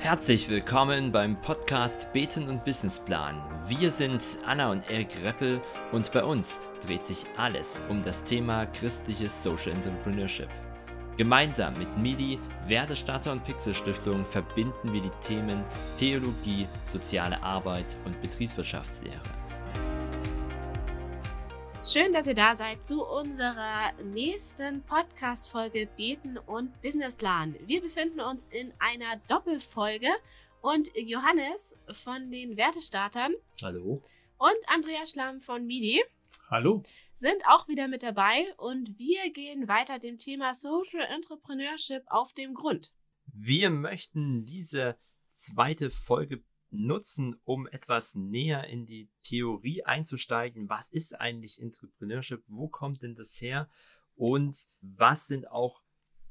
Herzlich 0.00 0.48
willkommen 0.48 1.10
beim 1.10 1.40
Podcast 1.40 2.12
Beten 2.12 2.48
und 2.48 2.64
Businessplan. 2.64 3.42
Wir 3.66 3.90
sind 3.90 4.38
Anna 4.46 4.70
und 4.70 4.88
Erik 4.88 5.08
Reppel 5.24 5.60
und 5.90 6.12
bei 6.12 6.22
uns 6.22 6.60
dreht 6.86 7.04
sich 7.04 7.26
alles 7.36 7.82
um 7.88 8.04
das 8.04 8.22
Thema 8.22 8.66
christliches 8.66 9.42
Social 9.42 9.72
Entrepreneurship. 9.72 10.48
Gemeinsam 11.16 11.76
mit 11.76 11.98
MIDI, 11.98 12.38
Werdestarter 12.68 13.32
und 13.32 13.42
Pixel 13.42 13.74
Stiftung 13.74 14.24
verbinden 14.24 14.92
wir 14.92 15.02
die 15.02 15.10
Themen 15.20 15.64
Theologie, 15.96 16.68
soziale 16.86 17.42
Arbeit 17.42 17.96
und 18.04 18.22
Betriebswirtschaftslehre. 18.22 19.37
Schön, 21.90 22.12
dass 22.12 22.26
ihr 22.26 22.34
da 22.34 22.54
seid 22.54 22.84
zu 22.84 23.02
unserer 23.02 23.94
nächsten 24.02 24.82
Podcast-Folge 24.82 25.88
Beten 25.96 26.36
und 26.36 26.82
Businessplan. 26.82 27.56
Wir 27.64 27.80
befinden 27.80 28.20
uns 28.20 28.44
in 28.44 28.74
einer 28.78 29.16
Doppelfolge 29.26 30.08
und 30.60 30.90
Johannes 30.94 31.80
von 31.92 32.30
den 32.30 32.58
Wertestartern. 32.58 33.32
Hallo. 33.62 34.02
Und 34.36 34.58
Andreas 34.66 35.12
Schlamm 35.12 35.40
von 35.40 35.66
MIDI. 35.66 36.04
Hallo. 36.50 36.82
Sind 37.14 37.42
auch 37.48 37.68
wieder 37.68 37.88
mit 37.88 38.02
dabei 38.02 38.44
und 38.58 38.98
wir 38.98 39.32
gehen 39.32 39.66
weiter 39.66 39.98
dem 39.98 40.18
Thema 40.18 40.52
Social 40.52 41.00
Entrepreneurship 41.00 42.02
auf 42.08 42.34
dem 42.34 42.52
Grund. 42.52 42.92
Wir 43.32 43.70
möchten 43.70 44.44
diese 44.44 44.98
zweite 45.26 45.90
Folge 45.90 46.42
nutzen, 46.70 47.40
um 47.44 47.66
etwas 47.66 48.14
näher 48.14 48.64
in 48.64 48.86
die 48.86 49.08
Theorie 49.22 49.84
einzusteigen. 49.84 50.68
Was 50.68 50.90
ist 50.90 51.18
eigentlich 51.18 51.60
Entrepreneurship? 51.60 52.42
Wo 52.46 52.68
kommt 52.68 53.02
denn 53.02 53.14
das 53.14 53.40
her? 53.40 53.68
Und 54.16 54.68
was 54.80 55.26
sind 55.26 55.50
auch 55.50 55.82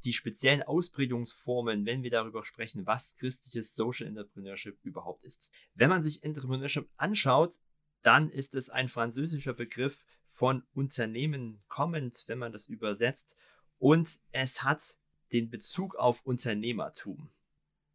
die 0.04 0.13
speziellen 0.13 0.63
Ausprägungsformen, 0.63 1.86
wenn 1.86 2.04
wir 2.04 2.12
darüber 2.12 2.44
sprechen, 2.44 2.86
was 2.86 3.16
christliches 3.16 3.76
Social 3.76 4.08
Entrepreneurship 4.08 4.77
überhaupt 4.84 5.23
ist? 5.23 5.52
Wenn 5.74 5.90
man 5.90 6.04
sich 6.04 6.24
Entrepreneurship 6.24 6.90
anschaut, 6.98 7.55
dann 8.04 8.29
ist 8.29 8.55
es 8.55 8.70
ein 8.70 8.90
französischer 8.90 9.54
Begriff 9.54 10.05
von 10.26 10.63
Unternehmen 10.74 11.60
kommend, 11.68 12.24
wenn 12.27 12.38
man 12.38 12.51
das 12.51 12.68
übersetzt. 12.68 13.35
Und 13.79 14.20
es 14.32 14.63
hat 14.63 14.98
den 15.32 15.49
Bezug 15.49 15.96
auf 15.96 16.22
Unternehmertum. 16.26 17.29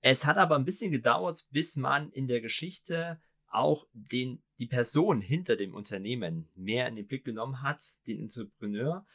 Es 0.03 0.27
hat 0.27 0.37
aber 0.37 0.57
ein 0.57 0.65
bisschen 0.65 0.91
gedauert, 0.91 1.47
bis 1.51 1.77
man 1.77 2.11
in 2.11 2.27
der 2.27 2.41
Geschichte 2.41 3.21
auch 3.47 3.87
den, 3.93 4.43
die 4.59 4.67
Person 4.67 5.21
hinter 5.21 5.57
dem 5.57 5.75
Unternehmen 5.75 6.49
mehr 6.57 6.89
in 6.89 6.97
den 6.97 7.07
Blick 7.07 7.25
genommen 7.25 7.63
hat, 7.63 7.81
den 8.07 8.19
Entrepreneur. 8.19 9.07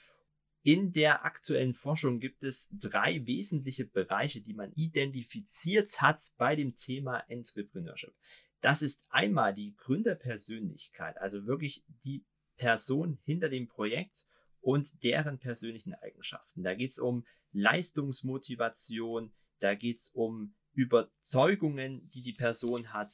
In 0.63 0.93
der 0.93 1.25
aktuellen 1.25 1.73
Forschung 1.73 2.19
gibt 2.19 2.43
es 2.43 2.69
drei 2.71 3.25
wesentliche 3.25 3.85
Bereiche, 3.85 4.41
die 4.41 4.53
man 4.53 4.71
identifiziert 4.73 6.01
hat 6.01 6.19
bei 6.37 6.55
dem 6.55 6.73
Thema 6.73 7.19
Entrepreneurship. 7.27 8.13
Das 8.61 8.81
ist 8.81 9.05
einmal 9.09 9.53
die 9.53 9.75
Gründerpersönlichkeit, 9.75 11.17
also 11.17 11.45
wirklich 11.45 11.83
die 12.05 12.25
Person 12.55 13.19
hinter 13.23 13.49
dem 13.49 13.67
Projekt 13.67 14.25
und 14.61 15.03
deren 15.03 15.37
persönlichen 15.37 15.93
Eigenschaften. 15.95 16.63
Da 16.63 16.73
geht 16.73 16.91
es 16.91 16.99
um 16.99 17.25
Leistungsmotivation, 17.51 19.33
da 19.59 19.75
geht 19.75 19.97
es 19.97 20.09
um 20.09 20.53
Überzeugungen, 20.77 22.07
die 22.11 22.21
die 22.21 22.33
Person 22.33 22.93
hat, 22.93 23.11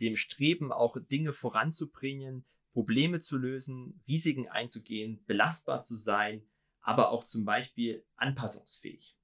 dem 0.00 0.16
Streben 0.16 0.72
auch 0.72 0.96
Dinge 0.98 1.34
voranzubringen, 1.34 2.46
Probleme 2.72 3.20
zu 3.20 3.36
lösen, 3.36 4.00
Risiken 4.08 4.48
einzugehen, 4.48 5.22
belastbar 5.26 5.82
zu 5.82 5.96
sein, 5.96 6.42
aber 6.80 7.10
auch 7.10 7.22
zum 7.22 7.44
Beispiel 7.44 8.04
anpassungsfähig. 8.16 9.18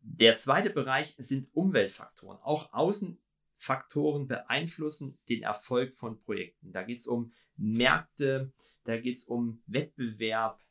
Der 0.00 0.36
zweite 0.36 0.70
Bereich 0.70 1.16
sind 1.18 1.48
Umweltfaktoren. 1.54 2.38
Auch 2.38 2.72
Außenfaktoren 2.72 4.28
beeinflussen 4.28 5.18
den 5.28 5.42
Erfolg 5.42 5.94
von 5.96 6.20
Projekten. 6.20 6.72
Da 6.72 6.84
geht 6.84 6.98
es 6.98 7.08
um 7.08 7.32
Märkte, 7.56 8.52
da 8.84 8.96
geht 8.96 9.16
es 9.16 9.24
um 9.24 9.60
Wettbewerb, 9.66 10.62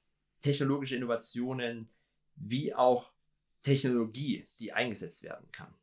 technologische 0.41 0.95
Innovationen, 0.95 1.89
wie 2.37 2.73
auch 2.73 3.11
Technologie, 3.63 4.47
die 4.59 4.71
eingesetzt 4.71 5.23
werden 5.23 5.51
kann. 5.51 5.73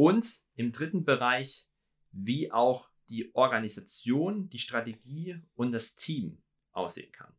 Und 0.00 0.46
im 0.54 0.72
dritten 0.72 1.04
Bereich, 1.04 1.68
wie 2.10 2.50
auch 2.50 2.88
die 3.10 3.34
Organisation, 3.34 4.48
die 4.48 4.58
Strategie 4.58 5.42
und 5.56 5.72
das 5.72 5.94
Team 5.94 6.42
aussehen 6.72 7.12
kann. 7.12 7.36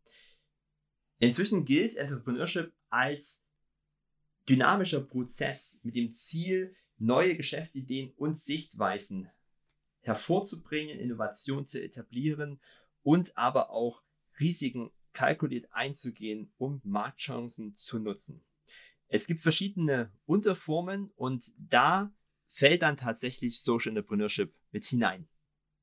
Inzwischen 1.18 1.66
gilt 1.66 1.98
Entrepreneurship 1.98 2.72
als 2.92 3.44
dynamischer 4.48 5.02
Prozess 5.02 5.80
mit 5.82 5.96
dem 5.96 6.14
Ziel, 6.14 6.76
neue 7.00 7.36
Geschäftsideen 7.36 8.12
und 8.12 8.38
Sichtweisen 8.38 9.28
hervorzubringen, 10.02 11.00
Innovation 11.00 11.66
zu 11.66 11.82
etablieren 11.82 12.62
und 13.02 13.36
aber 13.36 13.72
auch 13.72 14.04
Risiken 14.40 14.92
kalkuliert 15.14 15.74
einzugehen, 15.74 16.54
um 16.60 16.80
Marktchancen 16.84 17.76
zu 17.76 17.98
nutzen. 17.98 18.46
Es 19.08 19.26
gibt 19.26 19.42
verschiedene 19.42 20.12
Unterformen 20.28 21.10
und 21.16 21.56
da 21.58 22.14
fällt 22.52 22.82
dann 22.82 22.98
tatsächlich 22.98 23.62
Social 23.62 23.90
Entrepreneurship 23.90 24.54
mit 24.72 24.84
hinein. 24.84 25.28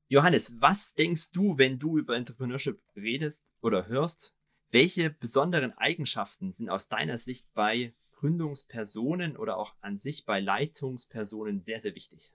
Johannes, 0.07 0.61
was 0.61 0.93
denkst 0.93 1.31
du, 1.31 1.57
wenn 1.57 1.79
du 1.79 1.97
über 1.97 2.15
Entrepreneurship 2.15 2.79
redest 2.95 3.47
oder 3.61 3.87
hörst? 3.87 4.35
Welche 4.69 5.09
besonderen 5.09 5.73
Eigenschaften 5.77 6.51
sind 6.51 6.69
aus 6.69 6.87
deiner 6.87 7.17
Sicht 7.17 7.51
bei 7.53 7.95
Gründungspersonen 8.11 9.35
oder 9.35 9.57
auch 9.57 9.75
an 9.81 9.97
sich 9.97 10.25
bei 10.25 10.39
Leitungspersonen 10.39 11.59
sehr, 11.59 11.79
sehr 11.79 11.95
wichtig? 11.95 12.33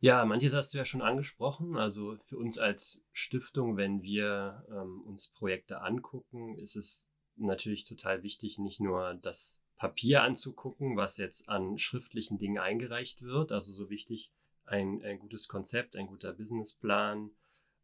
Ja, 0.00 0.24
manches 0.26 0.52
hast 0.52 0.74
du 0.74 0.78
ja 0.78 0.84
schon 0.84 1.02
angesprochen. 1.02 1.76
Also 1.76 2.18
für 2.24 2.36
uns 2.36 2.58
als 2.58 3.02
Stiftung, 3.12 3.76
wenn 3.76 4.02
wir 4.02 4.64
ähm, 4.70 5.00
uns 5.06 5.28
Projekte 5.28 5.80
angucken, 5.80 6.58
ist 6.58 6.76
es 6.76 7.08
natürlich 7.36 7.84
total 7.84 8.22
wichtig, 8.22 8.58
nicht 8.58 8.80
nur 8.80 9.14
das 9.14 9.58
Papier 9.78 10.22
anzugucken, 10.22 10.96
was 10.96 11.16
jetzt 11.16 11.48
an 11.48 11.78
schriftlichen 11.78 12.38
Dingen 12.38 12.58
eingereicht 12.58 13.22
wird. 13.22 13.52
Also 13.52 13.72
so 13.72 13.88
wichtig 13.90 14.30
ein, 14.66 15.02
ein 15.02 15.18
gutes 15.18 15.48
Konzept, 15.48 15.96
ein 15.96 16.08
guter 16.08 16.32
Businessplan, 16.32 17.30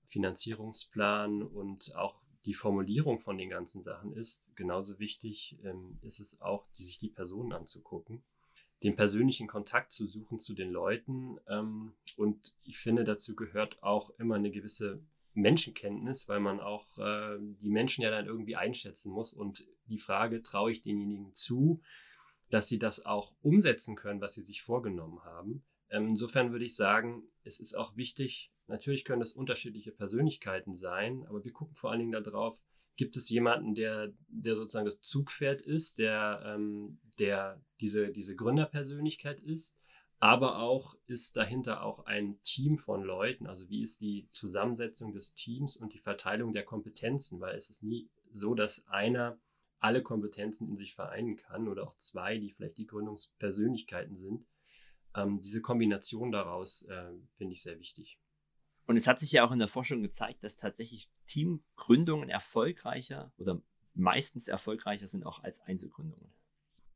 Finanzierungsplan 0.04 1.42
und 1.42 1.94
auch 1.94 2.20
die 2.44 2.54
Formulierung 2.54 3.20
von 3.20 3.38
den 3.38 3.48
ganzen 3.48 3.82
Sachen 3.82 4.12
ist. 4.12 4.54
Genauso 4.54 4.98
wichtig 4.98 5.56
ähm, 5.64 5.98
ist 6.02 6.20
es 6.20 6.40
auch, 6.42 6.66
die, 6.76 6.84
sich 6.84 6.98
die 6.98 7.08
Personen 7.08 7.52
anzugucken, 7.52 8.22
den 8.82 8.96
persönlichen 8.96 9.46
Kontakt 9.46 9.92
zu 9.92 10.06
suchen 10.06 10.40
zu 10.40 10.52
den 10.54 10.70
Leuten. 10.70 11.38
Ähm, 11.48 11.94
und 12.16 12.54
ich 12.64 12.78
finde, 12.78 13.04
dazu 13.04 13.34
gehört 13.34 13.82
auch 13.82 14.10
immer 14.18 14.34
eine 14.34 14.50
gewisse 14.50 15.00
Menschenkenntnis, 15.34 16.28
weil 16.28 16.40
man 16.40 16.60
auch 16.60 16.86
äh, 16.98 17.38
die 17.60 17.70
Menschen 17.70 18.02
ja 18.02 18.10
dann 18.10 18.26
irgendwie 18.26 18.56
einschätzen 18.56 19.12
muss. 19.12 19.32
Und 19.32 19.66
die 19.86 19.98
Frage, 19.98 20.42
traue 20.42 20.72
ich 20.72 20.82
denjenigen 20.82 21.34
zu, 21.34 21.80
dass 22.50 22.68
sie 22.68 22.78
das 22.78 23.04
auch 23.04 23.34
umsetzen 23.42 23.96
können, 23.96 24.20
was 24.20 24.34
sie 24.34 24.42
sich 24.42 24.62
vorgenommen 24.62 25.24
haben. 25.24 25.64
Ähm, 25.90 26.08
insofern 26.08 26.52
würde 26.52 26.64
ich 26.64 26.76
sagen, 26.76 27.24
es 27.42 27.60
ist 27.60 27.74
auch 27.74 27.96
wichtig, 27.96 28.52
natürlich 28.66 29.04
können 29.04 29.22
es 29.22 29.32
unterschiedliche 29.32 29.92
Persönlichkeiten 29.92 30.74
sein, 30.74 31.24
aber 31.28 31.44
wir 31.44 31.52
gucken 31.52 31.74
vor 31.74 31.90
allen 31.90 32.00
Dingen 32.00 32.24
darauf, 32.24 32.62
gibt 32.96 33.16
es 33.16 33.28
jemanden, 33.28 33.74
der, 33.74 34.12
der 34.28 34.54
sozusagen 34.54 34.86
das 34.86 35.00
Zugpferd 35.00 35.60
ist, 35.62 35.98
der, 35.98 36.42
ähm, 36.46 37.00
der 37.18 37.60
diese, 37.80 38.10
diese 38.10 38.36
Gründerpersönlichkeit 38.36 39.42
ist 39.42 39.76
aber 40.20 40.58
auch 40.60 40.94
ist 41.06 41.36
dahinter 41.36 41.82
auch 41.82 42.06
ein 42.06 42.40
Team 42.42 42.78
von 42.78 43.02
Leuten. 43.02 43.46
Also 43.46 43.68
wie 43.68 43.82
ist 43.82 44.00
die 44.00 44.28
Zusammensetzung 44.32 45.12
des 45.12 45.34
Teams 45.34 45.76
und 45.76 45.92
die 45.92 45.98
Verteilung 45.98 46.52
der 46.52 46.64
Kompetenzen, 46.64 47.40
weil 47.40 47.56
es 47.56 47.70
ist 47.70 47.82
nie 47.82 48.08
so, 48.30 48.54
dass 48.54 48.86
einer 48.88 49.38
alle 49.80 50.02
Kompetenzen 50.02 50.68
in 50.68 50.76
sich 50.76 50.94
vereinen 50.94 51.36
kann 51.36 51.68
oder 51.68 51.84
auch 51.84 51.94
zwei, 51.96 52.38
die 52.38 52.52
vielleicht 52.52 52.78
die 52.78 52.86
Gründungspersönlichkeiten 52.86 54.16
sind. 54.16 54.46
Ähm, 55.14 55.40
diese 55.40 55.60
Kombination 55.60 56.32
daraus 56.32 56.82
äh, 56.82 57.10
finde 57.34 57.52
ich 57.52 57.62
sehr 57.62 57.78
wichtig. 57.78 58.18
Und 58.86 58.96
es 58.96 59.06
hat 59.06 59.18
sich 59.18 59.32
ja 59.32 59.46
auch 59.46 59.52
in 59.52 59.58
der 59.58 59.68
Forschung 59.68 60.02
gezeigt, 60.02 60.42
dass 60.42 60.56
tatsächlich 60.56 61.10
Teamgründungen 61.26 62.28
erfolgreicher 62.28 63.32
oder 63.36 63.60
meistens 63.94 64.48
erfolgreicher 64.48 65.08
sind 65.08 65.24
auch 65.24 65.42
als 65.42 65.60
Einzelgründungen. 65.60 66.32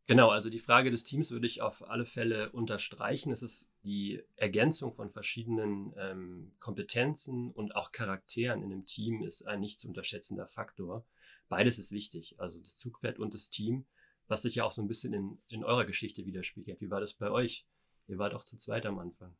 Genau, 0.08 0.30
also 0.30 0.48
die 0.48 0.58
Frage 0.58 0.90
des 0.90 1.04
Teams 1.04 1.30
würde 1.30 1.46
ich 1.46 1.60
auf 1.60 1.86
alle 1.86 2.06
Fälle 2.06 2.50
unterstreichen. 2.52 3.30
Es 3.30 3.42
ist 3.42 3.68
die 3.84 4.22
Ergänzung 4.36 4.94
von 4.94 5.10
verschiedenen 5.10 5.92
ähm, 5.98 6.52
Kompetenzen 6.60 7.50
und 7.52 7.76
auch 7.76 7.92
Charakteren 7.92 8.62
in 8.62 8.72
einem 8.72 8.86
Team 8.86 9.22
ist 9.22 9.42
ein 9.42 9.60
nicht 9.60 9.80
zu 9.80 9.86
unterschätzender 9.86 10.46
Faktor. 10.46 11.04
Beides 11.50 11.78
ist 11.78 11.92
wichtig, 11.92 12.36
also 12.38 12.58
das 12.58 12.78
Zugpferd 12.78 13.18
und 13.18 13.34
das 13.34 13.50
Team, 13.50 13.84
was 14.28 14.40
sich 14.40 14.54
ja 14.54 14.64
auch 14.64 14.72
so 14.72 14.80
ein 14.80 14.88
bisschen 14.88 15.12
in, 15.12 15.42
in 15.48 15.62
eurer 15.62 15.84
Geschichte 15.84 16.24
widerspiegelt. 16.24 16.80
Wie 16.80 16.90
war 16.90 17.02
das 17.02 17.12
bei 17.12 17.30
euch? 17.30 17.66
Ihr 18.06 18.16
wart 18.16 18.32
auch 18.32 18.44
zu 18.44 18.56
zweit 18.56 18.86
am 18.86 18.98
Anfang. 18.98 19.36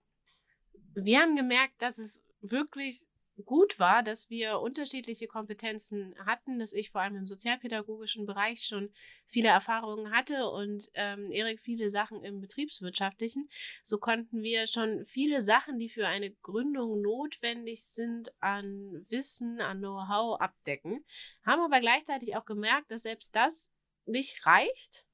Wir 0.93 1.20
haben 1.20 1.35
gemerkt, 1.35 1.81
dass 1.81 1.97
es 1.97 2.26
wirklich 2.43 3.06
gut 3.44 3.79
war, 3.79 4.02
dass 4.02 4.31
wir 4.31 4.61
unterschiedliche 4.61 5.26
Kompetenzen 5.26 6.14
hatten, 6.25 6.58
dass 6.58 6.73
ich 6.73 6.90
vor 6.90 7.00
allem 7.00 7.17
im 7.17 7.26
sozialpädagogischen 7.26 8.26
Bereich 8.26 8.64
schon 8.64 8.93
viele 9.26 9.49
Erfahrungen 9.49 10.11
hatte 10.11 10.49
und 10.49 10.88
ähm, 10.94 11.31
Erik 11.31 11.61
viele 11.61 11.90
Sachen 11.90 12.23
im 12.23 12.40
betriebswirtschaftlichen. 12.40 13.49
So 13.82 13.99
konnten 13.99 14.43
wir 14.43 14.67
schon 14.67 15.05
viele 15.05 15.43
Sachen, 15.43 15.79
die 15.79 15.88
für 15.88 16.06
eine 16.06 16.31
Gründung 16.31 17.00
notwendig 17.00 17.82
sind, 17.85 18.32
an 18.40 19.05
Wissen, 19.08 19.61
an 19.61 19.79
Know-how 19.79 20.41
abdecken, 20.41 21.05
haben 21.44 21.62
aber 21.62 21.81
gleichzeitig 21.81 22.37
auch 22.37 22.44
gemerkt, 22.44 22.91
dass 22.91 23.02
selbst 23.02 23.34
das 23.34 23.70
nicht 24.06 24.46
reicht 24.46 25.07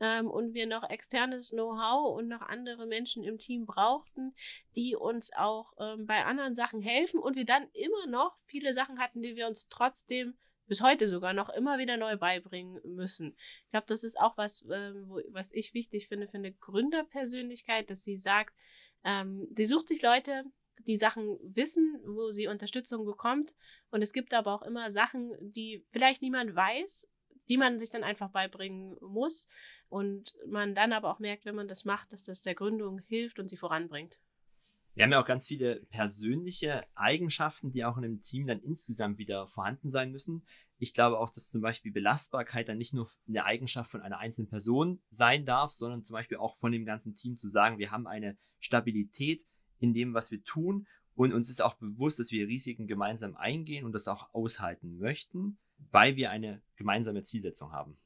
ähm, 0.00 0.30
und 0.30 0.54
wir 0.54 0.66
noch 0.66 0.88
externes 0.88 1.50
Know-how 1.50 2.16
und 2.16 2.28
noch 2.28 2.42
andere 2.42 2.86
Menschen 2.86 3.24
im 3.24 3.38
Team 3.38 3.66
brauchten, 3.66 4.34
die 4.76 4.96
uns 4.96 5.32
auch 5.34 5.72
ähm, 5.78 6.06
bei 6.06 6.24
anderen 6.24 6.54
Sachen 6.54 6.80
helfen 6.80 7.20
und 7.20 7.36
wir 7.36 7.44
dann 7.44 7.68
immer 7.72 8.06
noch 8.06 8.36
viele 8.46 8.74
Sachen 8.74 8.98
hatten, 8.98 9.22
die 9.22 9.36
wir 9.36 9.46
uns 9.46 9.68
trotzdem 9.68 10.36
bis 10.66 10.82
heute 10.82 11.08
sogar 11.08 11.32
noch 11.32 11.48
immer 11.48 11.78
wieder 11.78 11.96
neu 11.96 12.16
beibringen 12.16 12.80
müssen. 12.84 13.34
Ich 13.64 13.70
glaube, 13.70 13.86
das 13.88 14.04
ist 14.04 14.20
auch 14.20 14.36
was, 14.36 14.64
ähm, 14.70 15.04
wo, 15.06 15.20
was 15.30 15.50
ich 15.52 15.74
wichtig 15.74 16.08
finde 16.08 16.28
für 16.28 16.36
eine 16.36 16.52
Gründerpersönlichkeit, 16.52 17.90
dass 17.90 18.04
sie 18.04 18.16
sagt, 18.16 18.54
ähm, 19.02 19.48
sie 19.56 19.64
sucht 19.64 19.88
sich 19.88 20.02
Leute, 20.02 20.44
die 20.86 20.96
Sachen 20.96 21.38
wissen, 21.42 22.00
wo 22.04 22.30
sie 22.30 22.46
Unterstützung 22.46 23.04
bekommt. 23.04 23.54
Und 23.90 24.02
es 24.02 24.12
gibt 24.12 24.32
aber 24.34 24.54
auch 24.54 24.62
immer 24.62 24.90
Sachen, 24.90 25.32
die 25.40 25.84
vielleicht 25.90 26.22
niemand 26.22 26.54
weiß, 26.54 27.08
die 27.48 27.56
man 27.56 27.78
sich 27.78 27.90
dann 27.90 28.04
einfach 28.04 28.30
beibringen 28.30 28.96
muss. 29.00 29.48
Und 29.88 30.36
man 30.46 30.74
dann 30.74 30.92
aber 30.92 31.10
auch 31.10 31.18
merkt, 31.18 31.46
wenn 31.46 31.54
man 31.54 31.68
das 31.68 31.84
macht, 31.84 32.12
dass 32.12 32.22
das 32.22 32.42
der 32.42 32.54
Gründung 32.54 33.00
hilft 33.06 33.38
und 33.38 33.48
sie 33.48 33.56
voranbringt. 33.56 34.18
Wir 34.94 35.04
haben 35.04 35.12
ja 35.12 35.22
auch 35.22 35.26
ganz 35.26 35.46
viele 35.46 35.76
persönliche 35.90 36.84
Eigenschaften, 36.94 37.70
die 37.70 37.84
auch 37.84 37.96
in 37.96 38.04
einem 38.04 38.20
Team 38.20 38.46
dann 38.46 38.60
insgesamt 38.60 39.18
wieder 39.18 39.46
vorhanden 39.46 39.88
sein 39.88 40.10
müssen. 40.10 40.44
Ich 40.78 40.92
glaube 40.92 41.18
auch, 41.18 41.30
dass 41.30 41.50
zum 41.50 41.62
Beispiel 41.62 41.92
Belastbarkeit 41.92 42.68
dann 42.68 42.78
nicht 42.78 42.94
nur 42.94 43.10
eine 43.28 43.44
Eigenschaft 43.44 43.90
von 43.90 44.02
einer 44.02 44.18
einzelnen 44.18 44.48
Person 44.48 45.00
sein 45.08 45.46
darf, 45.46 45.72
sondern 45.72 46.02
zum 46.02 46.14
Beispiel 46.14 46.38
auch 46.38 46.56
von 46.56 46.72
dem 46.72 46.84
ganzen 46.84 47.14
Team 47.14 47.36
zu 47.36 47.48
sagen, 47.48 47.78
wir 47.78 47.90
haben 47.90 48.06
eine 48.06 48.36
Stabilität 48.58 49.46
in 49.78 49.94
dem, 49.94 50.14
was 50.14 50.30
wir 50.30 50.42
tun 50.42 50.86
und 51.18 51.32
uns 51.32 51.50
ist 51.50 51.60
auch 51.60 51.74
bewusst, 51.74 52.20
dass 52.20 52.30
wir 52.30 52.46
Risiken 52.46 52.86
gemeinsam 52.86 53.36
eingehen 53.36 53.84
und 53.84 53.92
das 53.92 54.06
auch 54.06 54.32
aushalten 54.32 54.98
möchten, 54.98 55.58
weil 55.90 56.16
wir 56.16 56.30
eine 56.30 56.60
gemeinsame 56.76 57.22
Zielsetzung 57.22 57.72
haben. 57.72 57.96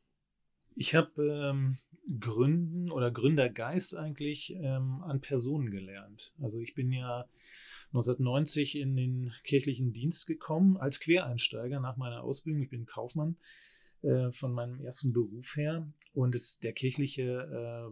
Ich 0.74 0.94
habe 0.94 1.22
ähm, 1.22 1.78
Gründen 2.19 2.90
oder 2.90 3.10
Gründergeist 3.10 3.96
eigentlich 3.96 4.54
ähm, 4.56 5.02
an 5.02 5.20
Personen 5.20 5.70
gelernt. 5.70 6.32
Also 6.40 6.58
ich 6.58 6.74
bin 6.74 6.90
ja 6.92 7.26
1990 7.88 8.76
in 8.76 8.96
den 8.96 9.32
kirchlichen 9.44 9.92
Dienst 9.92 10.26
gekommen 10.26 10.76
als 10.78 11.00
Quereinsteiger 11.00 11.78
nach 11.78 11.96
meiner 11.96 12.22
Ausbildung. 12.22 12.62
Ich 12.62 12.70
bin 12.70 12.86
Kaufmann 12.86 13.36
äh, 14.02 14.30
von 14.32 14.52
meinem 14.52 14.80
ersten 14.80 15.12
Beruf 15.12 15.56
her 15.56 15.86
und 16.14 16.34
es, 16.34 16.58
der 16.58 16.72
kirchliche 16.72 17.90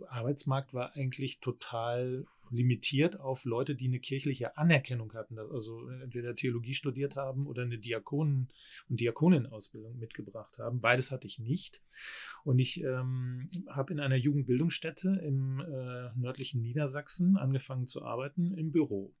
äh, 0.00 0.04
Arbeitsmarkt 0.06 0.72
war 0.74 0.94
eigentlich 0.94 1.40
total 1.40 2.26
limitiert 2.50 3.20
auf 3.20 3.44
Leute, 3.44 3.74
die 3.74 3.86
eine 3.86 4.00
kirchliche 4.00 4.56
Anerkennung 4.56 5.12
hatten, 5.14 5.38
also 5.38 5.88
entweder 5.88 6.34
Theologie 6.34 6.74
studiert 6.74 7.16
haben 7.16 7.46
oder 7.46 7.62
eine 7.62 7.78
Diakonen- 7.78 8.48
und 8.88 9.00
Diakonenausbildung 9.00 9.98
mitgebracht 9.98 10.58
haben. 10.58 10.80
Beides 10.80 11.10
hatte 11.10 11.26
ich 11.26 11.38
nicht. 11.38 11.82
Und 12.44 12.58
ich 12.58 12.82
ähm, 12.82 13.50
habe 13.68 13.92
in 13.92 14.00
einer 14.00 14.16
Jugendbildungsstätte 14.16 15.20
im 15.22 15.60
äh, 15.60 16.10
nördlichen 16.18 16.62
Niedersachsen 16.62 17.36
angefangen 17.36 17.86
zu 17.86 18.02
arbeiten 18.02 18.52
im 18.52 18.72
Büro. 18.72 19.14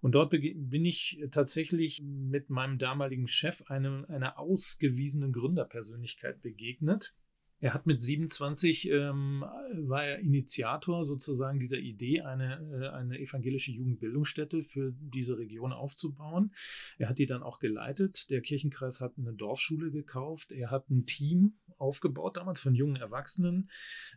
Und 0.00 0.12
dort 0.12 0.30
bin 0.30 0.84
ich 0.84 1.24
tatsächlich 1.30 2.02
mit 2.02 2.50
meinem 2.50 2.78
damaligen 2.78 3.28
Chef 3.28 3.62
einem, 3.70 4.04
einer 4.08 4.38
ausgewiesenen 4.38 5.32
Gründerpersönlichkeit 5.32 6.42
begegnet 6.42 7.14
er 7.60 7.72
hat 7.72 7.86
mit 7.86 8.02
27 8.02 8.90
ähm, 8.90 9.40
war 9.42 10.04
er 10.04 10.18
Initiator 10.18 11.04
sozusagen 11.06 11.58
dieser 11.58 11.78
Idee, 11.78 12.20
eine, 12.20 12.60
äh, 12.72 12.88
eine 12.88 13.18
evangelische 13.18 13.72
Jugendbildungsstätte 13.72 14.62
für 14.62 14.92
diese 14.92 15.38
Region 15.38 15.72
aufzubauen. 15.72 16.52
Er 16.98 17.08
hat 17.08 17.18
die 17.18 17.26
dann 17.26 17.42
auch 17.42 17.58
geleitet. 17.58 18.28
Der 18.30 18.42
Kirchenkreis 18.42 19.00
hat 19.00 19.14
eine 19.16 19.32
Dorfschule 19.32 19.90
gekauft. 19.90 20.52
Er 20.52 20.70
hat 20.70 20.90
ein 20.90 21.06
Team 21.06 21.54
aufgebaut, 21.78 22.36
damals 22.36 22.60
von 22.60 22.74
jungen 22.74 22.96
Erwachsenen, 22.96 23.70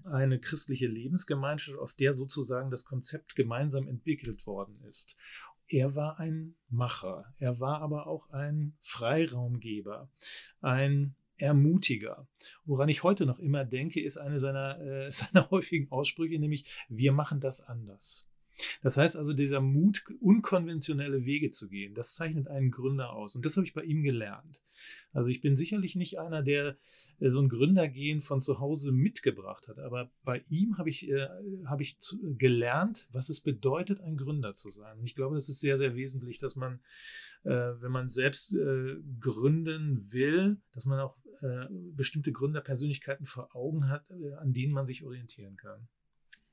eine 0.04 0.40
christliche 0.40 0.88
Lebensgemeinschaft, 0.88 1.78
aus 1.78 1.96
der 1.96 2.14
sozusagen 2.14 2.72
das 2.72 2.86
Konzept 2.86 3.36
gemeinsam 3.36 3.88
entwickelt 3.88 4.46
worden 4.46 4.80
ist. 4.88 5.16
Er 5.70 5.96
war 5.96 6.20
ein 6.20 6.56
Macher, 6.70 7.34
er 7.38 7.60
war 7.60 7.82
aber 7.82 8.08
auch 8.08 8.30
ein 8.30 8.78
Freiraumgeber, 8.80 10.10
ein 10.62 11.16
Ermutiger. 11.38 12.28
Woran 12.66 12.90
ich 12.90 13.04
heute 13.04 13.26
noch 13.26 13.40
immer 13.40 13.66
denke, 13.66 14.02
ist 14.02 14.18
eine 14.18 14.40
seiner, 14.40 14.80
äh, 14.80 15.12
seiner 15.12 15.50
häufigen 15.50 15.92
Aussprüche, 15.92 16.40
nämlich 16.40 16.66
wir 16.90 17.12
machen 17.12 17.40
das 17.40 17.62
anders. 17.62 18.28
Das 18.82 18.98
heißt 18.98 19.16
also, 19.16 19.34
dieser 19.34 19.62
Mut, 19.62 20.04
unkonventionelle 20.20 21.26
Wege 21.26 21.52
zu 21.52 21.70
gehen, 21.70 21.94
das 21.94 22.16
zeichnet 22.16 22.48
einen 22.48 22.72
Gründer 22.72 23.14
aus. 23.14 23.36
Und 23.36 23.46
das 23.46 23.56
habe 23.56 23.68
ich 23.68 23.74
bei 23.74 23.84
ihm 23.84 24.04
gelernt. 24.04 24.64
Also 25.12 25.30
ich 25.30 25.42
bin 25.42 25.56
sicherlich 25.56 25.96
nicht 25.96 26.20
einer, 26.20 26.44
der 26.44 26.78
äh, 27.20 27.30
so 27.30 27.42
ein 27.42 27.50
Gründergehen 27.50 28.20
von 28.20 28.42
zu 28.42 28.60
Hause 28.60 28.92
mitgebracht 28.92 29.68
hat. 29.68 29.80
Aber 29.80 30.12
bei 30.24 30.44
ihm 30.50 30.78
habe 30.78 30.90
ich, 30.90 31.10
äh, 31.10 31.28
habe 31.66 31.84
ich 31.84 32.00
zu, 32.00 32.18
gelernt, 32.38 33.08
was 33.12 33.30
es 33.30 33.42
bedeutet, 33.42 34.02
ein 34.02 34.18
Gründer 34.18 34.54
zu 34.54 34.72
sein. 34.72 35.00
Und 35.00 35.06
ich 35.06 35.16
glaube, 35.16 35.36
das 35.36 35.50
ist 35.50 35.60
sehr, 35.60 35.78
sehr 35.78 35.96
wesentlich, 35.96 36.40
dass 36.40 36.56
man 36.56 36.80
äh, 37.44 37.82
wenn 37.82 37.92
man 37.92 38.10
selbst 38.10 38.54
äh, 38.54 38.98
gründen 39.20 40.12
will, 40.12 40.58
dass 40.74 40.86
man 40.86 41.00
auch 41.00 41.18
äh, 41.42 41.68
bestimmte 41.70 42.32
Gründerpersönlichkeiten 42.32 43.26
vor 43.26 43.56
Augen 43.56 43.90
hat, 43.90 44.10
äh, 44.10 44.34
an 44.34 44.54
denen 44.54 44.74
man 44.74 44.86
sich 44.86 45.04
orientieren 45.04 45.56
kann. 45.56 45.88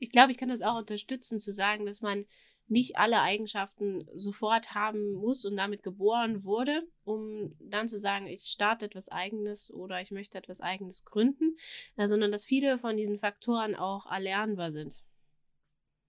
Ich 0.04 0.10
glaube, 0.10 0.32
ich 0.32 0.36
kann 0.36 0.50
das 0.50 0.60
auch 0.60 0.78
unterstützen, 0.78 1.38
zu 1.38 1.50
sagen, 1.50 1.86
dass 1.86 2.02
man 2.02 2.26
nicht 2.68 2.98
alle 2.98 3.22
Eigenschaften 3.22 4.06
sofort 4.14 4.74
haben 4.74 5.12
muss 5.14 5.46
und 5.46 5.56
damit 5.56 5.82
geboren 5.82 6.44
wurde, 6.44 6.82
um 7.04 7.56
dann 7.58 7.88
zu 7.88 7.98
sagen, 7.98 8.26
ich 8.26 8.44
starte 8.44 8.84
etwas 8.84 9.08
Eigenes 9.08 9.72
oder 9.72 10.02
ich 10.02 10.10
möchte 10.10 10.36
etwas 10.36 10.60
Eigenes 10.60 11.06
gründen, 11.06 11.56
äh, 11.96 12.06
sondern 12.06 12.32
dass 12.32 12.44
viele 12.44 12.76
von 12.76 12.98
diesen 12.98 13.18
Faktoren 13.18 13.74
auch 13.74 14.04
erlernbar 14.04 14.72
sind. 14.72 15.02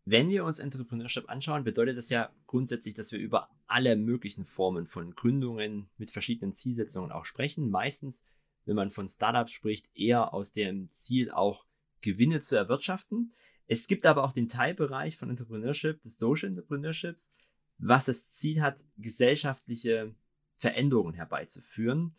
Wenn 0.04 0.30
wir 0.30 0.44
uns 0.44 0.60
Entrepreneurship 0.60 1.30
anschauen, 1.30 1.64
bedeutet 1.64 1.98
das 1.98 2.10
ja 2.10 2.34
grundsätzlich, 2.48 2.96
dass 2.96 3.14
wir 3.14 3.20
über 3.20 3.50
alle 3.66 3.96
möglichen 3.96 4.44
Formen 4.44 4.88
von 4.88 5.16
Gründungen 5.16 5.90
mit 5.96 6.12
verschiedenen 6.12 6.52
Zielsetzungen 6.52 7.14
auch 7.14 7.24
sprechen. 7.24 7.70
Meistens, 7.70 8.26
wenn 8.66 8.76
man 8.76 8.92
von 8.92 9.08
Startups 9.08 9.54
spricht, 9.54 9.90
eher 9.96 10.34
aus 10.34 10.52
dem 10.52 10.92
Ziel 10.92 11.32
auch 11.32 11.66
Gewinne 12.02 12.40
zu 12.40 12.56
erwirtschaften. 12.56 13.34
Es 13.68 13.88
gibt 13.88 14.06
aber 14.06 14.24
auch 14.24 14.34
den 14.34 14.48
Teilbereich 14.48 15.18
von 15.18 15.30
Entrepreneurship, 15.30 16.02
des 16.04 16.18
Social 16.18 16.50
Entrepreneurships, 16.50 17.34
was 17.78 18.06
das 18.06 18.32
Ziel 18.32 18.62
hat, 18.62 18.86
gesellschaftliche 18.98 20.16
Veränderungen 20.58 21.16
herbeizuführen 21.16 22.16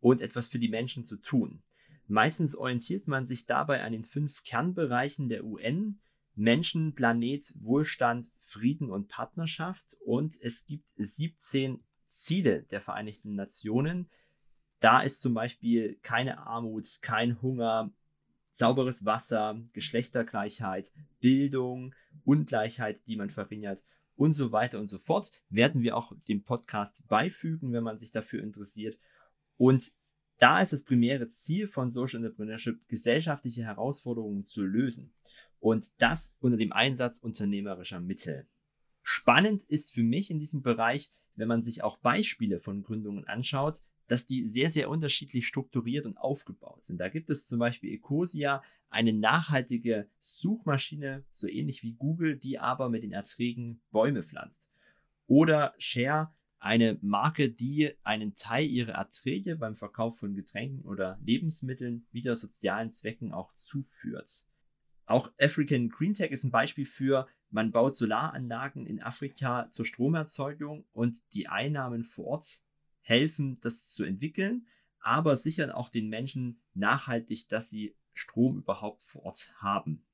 und 0.00 0.20
etwas 0.20 0.48
für 0.48 0.58
die 0.58 0.68
Menschen 0.68 1.04
zu 1.04 1.16
tun. 1.16 1.62
Meistens 2.06 2.56
orientiert 2.56 3.06
man 3.06 3.24
sich 3.24 3.46
dabei 3.46 3.82
an 3.82 3.92
den 3.92 4.02
fünf 4.02 4.42
Kernbereichen 4.42 5.28
der 5.28 5.44
UN, 5.44 6.00
Menschen, 6.34 6.94
Planet, 6.94 7.52
Wohlstand, 7.60 8.30
Frieden 8.36 8.90
und 8.90 9.08
Partnerschaft. 9.08 9.96
Und 10.04 10.40
es 10.40 10.66
gibt 10.66 10.92
17 10.96 11.80
Ziele 12.06 12.62
der 12.62 12.80
Vereinigten 12.80 13.34
Nationen. 13.34 14.08
Da 14.80 15.00
ist 15.00 15.20
zum 15.20 15.34
Beispiel 15.34 15.98
keine 16.02 16.46
Armut, 16.46 16.86
kein 17.02 17.42
Hunger, 17.42 17.92
sauberes 18.58 19.04
Wasser, 19.04 19.60
Geschlechtergleichheit, 19.72 20.92
Bildung, 21.20 21.94
Ungleichheit, 22.24 23.00
die 23.06 23.16
man 23.16 23.30
verringert 23.30 23.82
und 24.16 24.32
so 24.32 24.52
weiter 24.52 24.80
und 24.80 24.88
so 24.88 24.98
fort. 24.98 25.32
Werden 25.48 25.82
wir 25.82 25.96
auch 25.96 26.12
dem 26.28 26.42
Podcast 26.42 27.06
beifügen, 27.06 27.72
wenn 27.72 27.84
man 27.84 27.96
sich 27.96 28.10
dafür 28.10 28.42
interessiert. 28.42 28.98
Und 29.56 29.92
da 30.38 30.60
ist 30.60 30.72
das 30.72 30.84
primäre 30.84 31.28
Ziel 31.28 31.68
von 31.68 31.90
Social 31.90 32.18
Entrepreneurship, 32.18 32.86
gesellschaftliche 32.88 33.62
Herausforderungen 33.62 34.44
zu 34.44 34.64
lösen. 34.64 35.12
Und 35.60 36.00
das 36.00 36.36
unter 36.40 36.56
dem 36.56 36.72
Einsatz 36.72 37.18
unternehmerischer 37.18 38.00
Mittel. 38.00 38.46
Spannend 39.02 39.62
ist 39.62 39.92
für 39.92 40.02
mich 40.02 40.30
in 40.30 40.38
diesem 40.38 40.62
Bereich, 40.62 41.12
wenn 41.34 41.48
man 41.48 41.62
sich 41.62 41.82
auch 41.82 41.98
Beispiele 41.98 42.60
von 42.60 42.82
Gründungen 42.82 43.26
anschaut, 43.26 43.82
dass 44.08 44.26
die 44.26 44.46
sehr, 44.46 44.70
sehr 44.70 44.90
unterschiedlich 44.90 45.46
strukturiert 45.46 46.06
und 46.06 46.16
aufgebaut 46.16 46.82
sind. 46.82 46.98
Da 46.98 47.08
gibt 47.08 47.30
es 47.30 47.46
zum 47.46 47.58
Beispiel 47.58 47.92
Ecosia, 47.92 48.62
eine 48.90 49.12
nachhaltige 49.12 50.08
Suchmaschine, 50.18 51.24
so 51.30 51.46
ähnlich 51.46 51.82
wie 51.82 51.92
Google, 51.92 52.36
die 52.36 52.58
aber 52.58 52.88
mit 52.88 53.02
den 53.02 53.12
Erträgen 53.12 53.80
Bäume 53.90 54.22
pflanzt. 54.22 54.70
Oder 55.26 55.74
Share, 55.78 56.32
eine 56.58 56.98
Marke, 57.02 57.50
die 57.50 57.92
einen 58.02 58.34
Teil 58.34 58.66
ihrer 58.66 58.94
Erträge 58.94 59.56
beim 59.56 59.76
Verkauf 59.76 60.18
von 60.18 60.34
Getränken 60.34 60.82
oder 60.82 61.18
Lebensmitteln 61.24 62.06
wieder 62.10 62.34
sozialen 62.34 62.88
Zwecken 62.88 63.32
auch 63.32 63.54
zuführt. 63.54 64.44
Auch 65.06 65.30
African 65.38 65.88
Green 65.88 66.14
Tech 66.14 66.30
ist 66.30 66.44
ein 66.44 66.50
Beispiel 66.50 66.84
für, 66.86 67.28
man 67.50 67.72
baut 67.72 67.96
Solaranlagen 67.96 68.86
in 68.86 69.02
Afrika 69.02 69.70
zur 69.70 69.86
Stromerzeugung 69.86 70.86
und 70.92 71.32
die 71.32 71.48
Einnahmen 71.48 72.04
vor 72.04 72.26
Ort 72.26 72.62
helfen, 73.08 73.58
das 73.60 73.88
zu 73.88 74.04
entwickeln, 74.04 74.66
aber 75.00 75.36
sichern 75.36 75.70
auch 75.70 75.88
den 75.88 76.08
Menschen 76.08 76.60
nachhaltig, 76.74 77.48
dass 77.48 77.70
sie 77.70 77.96
Strom 78.12 78.58
überhaupt 78.58 79.02
vor 79.02 79.24
Ort 79.24 79.52
haben. 79.56 80.04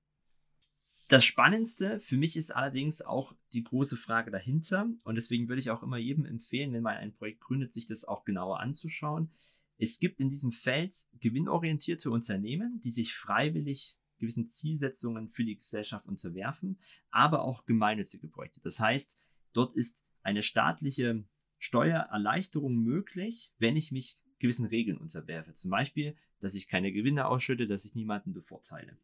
Das 1.08 1.24
Spannendste 1.24 2.00
für 2.00 2.16
mich 2.16 2.36
ist 2.36 2.54
allerdings 2.54 3.02
auch 3.02 3.34
die 3.52 3.62
große 3.62 3.96
Frage 3.96 4.30
dahinter 4.30 4.88
und 5.02 5.16
deswegen 5.16 5.48
würde 5.48 5.60
ich 5.60 5.70
auch 5.70 5.82
immer 5.82 5.98
jedem 5.98 6.24
empfehlen, 6.24 6.72
wenn 6.72 6.82
man 6.82 6.96
ein 6.96 7.12
Projekt 7.12 7.40
gründet, 7.40 7.72
sich 7.72 7.86
das 7.86 8.04
auch 8.04 8.24
genauer 8.24 8.60
anzuschauen. 8.60 9.30
Es 9.76 9.98
gibt 9.98 10.20
in 10.20 10.30
diesem 10.30 10.52
Feld 10.52 10.94
gewinnorientierte 11.20 12.10
Unternehmen, 12.10 12.80
die 12.80 12.90
sich 12.90 13.14
freiwillig 13.14 13.98
gewissen 14.18 14.48
Zielsetzungen 14.48 15.28
für 15.28 15.44
die 15.44 15.56
Gesellschaft 15.56 16.06
unterwerfen, 16.06 16.78
aber 17.10 17.42
auch 17.42 17.66
gemeinnützige 17.66 18.28
Projekte. 18.28 18.60
Das 18.60 18.80
heißt, 18.80 19.18
dort 19.52 19.74
ist 19.74 20.04
eine 20.22 20.42
staatliche 20.42 21.24
Steuererleichterung 21.64 22.76
möglich, 22.76 23.50
wenn 23.59 23.75
ich 23.75 23.90
mich 23.90 24.18
gewissen 24.38 24.66
Regeln 24.66 24.99
unterwerfe. 24.99 25.54
Zum 25.54 25.71
Beispiel, 25.71 26.14
dass 26.40 26.54
ich 26.54 26.68
keine 26.68 26.92
Gewinne 26.92 27.26
ausschütte, 27.26 27.66
dass 27.66 27.87
ich 27.87 27.94
niemanden 27.94 28.35
bevorteile. 28.35 28.99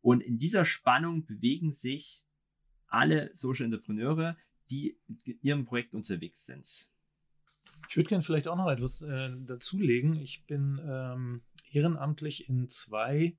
Und 0.00 0.20
in 0.20 0.36
dieser 0.36 0.64
Spannung 0.64 1.24
bewegen 1.24 1.70
sich 1.70 2.24
alle 2.88 3.30
Social 3.32 3.66
Entrepreneure, 3.66 4.36
die 4.72 4.98
in 5.24 5.38
ihrem 5.40 5.64
Projekt 5.66 5.94
unterwegs 5.94 6.44
sind. 6.46 6.88
Ich 7.88 7.96
würde 7.96 8.08
gerne 8.08 8.24
vielleicht 8.24 8.48
auch 8.48 8.56
noch 8.56 8.70
etwas 8.70 9.02
äh, 9.02 9.30
dazulegen. 9.46 10.16
Ich 10.16 10.46
bin 10.46 10.80
ähm, 10.84 11.42
ehrenamtlich 11.70 12.48
in 12.48 12.68
zwei 12.68 13.36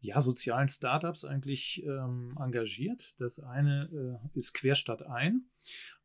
ja, 0.00 0.20
sozialen 0.20 0.68
Startups 0.68 1.24
eigentlich 1.24 1.84
ähm, 1.84 2.36
engagiert. 2.40 3.14
Das 3.18 3.38
eine 3.38 4.20
äh, 4.34 4.38
ist 4.38 4.54
Querstadt 4.54 5.02
ein, 5.02 5.46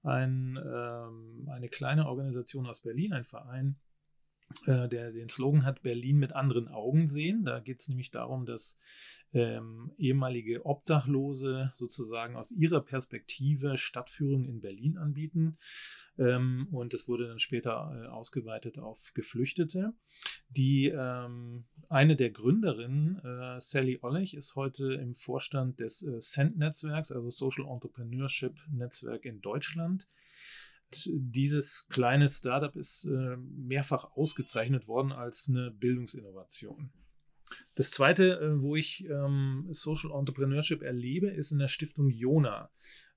ein 0.03 0.57
ähm, 0.63 1.49
eine 1.51 1.69
kleine 1.69 2.07
Organisation 2.07 2.65
aus 2.65 2.81
Berlin, 2.81 3.13
ein 3.13 3.25
Verein, 3.25 3.75
der 4.65 4.87
den 4.87 5.29
Slogan 5.29 5.65
hat, 5.65 5.81
Berlin 5.81 6.17
mit 6.17 6.33
anderen 6.33 6.67
Augen 6.67 7.07
sehen. 7.07 7.45
Da 7.45 7.59
geht 7.59 7.79
es 7.79 7.89
nämlich 7.89 8.11
darum, 8.11 8.45
dass 8.45 8.79
ähm, 9.33 9.91
ehemalige 9.97 10.65
Obdachlose 10.65 11.71
sozusagen 11.75 12.35
aus 12.35 12.51
ihrer 12.51 12.81
Perspektive 12.81 13.77
Stadtführung 13.77 14.45
in 14.45 14.61
Berlin 14.61 14.97
anbieten. 14.97 15.57
Ähm, 16.17 16.67
und 16.71 16.93
es 16.93 17.07
wurde 17.07 17.27
dann 17.27 17.39
später 17.39 18.03
äh, 18.03 18.07
ausgeweitet 18.07 18.77
auf 18.77 19.11
Geflüchtete. 19.13 19.93
Die 20.49 20.87
ähm, 20.87 21.65
eine 21.87 22.15
der 22.15 22.31
Gründerinnen, 22.31 23.19
äh, 23.23 23.61
Sally 23.61 23.99
Ollich, 24.01 24.33
ist 24.33 24.55
heute 24.55 24.93
im 24.93 25.13
Vorstand 25.13 25.79
des 25.79 26.03
äh, 26.03 26.19
CENT-Netzwerks, 26.19 27.11
also 27.11 27.29
Social 27.29 27.65
Entrepreneurship 27.65 28.55
Netzwerk 28.69 29.25
in 29.25 29.41
Deutschland 29.41 30.07
dieses 31.11 31.87
kleine 31.89 32.29
Startup 32.29 32.75
ist 32.75 33.05
äh, 33.05 33.37
mehrfach 33.37 34.11
ausgezeichnet 34.15 34.87
worden 34.87 35.11
als 35.11 35.49
eine 35.49 35.71
Bildungsinnovation. 35.71 36.91
Das 37.75 37.91
zweite, 37.91 38.39
äh, 38.39 38.61
wo 38.61 38.75
ich 38.75 39.05
ähm, 39.09 39.67
Social 39.71 40.11
Entrepreneurship 40.11 40.81
erlebe, 40.81 41.29
ist 41.29 41.51
in 41.51 41.59
der 41.59 41.67
Stiftung 41.67 42.09
Jona. 42.09 42.69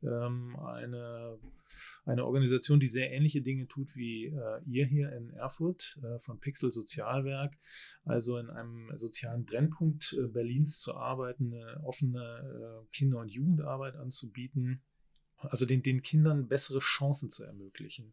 Ähm, 0.02 0.57
eine, 0.57 1.38
eine 2.04 2.25
Organisation, 2.25 2.81
die 2.81 2.87
sehr 2.87 3.11
ähnliche 3.12 3.43
Dinge 3.43 3.66
tut 3.66 3.95
wie 3.95 4.26
äh, 4.26 4.61
ihr 4.66 4.87
hier 4.87 5.12
in 5.12 5.31
Erfurt 5.31 5.99
äh, 6.02 6.19
von 6.19 6.40
Pixel 6.40 6.73
Sozialwerk. 6.73 7.54
Also 8.04 8.38
in 8.38 8.50
einem 8.50 8.90
sozialen 8.97 9.45
Brennpunkt 9.45 10.16
äh, 10.19 10.26
Berlins 10.26 10.81
zu 10.81 10.95
arbeiten, 10.95 11.54
eine 11.54 11.81
offene 11.85 12.83
äh, 12.85 12.87
Kinder- 12.93 13.21
und 13.21 13.28
Jugendarbeit 13.28 13.97
anzubieten 13.97 14.83
also 15.50 15.66
den, 15.66 15.82
den 15.82 16.02
Kindern 16.02 16.48
bessere 16.48 16.80
Chancen 16.80 17.30
zu 17.30 17.44
ermöglichen. 17.44 18.12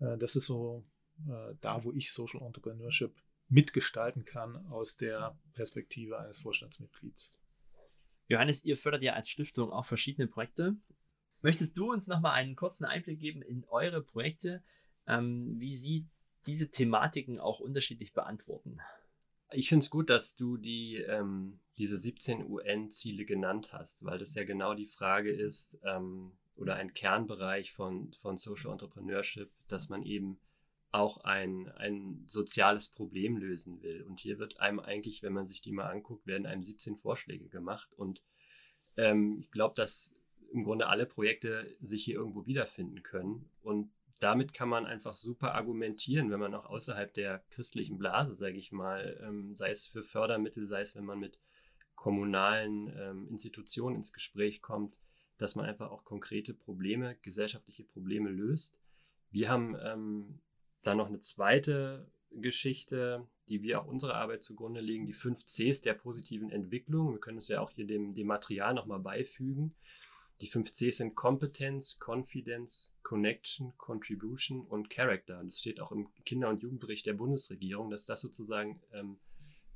Äh, 0.00 0.18
das 0.18 0.36
ist 0.36 0.46
so 0.46 0.84
äh, 1.28 1.54
da, 1.60 1.84
wo 1.84 1.92
ich 1.92 2.12
Social 2.12 2.42
Entrepreneurship 2.42 3.14
mitgestalten 3.48 4.24
kann 4.24 4.66
aus 4.66 4.96
der 4.96 5.38
Perspektive 5.54 6.18
eines 6.18 6.40
Vorstandsmitglieds. 6.40 7.34
Johannes, 8.28 8.64
ihr 8.64 8.76
fördert 8.76 9.02
ja 9.02 9.12
als 9.12 9.30
Stiftung 9.30 9.70
auch 9.70 9.86
verschiedene 9.86 10.26
Projekte. 10.26 10.76
Möchtest 11.42 11.76
du 11.76 11.92
uns 11.92 12.08
nochmal 12.08 12.32
einen 12.32 12.56
kurzen 12.56 12.84
Einblick 12.84 13.20
geben 13.20 13.42
in 13.42 13.64
eure 13.68 14.02
Projekte, 14.02 14.64
ähm, 15.06 15.54
wie 15.60 15.76
sie 15.76 16.06
diese 16.46 16.70
Thematiken 16.70 17.38
auch 17.38 17.60
unterschiedlich 17.60 18.12
beantworten? 18.14 18.78
Ich 19.52 19.68
finde 19.68 19.84
es 19.84 19.90
gut, 19.90 20.10
dass 20.10 20.34
du 20.34 20.56
die, 20.56 20.96
ähm, 20.96 21.60
diese 21.78 21.98
17 21.98 22.50
UN-Ziele 22.50 23.24
genannt 23.24 23.72
hast, 23.72 24.04
weil 24.04 24.18
das 24.18 24.34
ja 24.34 24.44
genau 24.44 24.74
die 24.74 24.86
Frage 24.86 25.30
ist, 25.30 25.78
ähm, 25.84 26.32
oder 26.56 26.76
ein 26.76 26.94
Kernbereich 26.94 27.72
von, 27.72 28.12
von 28.14 28.36
Social 28.36 28.72
Entrepreneurship, 28.72 29.50
dass 29.68 29.88
man 29.88 30.02
eben 30.02 30.38
auch 30.92 31.18
ein, 31.18 31.68
ein 31.72 32.24
soziales 32.26 32.88
Problem 32.88 33.36
lösen 33.36 33.82
will. 33.82 34.02
Und 34.02 34.20
hier 34.20 34.38
wird 34.38 34.58
einem 34.60 34.80
eigentlich, 34.80 35.22
wenn 35.22 35.32
man 35.32 35.46
sich 35.46 35.60
die 35.60 35.72
mal 35.72 35.90
anguckt, 35.90 36.26
werden 36.26 36.46
einem 36.46 36.62
17 36.62 36.96
Vorschläge 36.96 37.48
gemacht. 37.48 37.92
Und 37.94 38.22
ähm, 38.96 39.38
ich 39.40 39.50
glaube, 39.50 39.74
dass 39.74 40.14
im 40.52 40.64
Grunde 40.64 40.86
alle 40.86 41.06
Projekte 41.06 41.76
sich 41.80 42.04
hier 42.04 42.14
irgendwo 42.14 42.46
wiederfinden 42.46 43.02
können. 43.02 43.50
Und 43.62 43.90
damit 44.20 44.54
kann 44.54 44.70
man 44.70 44.86
einfach 44.86 45.14
super 45.14 45.54
argumentieren, 45.54 46.30
wenn 46.30 46.40
man 46.40 46.54
auch 46.54 46.66
außerhalb 46.66 47.12
der 47.12 47.44
christlichen 47.50 47.98
Blase, 47.98 48.32
sage 48.32 48.56
ich 48.56 48.72
mal, 48.72 49.20
ähm, 49.22 49.54
sei 49.54 49.72
es 49.72 49.86
für 49.86 50.02
Fördermittel, 50.02 50.66
sei 50.66 50.80
es, 50.80 50.96
wenn 50.96 51.04
man 51.04 51.18
mit 51.18 51.38
kommunalen 51.94 52.88
ähm, 52.96 53.28
Institutionen 53.28 53.96
ins 53.96 54.12
Gespräch 54.12 54.62
kommt, 54.62 54.98
dass 55.38 55.54
man 55.54 55.66
einfach 55.66 55.90
auch 55.90 56.04
konkrete 56.04 56.54
Probleme, 56.54 57.16
gesellschaftliche 57.22 57.84
Probleme 57.84 58.30
löst. 58.30 58.78
Wir 59.30 59.48
haben 59.48 59.76
ähm, 59.82 60.40
da 60.82 60.94
noch 60.94 61.08
eine 61.08 61.20
zweite 61.20 62.10
Geschichte, 62.30 63.26
die 63.48 63.62
wir 63.62 63.80
auch 63.80 63.86
unserer 63.86 64.14
Arbeit 64.14 64.42
zugrunde 64.42 64.80
legen, 64.80 65.06
die 65.06 65.12
fünf 65.12 65.44
Cs 65.44 65.82
der 65.82 65.94
positiven 65.94 66.50
Entwicklung. 66.50 67.12
Wir 67.12 67.20
können 67.20 67.38
es 67.38 67.48
ja 67.48 67.60
auch 67.60 67.70
hier 67.70 67.86
dem, 67.86 68.14
dem 68.14 68.26
Material 68.26 68.74
nochmal 68.74 69.00
beifügen. 69.00 69.74
Die 70.40 70.48
fünf 70.48 70.70
Cs 70.72 70.98
sind 70.98 71.14
Kompetenz, 71.14 71.98
Confidence, 71.98 72.92
Connection, 73.02 73.72
Contribution 73.78 74.60
und 74.66 74.90
Character. 74.90 75.42
Das 75.42 75.58
steht 75.58 75.80
auch 75.80 75.92
im 75.92 76.08
Kinder- 76.24 76.50
und 76.50 76.62
Jugendbericht 76.62 77.06
der 77.06 77.14
Bundesregierung, 77.14 77.90
dass 77.90 78.04
das 78.04 78.20
sozusagen 78.20 78.82
ähm, 78.92 79.18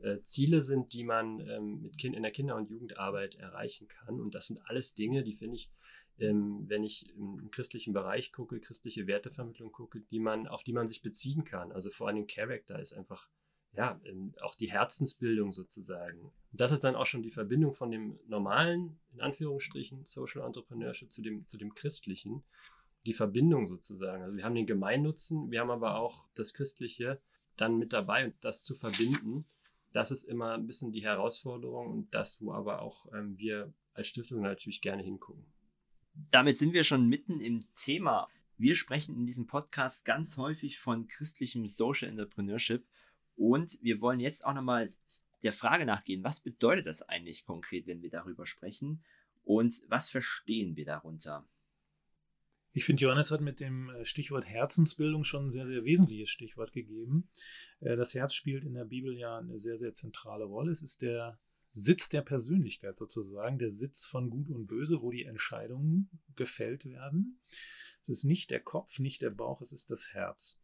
äh, 0.02 0.23
Ziele 0.23 0.62
sind, 0.62 0.92
die 0.92 1.04
man 1.04 1.40
ähm, 1.40 1.83
mit 1.83 1.99
kind 1.99 2.16
in 2.16 2.23
der 2.23 2.33
Kinder- 2.33 2.57
und 2.57 2.71
Jugendarbeit 2.71 3.37
erreichen 3.37 3.88
kann. 3.88 4.21
Und 4.21 4.35
das 4.35 4.47
sind 4.47 4.61
alles 4.64 4.95
Dinge, 4.95 5.23
die 5.23 5.35
finde 5.35 5.57
ich, 5.57 5.71
ähm, 6.19 6.64
wenn 6.69 6.85
ich 6.85 7.14
im 7.16 7.50
christlichen 7.50 7.92
Bereich 7.92 8.33
gucke, 8.33 8.61
christliche 8.61 9.07
Wertevermittlung 9.07 9.73
gucke, 9.73 10.00
die 10.00 10.21
man, 10.21 10.47
auf 10.47 10.62
die 10.64 10.73
man 10.73 10.88
sich 10.88 11.02
beziehen 11.02 11.45
kann. 11.45 11.73
Also 11.73 11.90
vor 11.90 12.09
allem 12.09 12.26
Character 12.26 12.78
ist 12.78 12.92
einfach, 12.92 13.28
ja, 13.73 14.00
ähm, 14.04 14.35
auch 14.42 14.54
die 14.54 14.71
Herzensbildung 14.71 15.52
sozusagen. 15.52 16.33
Und 16.52 16.61
das 16.61 16.73
ist 16.73 16.85
dann 16.85 16.97
auch 16.97 17.07
schon 17.07 17.23
die 17.23 17.30
Verbindung 17.30 17.73
von 17.73 17.90
dem 17.90 18.19
normalen, 18.26 18.99
in 19.12 19.21
Anführungsstrichen, 19.21 20.04
Social 20.04 20.45
Entrepreneurship 20.45 21.12
zu 21.12 21.23
dem, 21.23 21.47
zu 21.49 21.57
dem 21.57 21.75
christlichen. 21.75 22.42
Die 23.07 23.14
Verbindung 23.14 23.66
sozusagen. 23.66 24.23
Also 24.23 24.37
wir 24.37 24.45
haben 24.45 24.54
den 24.54 24.66
Gemeinnutzen, 24.66 25.50
wir 25.50 25.61
haben 25.61 25.71
aber 25.71 25.97
auch 25.97 26.26
das 26.35 26.52
Christliche 26.52 27.19
dann 27.57 27.78
mit 27.78 27.95
dabei 27.95 28.26
und 28.26 28.35
das 28.42 28.62
zu 28.62 28.75
verbinden 28.75 29.47
das 29.92 30.11
ist 30.11 30.25
immer 30.25 30.54
ein 30.54 30.66
bisschen 30.66 30.92
die 30.92 31.02
Herausforderung 31.02 31.90
und 31.90 32.14
das, 32.14 32.40
wo 32.40 32.52
aber 32.52 32.82
auch 32.82 33.06
ähm, 33.12 33.37
wir 33.38 33.73
als 33.94 34.09
Stiftung 34.09 34.42
natürlich 34.42 34.80
gerne 34.80 35.02
hingucken. 35.02 35.44
Damit 36.30 36.56
sind 36.56 36.73
wir 36.73 36.85
schon 36.85 37.09
mitten 37.09 37.40
im 37.40 37.64
Thema. 37.75 38.28
Wir 38.56 38.75
sprechen 38.76 39.16
in 39.16 39.26
diesem 39.26 39.47
Podcast 39.47 40.04
ganz 40.04 40.37
häufig 40.37 40.78
von 40.78 41.06
christlichem 41.06 41.66
Social 41.66 42.09
Entrepreneurship 42.09 42.87
und 43.37 43.78
wir 43.82 44.00
wollen 44.00 44.20
jetzt 44.20 44.44
auch 44.44 44.52
nochmal 44.52 44.92
der 45.42 45.52
Frage 45.52 45.87
nachgehen, 45.87 46.23
was 46.23 46.40
bedeutet 46.40 46.87
das 46.87 47.02
eigentlich 47.02 47.44
konkret, 47.44 47.87
wenn 47.87 48.02
wir 48.02 48.11
darüber 48.11 48.44
sprechen 48.47 49.02
und 49.44 49.82
was 49.88 50.11
verstehen 50.11 50.76
wir 50.76 50.85
darunter? 50.85 51.47
Ich 52.73 52.85
finde, 52.85 53.03
Johannes 53.03 53.31
hat 53.31 53.41
mit 53.41 53.61
dem 53.61 53.91
äh, 53.91 54.05
Stichwort 54.05 54.45
Herzensbildung 54.45 55.25
schon 55.25 55.47
ein 55.47 55.50
sehr, 55.50 55.67
sehr 55.67 55.85
wesentliches 55.85 56.31
Stichwort 56.31 56.73
gegeben. 56.73 57.29
Äh, 57.81 57.97
das 57.97 58.15
Herz 58.15 58.35
spielt 58.35 58.65
in 58.65 58.75
der 58.75 58.85
Bibel 58.85 59.17
ja 59.17 59.39
eine 59.39 59.59
sehr, 59.59 59.77
sehr 59.77 59.93
zentrale 59.93 60.45
Rolle. 60.45 60.71
Es 60.71 60.83
ist 60.83 61.03
der 61.03 61.39
Sitz 61.73 62.09
der 62.09 62.23
Persönlichkeit 62.23 62.97
sozusagen, 62.97 63.59
der 63.59 63.71
Sitz 63.71 64.05
von 64.07 64.31
Gut 64.31 64.50
und 64.50 64.67
Böse, 64.67 65.03
wo 65.03 65.11
die 65.11 65.25
Entscheidungen 65.25 66.11
gefällt 66.37 66.85
werden. 66.85 67.41
Es 68.03 68.09
ist 68.09 68.25
nicht 68.25 68.50
der 68.50 68.61
Kopf, 68.61 68.99
nicht 68.99 69.23
der 69.23 69.31
Bauch, 69.31 69.61
es 69.61 69.73
ist 69.73 69.91
das 69.91 70.12
Herz. 70.12 70.59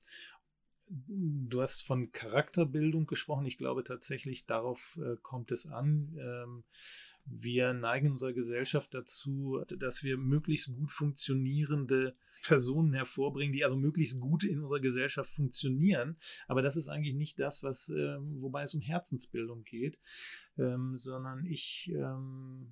Du 0.89 1.61
hast 1.61 1.83
von 1.83 2.13
Charakterbildung 2.13 3.07
gesprochen. 3.07 3.47
Ich 3.47 3.59
glaube 3.59 3.83
tatsächlich, 3.83 4.47
darauf 4.47 4.99
äh, 5.03 5.17
kommt 5.21 5.51
es 5.51 5.67
an. 5.67 6.65
Ähm, 7.27 7.43
Wir 7.43 7.73
neigen 7.73 8.13
unserer 8.13 8.33
Gesellschaft 8.33 8.95
dazu, 8.95 9.63
dass 9.79 10.03
wir 10.03 10.17
möglichst 10.17 10.75
gut 10.75 10.91
funktionierende 10.91 12.15
Personen 12.43 12.93
hervorbringen, 12.93 13.53
die 13.53 13.65
also 13.65 13.77
möglichst 13.77 14.21
gut 14.21 14.45
in 14.45 14.61
unserer 14.61 14.81
Gesellschaft 14.81 15.31
funktionieren. 15.31 16.17
Aber 16.47 16.63
das 16.63 16.77
ist 16.77 16.89
eigentlich 16.89 17.15
nicht 17.15 17.39
das, 17.41 17.63
was, 17.63 17.89
äh, 17.89 18.17
wobei 18.21 18.63
es 18.63 18.75
um 18.75 18.81
Herzensbildung 18.81 19.65
geht, 19.65 19.99
ähm, 20.59 20.97
sondern 20.97 21.45
ich 21.45 21.91
ähm, 21.95 22.69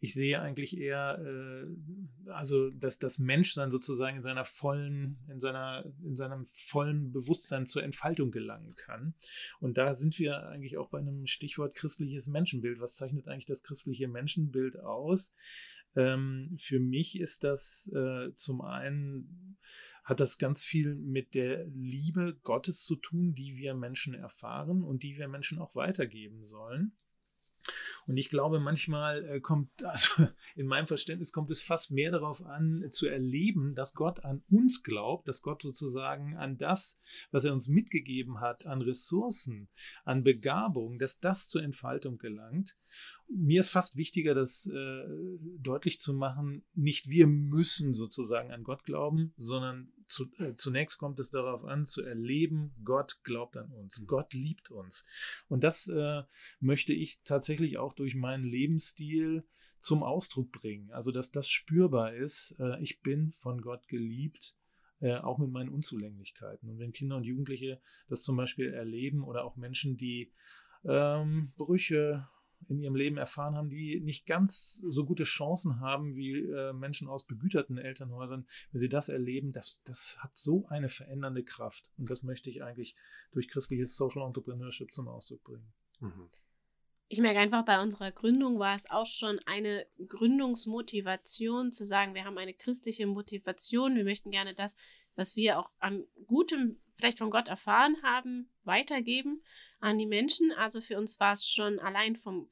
ich 0.00 0.14
sehe 0.14 0.40
eigentlich 0.40 0.78
eher, 0.78 1.18
äh, 1.22 2.30
also 2.30 2.70
dass 2.70 2.98
das 2.98 3.18
Menschsein 3.18 3.70
sozusagen 3.70 4.16
in 4.16 4.22
seiner 4.22 4.46
vollen, 4.46 5.18
in 5.28 5.40
seiner, 5.40 5.84
in 6.02 6.16
seinem 6.16 6.46
vollen 6.46 7.12
Bewusstsein 7.12 7.66
zur 7.66 7.82
Entfaltung 7.82 8.30
gelangen 8.30 8.74
kann. 8.76 9.14
Und 9.60 9.76
da 9.76 9.94
sind 9.94 10.18
wir 10.18 10.48
eigentlich 10.48 10.78
auch 10.78 10.88
bei 10.88 10.98
einem 10.98 11.26
Stichwort 11.26 11.74
christliches 11.74 12.28
Menschenbild. 12.28 12.80
Was 12.80 12.96
zeichnet 12.96 13.28
eigentlich 13.28 13.46
das 13.46 13.62
christliche 13.62 14.08
Menschenbild 14.08 14.80
aus? 14.80 15.34
Ähm, 15.96 16.56
für 16.58 16.80
mich 16.80 17.18
ist 17.18 17.44
das 17.44 17.90
äh, 17.94 18.32
zum 18.34 18.62
einen 18.62 19.58
hat 20.04 20.18
das 20.18 20.38
ganz 20.38 20.64
viel 20.64 20.94
mit 20.94 21.34
der 21.34 21.66
Liebe 21.66 22.38
Gottes 22.42 22.84
zu 22.84 22.96
tun, 22.96 23.34
die 23.34 23.56
wir 23.56 23.74
Menschen 23.74 24.14
erfahren 24.14 24.82
und 24.82 25.02
die 25.02 25.18
wir 25.18 25.28
Menschen 25.28 25.58
auch 25.58 25.76
weitergeben 25.76 26.44
sollen. 26.44 26.96
Und 28.06 28.16
ich 28.16 28.28
glaube, 28.28 28.60
manchmal 28.60 29.24
äh, 29.24 29.40
kommt, 29.40 29.70
also 29.84 30.28
in 30.56 30.66
meinem 30.66 30.86
Verständnis 30.86 31.32
kommt 31.32 31.50
es 31.50 31.62
fast 31.62 31.90
mehr 31.90 32.10
darauf 32.10 32.44
an, 32.44 32.86
zu 32.90 33.06
erleben, 33.06 33.74
dass 33.74 33.94
Gott 33.94 34.24
an 34.24 34.42
uns 34.50 34.82
glaubt, 34.82 35.28
dass 35.28 35.42
Gott 35.42 35.62
sozusagen 35.62 36.36
an 36.36 36.58
das, 36.58 36.98
was 37.30 37.44
er 37.44 37.52
uns 37.52 37.68
mitgegeben 37.68 38.40
hat, 38.40 38.66
an 38.66 38.82
Ressourcen, 38.82 39.68
an 40.04 40.22
Begabung, 40.22 40.98
dass 40.98 41.20
das 41.20 41.48
zur 41.48 41.62
Entfaltung 41.62 42.18
gelangt 42.18 42.76
mir 43.30 43.60
ist 43.60 43.70
fast 43.70 43.96
wichtiger, 43.96 44.34
das 44.34 44.66
äh, 44.66 45.04
deutlich 45.58 45.98
zu 45.98 46.14
machen, 46.14 46.64
nicht 46.74 47.08
wir 47.08 47.26
müssen 47.26 47.94
sozusagen 47.94 48.50
an 48.50 48.64
Gott 48.64 48.84
glauben, 48.84 49.32
sondern 49.36 49.92
zu, 50.06 50.26
äh, 50.38 50.54
zunächst 50.54 50.98
kommt 50.98 51.20
es 51.20 51.30
darauf 51.30 51.64
an, 51.64 51.86
zu 51.86 52.02
erleben, 52.02 52.72
Gott 52.84 53.20
glaubt 53.22 53.56
an 53.56 53.70
uns, 53.70 54.00
mhm. 54.00 54.06
Gott 54.06 54.34
liebt 54.34 54.70
uns. 54.70 55.04
Und 55.48 55.62
das 55.62 55.86
äh, 55.88 56.22
möchte 56.58 56.92
ich 56.92 57.22
tatsächlich 57.22 57.78
auch 57.78 57.92
durch 57.92 58.14
meinen 58.14 58.44
Lebensstil 58.44 59.44
zum 59.78 60.02
Ausdruck 60.02 60.52
bringen. 60.52 60.90
Also, 60.90 61.12
dass 61.12 61.30
das 61.30 61.48
spürbar 61.48 62.14
ist, 62.14 62.56
äh, 62.58 62.82
ich 62.82 63.00
bin 63.00 63.32
von 63.32 63.60
Gott 63.60 63.86
geliebt. 63.88 64.56
Äh, 65.02 65.16
auch 65.16 65.38
mit 65.38 65.50
meinen 65.50 65.70
Unzulänglichkeiten. 65.70 66.68
Und 66.68 66.78
wenn 66.78 66.92
Kinder 66.92 67.16
und 67.16 67.24
Jugendliche 67.24 67.80
das 68.08 68.22
zum 68.22 68.36
Beispiel 68.36 68.74
erleben 68.74 69.24
oder 69.24 69.46
auch 69.46 69.56
Menschen, 69.56 69.96
die 69.96 70.30
ähm, 70.84 71.54
Brüche 71.56 72.28
in 72.68 72.78
ihrem 72.78 72.94
Leben 72.94 73.16
erfahren 73.16 73.56
haben, 73.56 73.70
die 73.70 74.00
nicht 74.00 74.26
ganz 74.26 74.80
so 74.88 75.04
gute 75.04 75.24
Chancen 75.24 75.80
haben 75.80 76.14
wie 76.14 76.38
äh, 76.38 76.72
Menschen 76.72 77.08
aus 77.08 77.26
begüterten 77.26 77.78
Elternhäusern. 77.78 78.46
Wenn 78.70 78.78
sie 78.78 78.88
das 78.88 79.08
erleben, 79.08 79.52
das, 79.52 79.82
das 79.84 80.16
hat 80.18 80.36
so 80.36 80.66
eine 80.68 80.88
verändernde 80.88 81.42
Kraft. 81.42 81.90
Und 81.96 82.10
das 82.10 82.22
möchte 82.22 82.50
ich 82.50 82.62
eigentlich 82.62 82.94
durch 83.32 83.48
christliches 83.48 83.96
Social 83.96 84.26
Entrepreneurship 84.26 84.92
zum 84.92 85.08
Ausdruck 85.08 85.42
bringen. 85.44 85.72
Mhm. 86.00 86.30
Ich 87.12 87.18
merke 87.18 87.40
einfach, 87.40 87.64
bei 87.64 87.82
unserer 87.82 88.12
Gründung 88.12 88.60
war 88.60 88.76
es 88.76 88.88
auch 88.88 89.06
schon 89.06 89.40
eine 89.44 89.84
Gründungsmotivation 90.06 91.72
zu 91.72 91.84
sagen, 91.84 92.14
wir 92.14 92.24
haben 92.24 92.38
eine 92.38 92.54
christliche 92.54 93.08
Motivation, 93.08 93.96
wir 93.96 94.04
möchten 94.04 94.30
gerne 94.30 94.54
das, 94.54 94.76
was 95.20 95.36
wir 95.36 95.58
auch 95.58 95.70
an 95.80 96.06
Gutem 96.26 96.80
vielleicht 96.96 97.18
von 97.18 97.30
Gott 97.30 97.46
erfahren 97.46 98.02
haben, 98.02 98.50
weitergeben 98.64 99.44
an 99.78 99.98
die 99.98 100.06
Menschen. 100.06 100.50
Also 100.52 100.80
für 100.80 100.96
uns 100.96 101.20
war 101.20 101.34
es 101.34 101.46
schon 101.46 101.78
allein 101.78 102.16
vom, 102.16 102.48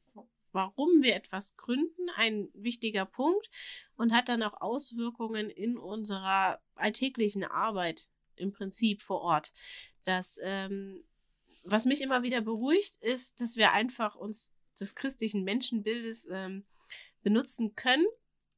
warum 0.52 1.02
wir 1.02 1.16
etwas 1.16 1.56
gründen, 1.56 2.10
ein 2.16 2.48
wichtiger 2.52 3.06
Punkt 3.06 3.48
und 3.96 4.12
hat 4.12 4.28
dann 4.28 4.42
auch 4.42 4.60
Auswirkungen 4.60 5.48
in 5.48 5.78
unserer 5.78 6.60
alltäglichen 6.74 7.42
Arbeit 7.42 8.10
im 8.36 8.52
Prinzip 8.52 9.00
vor 9.00 9.22
Ort. 9.22 9.50
Das, 10.04 10.38
ähm, 10.42 11.04
was 11.64 11.86
mich 11.86 12.02
immer 12.02 12.22
wieder 12.22 12.42
beruhigt, 12.42 12.96
ist, 13.00 13.40
dass 13.40 13.56
wir 13.56 13.72
einfach 13.72 14.14
uns 14.14 14.52
des 14.78 14.94
christlichen 14.94 15.42
Menschenbildes 15.42 16.28
ähm, 16.30 16.66
benutzen 17.22 17.74
können 17.74 18.06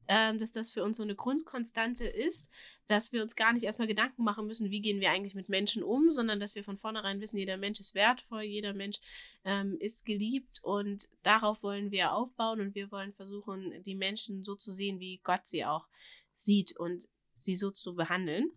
ähm, 0.07 0.39
dass 0.39 0.51
das 0.51 0.71
für 0.71 0.83
uns 0.83 0.97
so 0.97 1.03
eine 1.03 1.15
Grundkonstante 1.15 2.05
ist, 2.05 2.49
dass 2.87 3.11
wir 3.11 3.21
uns 3.21 3.35
gar 3.35 3.53
nicht 3.53 3.63
erstmal 3.63 3.87
Gedanken 3.87 4.23
machen 4.23 4.47
müssen, 4.47 4.71
wie 4.71 4.81
gehen 4.81 4.99
wir 4.99 5.11
eigentlich 5.11 5.35
mit 5.35 5.49
Menschen 5.49 5.83
um, 5.83 6.11
sondern 6.11 6.39
dass 6.39 6.55
wir 6.55 6.63
von 6.63 6.77
vornherein 6.77 7.21
wissen, 7.21 7.37
jeder 7.37 7.57
Mensch 7.57 7.79
ist 7.79 7.95
wertvoll, 7.95 8.41
jeder 8.41 8.73
Mensch 8.73 8.99
ähm, 9.45 9.77
ist 9.79 10.05
geliebt 10.05 10.59
und 10.63 11.07
darauf 11.23 11.63
wollen 11.63 11.91
wir 11.91 12.13
aufbauen 12.13 12.59
und 12.59 12.75
wir 12.75 12.91
wollen 12.91 13.13
versuchen, 13.13 13.83
die 13.83 13.95
Menschen 13.95 14.43
so 14.43 14.55
zu 14.55 14.71
sehen, 14.71 14.99
wie 14.99 15.19
Gott 15.23 15.45
sie 15.45 15.65
auch 15.65 15.87
sieht 16.35 16.77
und 16.77 17.07
sie 17.35 17.55
so 17.55 17.71
zu 17.71 17.95
behandeln. 17.95 18.51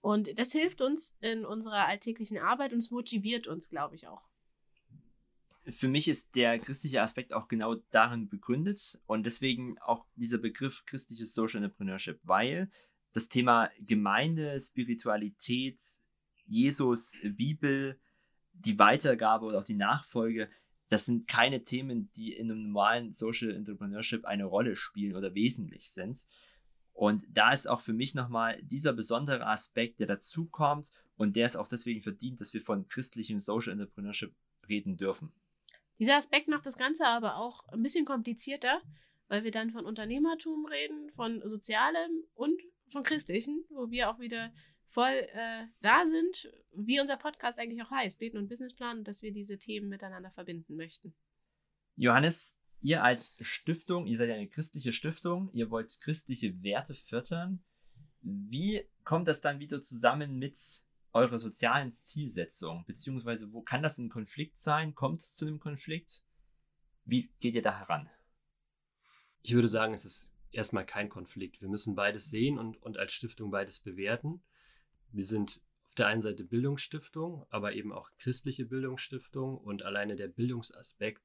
Und 0.00 0.38
das 0.38 0.52
hilft 0.52 0.80
uns 0.80 1.16
in 1.20 1.44
unserer 1.44 1.86
alltäglichen 1.86 2.38
Arbeit 2.38 2.72
und 2.72 2.78
es 2.78 2.90
motiviert 2.90 3.46
uns, 3.46 3.68
glaube 3.68 3.96
ich, 3.96 4.08
auch 4.08 4.22
für 5.68 5.88
mich 5.88 6.08
ist 6.08 6.34
der 6.34 6.58
christliche 6.58 7.02
Aspekt 7.02 7.32
auch 7.32 7.48
genau 7.48 7.76
darin 7.90 8.28
begründet 8.28 9.00
und 9.06 9.24
deswegen 9.24 9.78
auch 9.78 10.06
dieser 10.16 10.38
Begriff 10.38 10.84
christliches 10.84 11.34
Social 11.34 11.62
Entrepreneurship, 11.62 12.20
weil 12.22 12.70
das 13.12 13.28
Thema 13.28 13.70
Gemeinde, 13.80 14.58
Spiritualität, 14.60 15.80
Jesus, 16.46 17.18
Bibel, 17.22 17.98
die 18.52 18.78
Weitergabe 18.78 19.46
oder 19.46 19.58
auch 19.58 19.64
die 19.64 19.74
Nachfolge, 19.74 20.50
das 20.88 21.06
sind 21.06 21.26
keine 21.26 21.62
Themen, 21.62 22.10
die 22.12 22.34
in 22.34 22.50
einem 22.50 22.64
normalen 22.64 23.10
Social 23.10 23.50
Entrepreneurship 23.50 24.24
eine 24.24 24.44
Rolle 24.44 24.76
spielen 24.76 25.16
oder 25.16 25.34
wesentlich 25.34 25.90
sind. 25.90 26.26
Und 26.92 27.24
da 27.32 27.52
ist 27.52 27.66
auch 27.66 27.80
für 27.80 27.92
mich 27.92 28.14
nochmal 28.14 28.62
dieser 28.62 28.92
besondere 28.92 29.46
Aspekt, 29.46 29.98
der 29.98 30.06
dazukommt 30.06 30.92
und 31.16 31.34
der 31.36 31.46
es 31.46 31.56
auch 31.56 31.68
deswegen 31.68 32.02
verdient, 32.02 32.40
dass 32.40 32.52
wir 32.52 32.60
von 32.60 32.86
christlichem 32.86 33.40
Social 33.40 33.72
Entrepreneurship 33.72 34.34
reden 34.68 34.96
dürfen. 34.96 35.32
Dieser 35.98 36.16
Aspekt 36.16 36.48
macht 36.48 36.66
das 36.66 36.76
Ganze 36.76 37.06
aber 37.06 37.36
auch 37.36 37.68
ein 37.68 37.82
bisschen 37.82 38.04
komplizierter, 38.04 38.82
weil 39.28 39.44
wir 39.44 39.50
dann 39.50 39.70
von 39.70 39.84
Unternehmertum 39.84 40.66
reden, 40.66 41.10
von 41.12 41.40
Sozialem 41.46 42.24
und 42.34 42.60
von 42.90 43.02
Christlichen, 43.02 43.64
wo 43.70 43.90
wir 43.90 44.10
auch 44.10 44.18
wieder 44.18 44.52
voll 44.86 45.28
äh, 45.32 45.66
da 45.80 46.06
sind, 46.06 46.52
wie 46.72 47.00
unser 47.00 47.16
Podcast 47.16 47.58
eigentlich 47.58 47.82
auch 47.82 47.90
heißt, 47.90 48.18
Beten 48.18 48.38
und 48.38 48.48
Businessplan, 48.48 49.02
dass 49.02 49.22
wir 49.22 49.32
diese 49.32 49.58
Themen 49.58 49.88
miteinander 49.88 50.30
verbinden 50.30 50.76
möchten. 50.76 51.14
Johannes, 51.96 52.58
ihr 52.80 53.02
als 53.02 53.36
Stiftung, 53.40 54.06
ihr 54.06 54.16
seid 54.16 54.28
ja 54.28 54.36
eine 54.36 54.48
christliche 54.48 54.92
Stiftung, 54.92 55.50
ihr 55.52 55.70
wollt 55.70 55.98
christliche 56.00 56.62
Werte 56.62 56.94
fördern. 56.94 57.64
Wie 58.20 58.82
kommt 59.02 59.26
das 59.26 59.40
dann 59.40 59.58
wieder 59.58 59.82
zusammen 59.82 60.38
mit 60.38 60.56
eure 61.14 61.38
sozialen 61.38 61.92
Zielsetzungen? 61.92 62.84
Beziehungsweise, 62.84 63.52
wo 63.52 63.62
kann 63.62 63.82
das 63.82 63.98
ein 63.98 64.10
Konflikt 64.10 64.58
sein? 64.58 64.94
Kommt 64.94 65.22
es 65.22 65.34
zu 65.34 65.46
einem 65.46 65.60
Konflikt? 65.60 66.22
Wie 67.04 67.30
geht 67.40 67.54
ihr 67.54 67.62
da 67.62 67.78
heran? 67.78 68.10
Ich 69.42 69.54
würde 69.54 69.68
sagen, 69.68 69.94
es 69.94 70.04
ist 70.04 70.30
erstmal 70.50 70.86
kein 70.86 71.08
Konflikt. 71.08 71.60
Wir 71.60 71.68
müssen 71.68 71.94
beides 71.94 72.30
sehen 72.30 72.58
und, 72.58 72.82
und 72.82 72.98
als 72.98 73.12
Stiftung 73.12 73.50
beides 73.50 73.80
bewerten. 73.80 74.42
Wir 75.12 75.24
sind 75.24 75.60
auf 75.86 75.94
der 75.94 76.06
einen 76.08 76.22
Seite 76.22 76.44
Bildungsstiftung, 76.44 77.46
aber 77.50 77.74
eben 77.74 77.92
auch 77.92 78.10
christliche 78.18 78.64
Bildungsstiftung 78.64 79.58
und 79.58 79.82
alleine 79.82 80.16
der 80.16 80.28
Bildungsaspekt, 80.28 81.22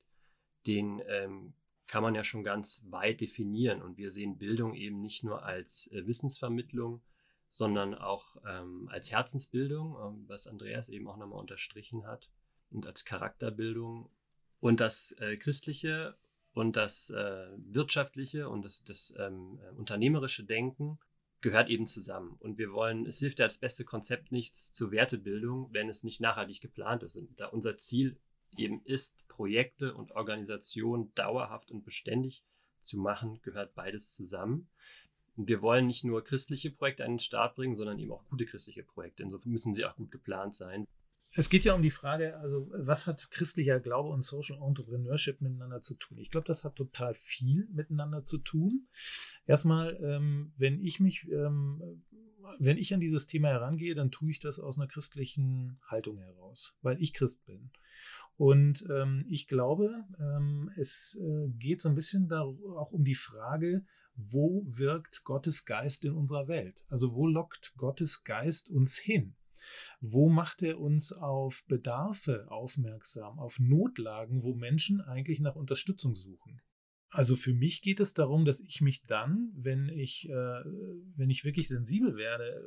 den 0.67 1.01
ähm, 1.07 1.53
kann 1.87 2.03
man 2.03 2.13
ja 2.13 2.23
schon 2.23 2.43
ganz 2.43 2.85
weit 2.89 3.21
definieren. 3.21 3.81
Und 3.81 3.97
wir 3.97 4.11
sehen 4.11 4.37
Bildung 4.37 4.75
eben 4.75 5.01
nicht 5.01 5.23
nur 5.23 5.43
als 5.43 5.87
äh, 5.91 6.05
Wissensvermittlung, 6.05 7.01
sondern 7.49 7.95
auch 7.95 8.37
ähm, 8.47 8.87
als 8.91 9.11
Herzensbildung, 9.11 9.97
ähm, 10.01 10.25
was 10.27 10.47
Andreas 10.47 10.89
eben 10.89 11.07
auch 11.07 11.17
nochmal 11.17 11.39
unterstrichen 11.39 12.05
hat, 12.05 12.29
und 12.71 12.85
als 12.85 13.05
Charakterbildung. 13.05 14.09
Und 14.59 14.79
das 14.79 15.11
äh, 15.19 15.37
Christliche 15.37 16.17
und 16.53 16.75
das 16.75 17.09
äh, 17.09 17.47
Wirtschaftliche 17.57 18.49
und 18.49 18.63
das, 18.63 18.83
das 18.83 19.13
ähm, 19.17 19.59
äh, 19.63 19.71
unternehmerische 19.75 20.43
Denken 20.43 20.99
gehört 21.41 21.69
eben 21.69 21.87
zusammen. 21.87 22.35
Und 22.39 22.57
wir 22.57 22.73
wollen, 22.73 23.05
es 23.05 23.19
hilft 23.19 23.39
ja 23.39 23.45
als 23.45 23.57
beste 23.57 23.85
Konzept 23.85 24.31
nichts 24.31 24.73
zur 24.73 24.91
Wertebildung, 24.91 25.69
wenn 25.71 25.89
es 25.89 26.03
nicht 26.03 26.19
nachhaltig 26.19 26.59
geplant 26.61 27.03
ist. 27.03 27.15
Und 27.15 27.39
da 27.39 27.47
unser 27.47 27.77
Ziel 27.77 28.19
eben 28.57 28.81
ist, 28.83 29.25
Projekte 29.27 29.95
und 29.95 30.11
Organisationen 30.11 31.13
dauerhaft 31.15 31.71
und 31.71 31.85
beständig 31.85 32.43
zu 32.81 32.97
machen, 32.97 33.41
gehört 33.41 33.73
beides 33.73 34.11
zusammen. 34.11 34.69
Und 35.39 35.47
wir 35.47 35.61
wollen 35.61 35.87
nicht 35.87 36.03
nur 36.03 36.21
christliche 36.21 36.69
Projekte 36.69 37.05
an 37.05 37.13
den 37.13 37.19
Start 37.19 37.55
bringen, 37.55 37.77
sondern 37.77 37.97
eben 37.97 38.11
auch 38.11 38.25
gute 38.25 38.45
christliche 38.45 38.83
Projekte. 38.83 39.23
Insofern 39.23 39.53
müssen 39.53 39.73
sie 39.73 39.85
auch 39.85 39.95
gut 39.95 40.11
geplant 40.11 40.53
sein. 40.53 40.85
Es 41.31 41.49
geht 41.49 41.63
ja 41.63 41.73
um 41.75 41.81
die 41.81 41.91
Frage, 41.91 42.37
also 42.39 42.69
was 42.73 43.07
hat 43.07 43.31
christlicher 43.31 43.79
Glaube 43.79 44.09
und 44.09 44.21
Social 44.21 44.57
Entrepreneurship 44.61 45.39
miteinander 45.39 45.79
zu 45.79 45.95
tun? 45.95 46.17
Ich 46.17 46.29
glaube, 46.29 46.45
das 46.45 46.65
hat 46.65 46.75
total 46.75 47.13
viel 47.13 47.69
miteinander 47.71 48.21
zu 48.21 48.39
tun. 48.39 48.89
Erstmal, 49.45 49.97
ähm, 50.03 50.51
wenn 50.57 50.83
ich 50.83 50.99
mich, 50.99 51.25
ähm, 51.31 52.03
wenn 52.57 52.77
ich 52.77 52.93
an 52.93 52.99
dieses 52.99 53.25
Thema 53.25 53.47
herangehe, 53.47 53.95
dann 53.95 54.11
tue 54.11 54.31
ich 54.31 54.41
das 54.41 54.59
aus 54.59 54.77
einer 54.77 54.87
christlichen 54.87 55.79
Haltung 55.87 56.17
heraus, 56.17 56.75
weil 56.81 57.01
ich 57.01 57.13
Christ 57.13 57.45
bin. 57.45 57.71
Und 58.35 58.85
ähm, 58.89 59.25
ich 59.29 59.47
glaube, 59.47 60.03
ähm, 60.19 60.69
es 60.75 61.17
äh, 61.21 61.47
geht 61.57 61.79
so 61.79 61.87
ein 61.87 61.95
bisschen 61.95 62.27
da 62.27 62.41
auch 62.41 62.91
um 62.91 63.05
die 63.05 63.15
Frage, 63.15 63.85
wo 64.19 64.65
wirkt 64.67 65.23
Gottes 65.23 65.65
Geist 65.65 66.03
in 66.03 66.13
unserer 66.13 66.47
Welt? 66.47 66.85
Also 66.89 67.13
wo 67.13 67.25
lockt 67.25 67.73
Gottes 67.77 68.23
Geist 68.23 68.69
uns 68.69 68.97
hin? 68.97 69.35
Wo 70.01 70.29
macht 70.29 70.63
er 70.63 70.79
uns 70.79 71.11
auf 71.13 71.63
Bedarfe 71.67 72.49
aufmerksam, 72.49 73.39
auf 73.39 73.59
Notlagen, 73.59 74.43
wo 74.43 74.53
Menschen 74.53 75.01
eigentlich 75.01 75.39
nach 75.39 75.55
Unterstützung 75.55 76.15
suchen? 76.15 76.61
Also 77.11 77.35
für 77.35 77.53
mich 77.53 77.81
geht 77.81 77.99
es 77.99 78.13
darum, 78.13 78.45
dass 78.45 78.59
ich 78.59 78.81
mich 78.81 79.03
dann, 79.07 79.51
wenn 79.55 79.89
ich, 79.89 80.29
äh, 80.29 80.31
wenn 81.15 81.31
ich 81.31 81.43
wirklich 81.43 81.67
sensibel 81.67 82.15
werde 82.15 82.63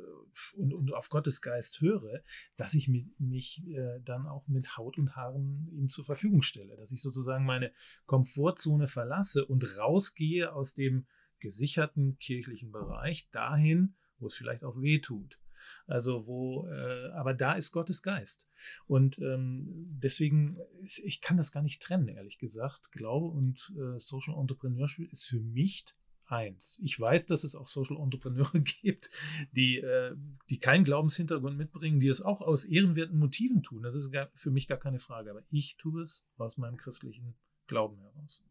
und, 0.55 0.73
und 0.73 0.93
auf 0.93 1.07
Gottes 1.07 1.41
Geist 1.41 1.79
höre, 1.79 2.21
dass 2.57 2.73
ich 2.73 2.89
mich, 2.89 3.07
mich 3.19 3.63
äh, 3.67 4.01
dann 4.01 4.27
auch 4.27 4.45
mit 4.49 4.75
Haut 4.75 4.97
und 4.97 5.15
Haaren 5.15 5.69
ihm 5.71 5.87
zur 5.87 6.03
Verfügung 6.03 6.41
stelle, 6.41 6.75
dass 6.75 6.91
ich 6.91 7.01
sozusagen 7.01 7.45
meine 7.45 7.71
Komfortzone 8.05 8.87
verlasse 8.87 9.45
und 9.45 9.77
rausgehe 9.77 10.51
aus 10.51 10.73
dem 10.73 11.05
gesicherten 11.43 12.17
kirchlichen 12.19 12.71
Bereich 12.71 13.29
dahin, 13.29 13.95
wo 14.17 14.27
es 14.27 14.35
vielleicht 14.35 14.63
auch 14.63 14.81
weh 14.81 14.99
tut. 14.99 15.37
Also 15.85 16.25
wo, 16.25 16.67
äh, 16.67 17.11
aber 17.11 17.33
da 17.33 17.53
ist 17.53 17.73
Gottes 17.73 18.01
Geist. 18.01 18.49
Und 18.87 19.19
ähm, 19.19 19.65
deswegen, 19.89 20.57
ich 20.81 21.19
kann 21.21 21.37
das 21.37 21.51
gar 21.51 21.61
nicht 21.61 21.81
trennen, 21.81 22.07
ehrlich 22.07 22.37
gesagt. 22.37 22.91
Glaube 22.91 23.27
und 23.27 23.73
äh, 23.77 23.99
Social 23.99 24.35
Entrepreneurship 24.39 25.11
ist 25.11 25.25
für 25.25 25.41
mich 25.41 25.85
eins. 26.25 26.79
Ich 26.81 26.97
weiß, 26.97 27.27
dass 27.27 27.43
es 27.43 27.55
auch 27.55 27.67
Social 27.67 27.97
Entrepreneure 27.97 28.59
gibt, 28.81 29.11
die, 29.51 29.79
äh, 29.79 30.15
die 30.49 30.59
keinen 30.59 30.85
Glaubenshintergrund 30.85 31.57
mitbringen, 31.57 31.99
die 31.99 32.07
es 32.07 32.21
auch 32.21 32.39
aus 32.39 32.63
ehrenwerten 32.63 33.17
Motiven 33.17 33.61
tun. 33.61 33.83
Das 33.83 33.95
ist 33.95 34.09
gar, 34.11 34.29
für 34.33 34.51
mich 34.51 34.67
gar 34.67 34.79
keine 34.79 34.99
Frage. 34.99 35.31
Aber 35.31 35.43
ich 35.49 35.75
tue 35.75 36.01
es 36.01 36.25
aus 36.37 36.57
meinem 36.57 36.77
christlichen 36.77 37.35
Glauben 37.67 37.99
heraus. 37.99 38.41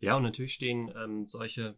Ja, 0.00 0.16
und 0.16 0.24
natürlich 0.24 0.54
stehen 0.54 0.90
ähm, 0.96 1.28
solche 1.28 1.76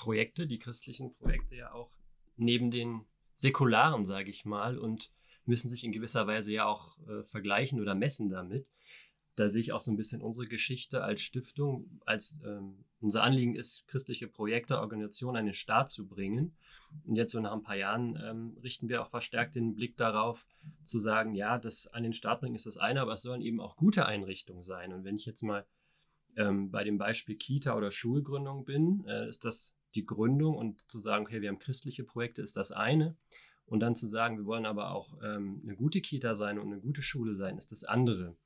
Projekte, 0.00 0.46
die 0.46 0.58
christlichen 0.58 1.14
Projekte 1.14 1.56
ja 1.56 1.72
auch 1.72 1.90
neben 2.38 2.70
den 2.70 3.04
säkularen, 3.34 4.06
sage 4.06 4.30
ich 4.30 4.46
mal, 4.46 4.78
und 4.78 5.10
müssen 5.44 5.68
sich 5.68 5.84
in 5.84 5.92
gewisser 5.92 6.26
Weise 6.26 6.52
ja 6.52 6.64
auch 6.64 6.96
äh, 7.06 7.22
vergleichen 7.22 7.80
oder 7.80 7.94
messen 7.94 8.30
damit. 8.30 8.66
Da 9.36 9.50
sehe 9.50 9.60
ich 9.60 9.72
auch 9.72 9.80
so 9.80 9.90
ein 9.90 9.98
bisschen 9.98 10.22
unsere 10.22 10.46
Geschichte 10.46 11.04
als 11.04 11.20
Stiftung, 11.20 12.00
als 12.06 12.38
ähm, 12.46 12.84
unser 13.00 13.22
Anliegen 13.22 13.54
ist, 13.54 13.86
christliche 13.88 14.26
Projekte, 14.26 14.80
Organisationen 14.80 15.36
an 15.36 15.44
den 15.46 15.54
Start 15.54 15.90
zu 15.90 16.08
bringen. 16.08 16.56
Und 17.04 17.16
jetzt 17.16 17.32
so 17.32 17.40
nach 17.40 17.52
ein 17.52 17.62
paar 17.62 17.76
Jahren 17.76 18.18
ähm, 18.22 18.56
richten 18.62 18.88
wir 18.88 19.02
auch 19.02 19.10
verstärkt 19.10 19.54
den 19.54 19.74
Blick 19.74 19.98
darauf, 19.98 20.46
zu 20.84 20.98
sagen, 20.98 21.34
ja, 21.34 21.58
das 21.58 21.88
an 21.88 22.04
den 22.04 22.14
Start 22.14 22.40
bringen 22.40 22.56
ist 22.56 22.66
das 22.66 22.78
eine, 22.78 23.02
aber 23.02 23.12
es 23.12 23.22
sollen 23.22 23.42
eben 23.42 23.60
auch 23.60 23.76
gute 23.76 24.06
Einrichtungen 24.06 24.64
sein. 24.64 24.94
Und 24.94 25.04
wenn 25.04 25.16
ich 25.16 25.26
jetzt 25.26 25.42
mal 25.42 25.66
ähm, 26.36 26.70
bei 26.70 26.84
dem 26.84 26.96
Beispiel 26.96 27.36
Kita 27.36 27.76
oder 27.76 27.90
Schulgründung 27.90 28.64
bin, 28.64 29.04
äh, 29.06 29.28
ist 29.28 29.44
das 29.44 29.74
die 29.94 30.04
Gründung 30.04 30.56
und 30.56 30.88
zu 30.90 31.00
sagen, 31.00 31.26
okay, 31.26 31.40
wir 31.40 31.48
haben 31.48 31.58
christliche 31.58 32.04
Projekte, 32.04 32.42
ist 32.42 32.56
das 32.56 32.72
eine. 32.72 33.16
Und 33.66 33.80
dann 33.80 33.94
zu 33.94 34.08
sagen, 34.08 34.36
wir 34.36 34.46
wollen 34.46 34.66
aber 34.66 34.90
auch 34.90 35.16
ähm, 35.22 35.60
eine 35.62 35.76
gute 35.76 36.00
Kita 36.00 36.34
sein 36.34 36.58
und 36.58 36.72
eine 36.72 36.80
gute 36.80 37.02
Schule 37.02 37.36
sein, 37.36 37.56
ist 37.56 37.70
das 37.70 37.84
andere. 37.84 38.36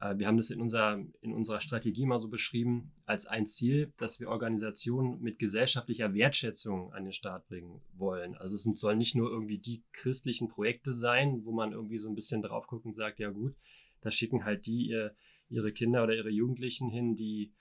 Äh, 0.00 0.18
wir 0.18 0.26
haben 0.26 0.36
das 0.36 0.50
in, 0.50 0.60
unser, 0.60 1.00
in 1.20 1.32
unserer 1.32 1.60
Strategie 1.60 2.06
mal 2.06 2.18
so 2.18 2.28
beschrieben 2.28 2.92
als 3.06 3.26
ein 3.26 3.46
Ziel, 3.46 3.92
dass 3.96 4.20
wir 4.20 4.28
Organisationen 4.28 5.20
mit 5.20 5.38
gesellschaftlicher 5.38 6.12
Wertschätzung 6.12 6.92
an 6.92 7.04
den 7.04 7.12
Start 7.12 7.46
bringen 7.46 7.80
wollen. 7.96 8.34
Also 8.34 8.56
es 8.56 8.64
sollen 8.64 8.98
nicht 8.98 9.14
nur 9.14 9.30
irgendwie 9.30 9.58
die 9.58 9.84
christlichen 9.92 10.48
Projekte 10.48 10.92
sein, 10.92 11.44
wo 11.44 11.52
man 11.52 11.72
irgendwie 11.72 11.98
so 11.98 12.08
ein 12.08 12.16
bisschen 12.16 12.42
drauf 12.42 12.66
guckt 12.66 12.84
und 12.84 12.94
sagt, 12.94 13.18
ja 13.18 13.30
gut, 13.30 13.54
da 14.00 14.10
schicken 14.10 14.44
halt 14.44 14.66
die 14.66 14.88
ihr, 14.88 15.14
ihre 15.48 15.72
Kinder 15.72 16.02
oder 16.02 16.14
ihre 16.14 16.30
Jugendlichen 16.30 16.90
hin, 16.90 17.16
die 17.16 17.52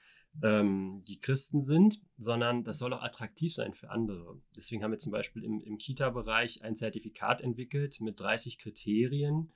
ähm, 0.42 1.04
die 1.08 1.20
Christen 1.20 1.62
sind, 1.62 2.02
sondern 2.18 2.64
das 2.64 2.80
soll 2.80 2.94
auch 2.94 3.04
attraktiv 3.04 3.54
sein 3.54 3.74
für 3.74 3.90
andere. 3.92 4.42
Deswegen 4.56 4.84
haben 4.84 4.92
wir 4.92 5.00
zum 5.00 5.12
Beispiel 5.12 5.44
im, 5.44 5.62
im 5.62 5.78
Kita-Bereich 5.78 6.64
ein 6.64 6.76
Zertifikat 6.76 7.42
entwickelt 7.42 8.02
mit 8.02 8.20
30 8.20 8.58
Kriterien, 8.58 9.52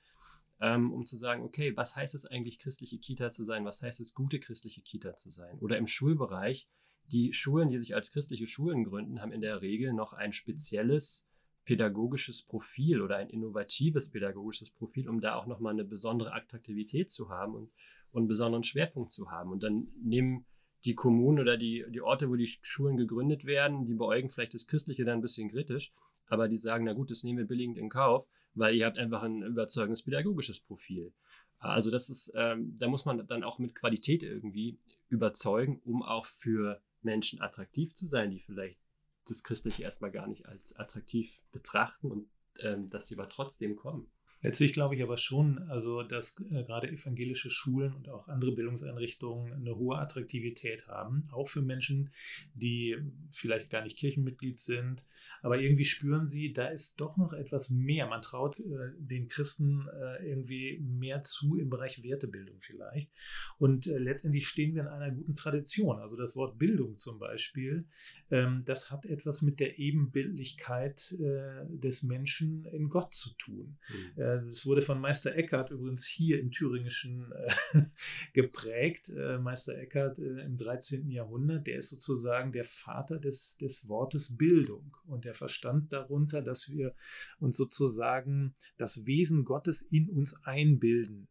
ähm, 0.60 0.92
um 0.92 1.04
zu 1.06 1.16
sagen, 1.16 1.42
okay, 1.42 1.76
was 1.76 1.96
heißt 1.96 2.14
es 2.14 2.26
eigentlich, 2.26 2.58
christliche 2.58 2.98
Kita 2.98 3.30
zu 3.30 3.44
sein? 3.44 3.64
Was 3.64 3.82
heißt 3.82 4.00
es, 4.00 4.14
gute 4.14 4.38
christliche 4.38 4.82
Kita 4.82 5.16
zu 5.16 5.30
sein? 5.30 5.58
Oder 5.58 5.78
im 5.78 5.86
Schulbereich, 5.86 6.68
die 7.10 7.32
Schulen, 7.32 7.68
die 7.68 7.78
sich 7.78 7.94
als 7.94 8.12
christliche 8.12 8.46
Schulen 8.46 8.84
gründen, 8.84 9.20
haben 9.20 9.32
in 9.32 9.40
der 9.40 9.62
Regel 9.62 9.92
noch 9.92 10.12
ein 10.12 10.32
spezielles 10.32 11.26
pädagogisches 11.64 12.42
Profil 12.42 13.02
oder 13.02 13.16
ein 13.16 13.28
innovatives 13.28 14.10
pädagogisches 14.10 14.70
Profil, 14.70 15.08
um 15.08 15.20
da 15.20 15.34
auch 15.34 15.46
nochmal 15.46 15.74
eine 15.74 15.84
besondere 15.84 16.32
Attraktivität 16.32 17.10
zu 17.10 17.28
haben 17.28 17.54
und, 17.54 17.70
und 18.10 18.22
einen 18.22 18.28
besonderen 18.28 18.64
Schwerpunkt 18.64 19.12
zu 19.12 19.30
haben. 19.30 19.52
Und 19.52 19.62
dann 19.62 19.88
nehmen 20.02 20.46
die 20.84 20.94
Kommunen 20.94 21.40
oder 21.40 21.56
die, 21.56 21.84
die 21.88 22.00
Orte, 22.00 22.28
wo 22.28 22.36
die 22.36 22.46
Schulen 22.46 22.96
gegründet 22.96 23.44
werden, 23.44 23.84
die 23.86 23.94
beäugen 23.94 24.28
vielleicht 24.28 24.54
das 24.54 24.66
Christliche 24.66 25.04
dann 25.04 25.18
ein 25.18 25.22
bisschen 25.22 25.50
kritisch, 25.50 25.92
aber 26.28 26.48
die 26.48 26.56
sagen, 26.56 26.84
na 26.84 26.92
gut, 26.92 27.10
das 27.10 27.22
nehmen 27.22 27.38
wir 27.38 27.46
billigend 27.46 27.78
in 27.78 27.88
Kauf, 27.88 28.28
weil 28.54 28.74
ihr 28.74 28.86
habt 28.86 28.98
einfach 28.98 29.22
ein 29.22 29.42
überzeugendes 29.42 30.02
pädagogisches 30.02 30.60
Profil. 30.60 31.12
Also 31.58 31.90
das 31.90 32.08
ist, 32.08 32.32
ähm, 32.36 32.76
da 32.78 32.86
muss 32.86 33.04
man 33.04 33.26
dann 33.26 33.42
auch 33.42 33.58
mit 33.58 33.74
Qualität 33.74 34.22
irgendwie 34.22 34.78
überzeugen, 35.08 35.80
um 35.84 36.02
auch 36.02 36.26
für 36.26 36.80
Menschen 37.02 37.40
attraktiv 37.40 37.94
zu 37.94 38.06
sein, 38.06 38.30
die 38.30 38.40
vielleicht 38.40 38.80
das 39.26 39.42
Christliche 39.42 39.82
erstmal 39.82 40.10
gar 40.10 40.26
nicht 40.26 40.46
als 40.46 40.76
attraktiv 40.76 41.42
betrachten 41.52 42.10
und 42.10 42.28
ähm, 42.60 42.88
dass 42.90 43.08
sie 43.08 43.14
aber 43.14 43.28
trotzdem 43.28 43.76
kommen. 43.76 44.10
Letztlich 44.40 44.72
glaube 44.72 44.94
ich 44.94 45.02
aber 45.02 45.16
schon, 45.16 45.58
also 45.68 46.02
dass 46.02 46.40
äh, 46.50 46.62
gerade 46.62 46.88
evangelische 46.88 47.50
Schulen 47.50 47.92
und 47.94 48.08
auch 48.08 48.28
andere 48.28 48.52
Bildungseinrichtungen 48.52 49.52
eine 49.52 49.76
hohe 49.76 49.98
Attraktivität 49.98 50.86
haben, 50.86 51.28
auch 51.32 51.48
für 51.48 51.62
Menschen, 51.62 52.10
die 52.54 52.96
vielleicht 53.30 53.70
gar 53.70 53.82
nicht 53.82 53.96
Kirchenmitglied 53.96 54.58
sind, 54.58 55.02
aber 55.42 55.60
irgendwie 55.60 55.84
spüren 55.84 56.28
sie, 56.28 56.52
da 56.52 56.66
ist 56.66 57.00
doch 57.00 57.16
noch 57.16 57.32
etwas 57.32 57.70
mehr. 57.70 58.06
Man 58.06 58.22
traut 58.22 58.58
äh, 58.58 58.92
den 58.98 59.28
Christen 59.28 59.86
äh, 59.88 60.28
irgendwie 60.28 60.78
mehr 60.80 61.22
zu 61.22 61.56
im 61.56 61.70
Bereich 61.70 62.02
Wertebildung 62.02 62.56
vielleicht. 62.60 63.10
Und 63.58 63.86
letztendlich 63.86 64.48
stehen 64.48 64.74
wir 64.74 64.82
in 64.82 64.88
einer 64.88 65.10
guten 65.10 65.36
Tradition. 65.36 65.98
Also 65.98 66.16
das 66.16 66.36
Wort 66.36 66.58
Bildung 66.58 66.98
zum 66.98 67.18
Beispiel, 67.18 67.86
ähm, 68.30 68.62
das 68.64 68.90
hat 68.90 69.06
etwas 69.06 69.42
mit 69.42 69.60
der 69.60 69.78
Ebenbildlichkeit 69.78 71.16
des 71.18 72.02
Menschen 72.02 72.64
in 72.66 72.88
Gott 72.88 73.14
zu 73.14 73.30
tun. 73.34 73.78
Mhm. 73.88 74.17
Es 74.18 74.66
wurde 74.66 74.82
von 74.82 75.00
Meister 75.00 75.36
Eckhart 75.36 75.70
übrigens 75.70 76.04
hier 76.04 76.40
im 76.40 76.50
Thüringischen 76.50 77.32
äh, 77.32 77.82
geprägt. 78.32 79.10
Meister 79.40 79.78
Eckhart 79.78 80.18
im 80.18 80.58
13. 80.58 81.08
Jahrhundert, 81.10 81.66
der 81.66 81.78
ist 81.78 81.90
sozusagen 81.90 82.50
der 82.52 82.64
Vater 82.64 83.18
des, 83.18 83.56
des 83.58 83.88
Wortes 83.88 84.36
Bildung. 84.36 84.96
Und 85.06 85.24
der 85.24 85.34
verstand 85.34 85.92
darunter, 85.92 86.42
dass 86.42 86.68
wir 86.68 86.94
uns 87.38 87.56
sozusagen 87.56 88.54
das 88.76 89.06
Wesen 89.06 89.44
Gottes 89.44 89.82
in 89.82 90.10
uns 90.10 90.34
einbilden. 90.44 91.28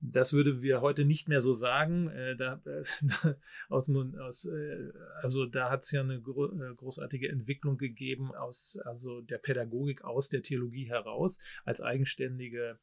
Das 0.00 0.32
würde 0.32 0.62
wir 0.62 0.80
heute 0.80 1.04
nicht 1.04 1.28
mehr 1.28 1.40
so 1.40 1.52
sagen. 1.52 2.08
Äh, 2.08 2.36
da, 2.36 2.60
äh, 2.66 2.84
aus, 3.68 3.90
aus, 3.90 4.44
äh, 4.44 4.92
also 5.22 5.46
da 5.46 5.70
hat 5.70 5.82
es 5.82 5.90
ja 5.90 6.02
eine 6.02 6.20
gro 6.20 6.46
äh, 6.46 6.74
großartige 6.74 7.28
Entwicklung 7.28 7.78
gegeben 7.78 8.34
aus 8.34 8.78
also 8.84 9.20
der 9.20 9.38
Pädagogik 9.38 10.04
aus 10.04 10.28
der 10.28 10.42
Theologie 10.42 10.88
heraus 10.88 11.38
als 11.64 11.80
eigenständige 11.80 12.78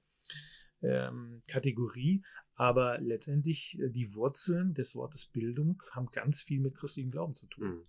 ähm, 0.82 1.42
Kategorie. 1.48 2.24
Aber 2.56 3.00
letztendlich 3.00 3.80
äh, 3.80 3.90
die 3.90 4.14
Wurzeln 4.14 4.74
des 4.74 4.96
Wortes 4.96 5.26
Bildung 5.26 5.82
haben 5.92 6.08
ganz 6.12 6.42
viel 6.42 6.60
mit 6.60 6.76
christlichem 6.76 7.12
Glauben 7.12 7.36
zu 7.36 7.48
tun. 7.48 7.68
Mhm 7.68 7.88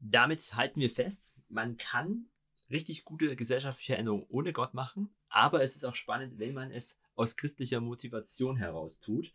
damit 0.00 0.54
halten 0.54 0.80
wir 0.80 0.90
fest, 0.90 1.34
man 1.48 1.76
kann 1.76 2.28
richtig 2.70 3.04
gute 3.04 3.36
gesellschaftliche 3.36 3.96
Änderungen 3.96 4.26
ohne 4.28 4.52
Gott 4.52 4.74
machen, 4.74 5.14
aber 5.28 5.62
es 5.62 5.76
ist 5.76 5.84
auch 5.84 5.94
spannend, 5.94 6.38
wenn 6.38 6.54
man 6.54 6.70
es 6.70 7.00
aus 7.16 7.36
christlicher 7.36 7.80
Motivation 7.80 8.56
heraus 8.56 9.00
tut. 9.00 9.34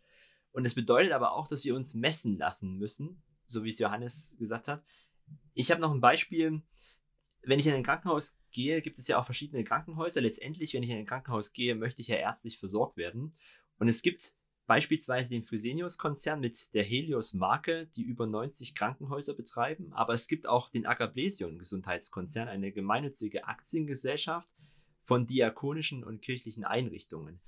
Und 0.52 0.64
es 0.64 0.74
bedeutet 0.74 1.12
aber 1.12 1.32
auch, 1.32 1.48
dass 1.48 1.64
wir 1.64 1.74
uns 1.74 1.94
messen 1.94 2.38
lassen 2.38 2.78
müssen, 2.78 3.22
so 3.46 3.64
wie 3.64 3.70
es 3.70 3.78
Johannes 3.78 4.36
gesagt 4.38 4.68
hat. 4.68 4.84
Ich 5.54 5.70
habe 5.70 5.80
noch 5.80 5.92
ein 5.92 6.00
Beispiel. 6.00 6.62
Wenn 7.44 7.58
ich 7.58 7.66
in 7.66 7.74
ein 7.74 7.82
Krankenhaus 7.82 8.38
gehe, 8.52 8.80
gibt 8.82 8.98
es 8.98 9.08
ja 9.08 9.18
auch 9.18 9.24
verschiedene 9.24 9.64
Krankenhäuser. 9.64 10.20
Letztendlich, 10.20 10.74
wenn 10.74 10.82
ich 10.82 10.90
in 10.90 10.98
ein 10.98 11.06
Krankenhaus 11.06 11.52
gehe, 11.52 11.74
möchte 11.74 12.00
ich 12.00 12.08
ja 12.08 12.16
ärztlich 12.16 12.58
versorgt 12.58 12.96
werden. 12.96 13.32
Und 13.78 13.88
es 13.88 14.02
gibt 14.02 14.36
Beispielsweise 14.66 15.30
den 15.30 15.42
Fresenius-Konzern 15.42 16.40
mit 16.40 16.72
der 16.72 16.84
Helios-Marke, 16.84 17.88
die 17.88 18.02
über 18.02 18.26
90 18.26 18.74
Krankenhäuser 18.74 19.34
betreiben. 19.34 19.92
Aber 19.92 20.14
es 20.14 20.28
gibt 20.28 20.46
auch 20.46 20.70
den 20.70 20.86
Agablesion-Gesundheitskonzern, 20.86 22.48
eine 22.48 22.70
gemeinnützige 22.70 23.46
Aktiengesellschaft 23.46 24.48
von 25.00 25.26
diakonischen 25.26 26.04
und 26.04 26.22
kirchlichen 26.22 26.64
Einrichtungen. 26.64 27.40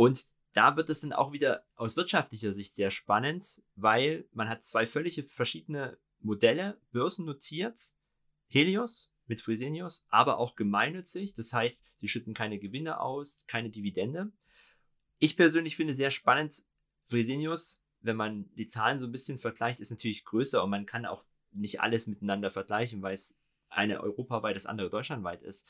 Und 0.00 0.26
da 0.52 0.76
wird 0.76 0.88
es 0.90 1.02
dann 1.02 1.12
auch 1.12 1.32
wieder 1.32 1.64
aus 1.76 1.96
wirtschaftlicher 1.96 2.52
Sicht 2.52 2.72
sehr 2.72 2.90
spannend, 2.90 3.62
weil 3.76 4.26
man 4.32 4.48
hat 4.48 4.62
zwei 4.62 4.86
völlig 4.86 5.22
verschiedene 5.28 5.98
Modelle, 6.20 6.80
börsennotiert, 6.92 7.92
Helios 8.48 9.12
mit 9.26 9.40
Fresenius, 9.40 10.04
aber 10.08 10.38
auch 10.38 10.56
gemeinnützig. 10.56 11.34
Das 11.34 11.52
heißt, 11.52 11.84
sie 11.98 12.08
schütten 12.08 12.34
keine 12.34 12.58
Gewinne 12.58 13.00
aus, 13.00 13.44
keine 13.46 13.70
Dividende 13.70 14.32
ich 15.20 15.36
persönlich 15.36 15.76
finde 15.76 15.94
sehr 15.94 16.10
spannend, 16.10 16.64
Fresenius, 17.04 17.82
wenn 18.00 18.16
man 18.16 18.50
die 18.56 18.66
Zahlen 18.66 18.98
so 18.98 19.06
ein 19.06 19.12
bisschen 19.12 19.38
vergleicht, 19.38 19.78
ist 19.78 19.90
natürlich 19.90 20.24
größer 20.24 20.64
und 20.64 20.70
man 20.70 20.86
kann 20.86 21.06
auch 21.06 21.24
nicht 21.52 21.80
alles 21.80 22.06
miteinander 22.06 22.50
vergleichen, 22.50 23.02
weil 23.02 23.14
es 23.14 23.38
eine 23.68 24.00
europaweit, 24.00 24.56
das 24.56 24.66
andere 24.66 24.88
deutschlandweit 24.88 25.42
ist. 25.42 25.68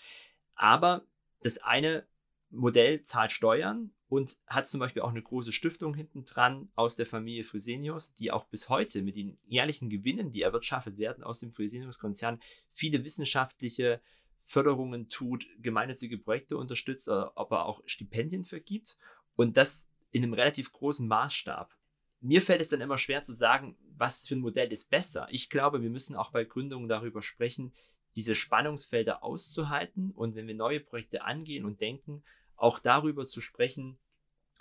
Aber 0.55 1.05
das 1.43 1.59
eine 1.59 2.07
Modell 2.51 3.03
zahlt 3.03 3.33
Steuern 3.33 3.93
und 4.09 4.39
hat 4.47 4.67
zum 4.67 4.81
Beispiel 4.81 5.03
auch 5.03 5.11
eine 5.11 5.23
große 5.23 5.53
Stiftung 5.53 5.95
hinten 5.95 6.25
dran 6.25 6.69
aus 6.75 6.97
der 6.97 7.07
Familie 7.07 7.45
Fresenius, 7.45 8.13
die 8.15 8.33
auch 8.33 8.45
bis 8.47 8.69
heute 8.69 9.03
mit 9.03 9.17
den 9.17 9.37
jährlichen 9.47 9.89
Gewinnen, 9.89 10.33
die 10.33 10.43
erwirtschaftet 10.43 10.99
werden 10.99 11.23
aus 11.23 11.41
dem 11.41 11.53
Fresenius-Konzern, 11.53 12.41
viele 12.69 13.05
wissenschaftliche 13.05 14.01
Förderungen 14.37 15.09
tut, 15.09 15.47
gemeinnützige 15.61 16.19
Projekte 16.19 16.57
unterstützt, 16.57 17.09
aber 17.09 17.67
auch 17.67 17.83
Stipendien 17.87 18.45
vergibt 18.45 18.99
und 19.37 19.57
das 19.57 19.93
in 20.11 20.25
einem 20.25 20.33
relativ 20.33 20.73
großen 20.73 21.07
Maßstab. 21.07 21.77
Mir 22.21 22.43
fällt 22.43 22.61
es 22.61 22.69
dann 22.69 22.81
immer 22.81 22.99
schwer 22.99 23.23
zu 23.23 23.33
sagen, 23.33 23.77
was 23.97 24.27
für 24.27 24.35
ein 24.35 24.41
Modell 24.41 24.73
ist 24.73 24.91
besser. 24.91 25.29
Ich 25.31 25.51
glaube, 25.51 25.83
wir 25.83 25.91
müssen 25.91 26.17
auch 26.17 26.33
bei 26.33 26.45
Gründungen 26.45 26.89
darüber 26.89 27.23
sprechen, 27.23 27.73
diese 28.17 28.35
Spannungsfelder 28.35 29.23
auszuhalten 29.23 30.11
und 30.11 30.35
wenn 30.35 30.49
wir 30.49 30.55
neue 30.55 30.81
Projekte 30.81 31.23
angehen 31.23 31.65
und 31.65 31.81
denken, 31.81 32.25
auch 32.61 32.79
darüber 32.79 33.27
zu 33.27 33.41
sprechen, 33.41 33.99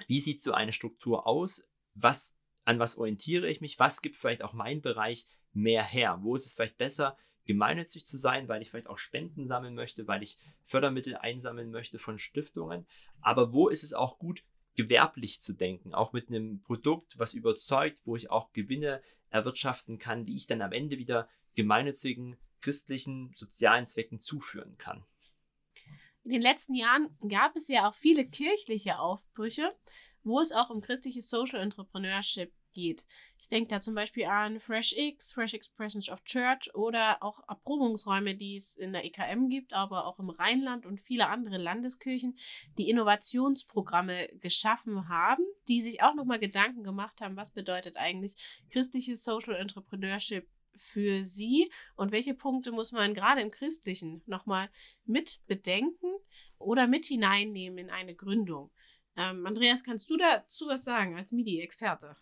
wie 0.07 0.19
sieht 0.19 0.41
so 0.41 0.53
eine 0.53 0.73
Struktur 0.73 1.27
aus, 1.27 1.69
was, 1.93 2.37
an 2.65 2.79
was 2.79 2.97
orientiere 2.97 3.49
ich 3.49 3.61
mich, 3.61 3.79
was 3.79 4.01
gibt 4.01 4.17
vielleicht 4.17 4.41
auch 4.41 4.53
mein 4.53 4.81
Bereich 4.81 5.27
mehr 5.53 5.83
her, 5.83 6.19
wo 6.21 6.35
ist 6.35 6.45
es 6.45 6.53
vielleicht 6.53 6.77
besser, 6.77 7.17
gemeinnützig 7.45 8.05
zu 8.05 8.17
sein, 8.17 8.47
weil 8.47 8.61
ich 8.61 8.69
vielleicht 8.69 8.87
auch 8.87 8.99
Spenden 8.99 9.47
sammeln 9.47 9.73
möchte, 9.73 10.07
weil 10.07 10.21
ich 10.21 10.37
Fördermittel 10.65 11.17
einsammeln 11.17 11.71
möchte 11.71 11.97
von 11.97 12.19
Stiftungen, 12.19 12.85
aber 13.21 13.53
wo 13.53 13.69
ist 13.69 13.83
es 13.83 13.93
auch 13.93 14.19
gut, 14.19 14.43
gewerblich 14.75 15.41
zu 15.41 15.53
denken, 15.53 15.93
auch 15.93 16.13
mit 16.13 16.29
einem 16.29 16.61
Produkt, 16.61 17.19
was 17.19 17.33
überzeugt, 17.33 17.99
wo 18.05 18.15
ich 18.15 18.29
auch 18.29 18.53
Gewinne 18.53 19.01
erwirtschaften 19.29 19.97
kann, 19.99 20.25
die 20.25 20.35
ich 20.35 20.47
dann 20.47 20.61
am 20.61 20.71
Ende 20.71 20.97
wieder 20.97 21.27
gemeinnützigen 21.55 22.37
christlichen 22.61 23.33
sozialen 23.35 23.85
Zwecken 23.85 24.19
zuführen 24.19 24.77
kann. 24.77 25.03
In 26.23 26.31
den 26.31 26.41
letzten 26.41 26.75
Jahren 26.75 27.09
gab 27.27 27.55
es 27.55 27.67
ja 27.67 27.89
auch 27.89 27.95
viele 27.95 28.27
kirchliche 28.27 28.99
Aufbrüche, 28.99 29.75
wo 30.23 30.39
es 30.39 30.51
auch 30.51 30.69
um 30.69 30.81
christliches 30.81 31.29
Social 31.29 31.59
Entrepreneurship 31.59 32.53
geht. 32.73 33.05
Ich 33.39 33.47
denke 33.47 33.69
da 33.69 33.81
zum 33.81 33.95
Beispiel 33.95 34.25
an 34.25 34.59
FreshX, 34.59 35.31
Fresh 35.31 35.53
Expressions 35.53 36.09
of 36.09 36.23
Church 36.23 36.73
oder 36.75 37.23
auch 37.23 37.41
Erprobungsräume, 37.47 38.35
die 38.35 38.55
es 38.55 38.75
in 38.75 38.93
der 38.93 39.05
EKM 39.05 39.49
gibt, 39.49 39.73
aber 39.73 40.05
auch 40.05 40.19
im 40.19 40.29
Rheinland 40.29 40.85
und 40.85 41.01
viele 41.01 41.27
andere 41.27 41.57
Landeskirchen, 41.57 42.37
die 42.77 42.89
Innovationsprogramme 42.89 44.29
geschaffen 44.39 45.09
haben, 45.09 45.43
die 45.67 45.81
sich 45.81 46.03
auch 46.03 46.15
nochmal 46.15 46.39
Gedanken 46.39 46.83
gemacht 46.83 47.21
haben, 47.21 47.35
was 47.35 47.51
bedeutet 47.51 47.97
eigentlich 47.97 48.35
christliches 48.69 49.23
Social 49.23 49.55
Entrepreneurship 49.55 50.47
für 50.79 51.23
Sie 51.23 51.71
und 51.95 52.11
welche 52.11 52.33
Punkte 52.33 52.71
muss 52.71 52.91
man 52.91 53.13
gerade 53.13 53.41
im 53.41 53.51
Christlichen 53.51 54.21
nochmal 54.25 54.69
mit 55.05 55.41
bedenken 55.47 56.11
oder 56.57 56.87
mit 56.87 57.05
hineinnehmen 57.05 57.77
in 57.77 57.89
eine 57.89 58.15
Gründung? 58.15 58.71
Ähm, 59.15 59.45
Andreas, 59.45 59.83
kannst 59.83 60.09
du 60.09 60.17
dazu 60.17 60.67
was 60.67 60.83
sagen 60.83 61.15
als 61.15 61.31
MIDI-Experte? 61.31 62.15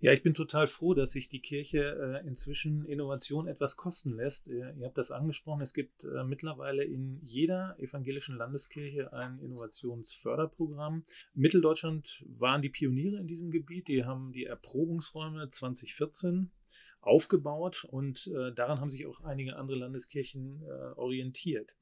Ja, 0.00 0.12
ich 0.12 0.22
bin 0.22 0.34
total 0.34 0.68
froh, 0.68 0.94
dass 0.94 1.10
sich 1.10 1.28
die 1.28 1.40
Kirche 1.40 2.22
äh, 2.22 2.26
inzwischen 2.26 2.84
Innovation 2.84 3.48
etwas 3.48 3.76
kosten 3.76 4.14
lässt. 4.14 4.46
Ihr, 4.46 4.72
ihr 4.78 4.86
habt 4.86 4.96
das 4.96 5.10
angesprochen, 5.10 5.60
es 5.60 5.74
gibt 5.74 6.04
äh, 6.04 6.22
mittlerweile 6.22 6.84
in 6.84 7.18
jeder 7.22 7.74
evangelischen 7.80 8.36
Landeskirche 8.36 9.12
ein 9.12 9.40
Innovationsförderprogramm. 9.40 11.04
Mitteldeutschland 11.34 12.24
waren 12.28 12.62
die 12.62 12.68
Pioniere 12.68 13.16
in 13.16 13.26
diesem 13.26 13.50
Gebiet. 13.50 13.88
Die 13.88 14.04
haben 14.04 14.32
die 14.32 14.44
Erprobungsräume 14.44 15.48
2014 15.48 16.52
aufgebaut 17.00 17.84
und 17.84 18.26
äh, 18.26 18.52
daran 18.54 18.80
haben 18.80 18.90
sich 18.90 19.06
auch 19.06 19.22
einige 19.22 19.56
andere 19.56 19.78
Landeskirchen 19.78 20.62
äh, 20.62 20.98
orientiert. 20.98 21.74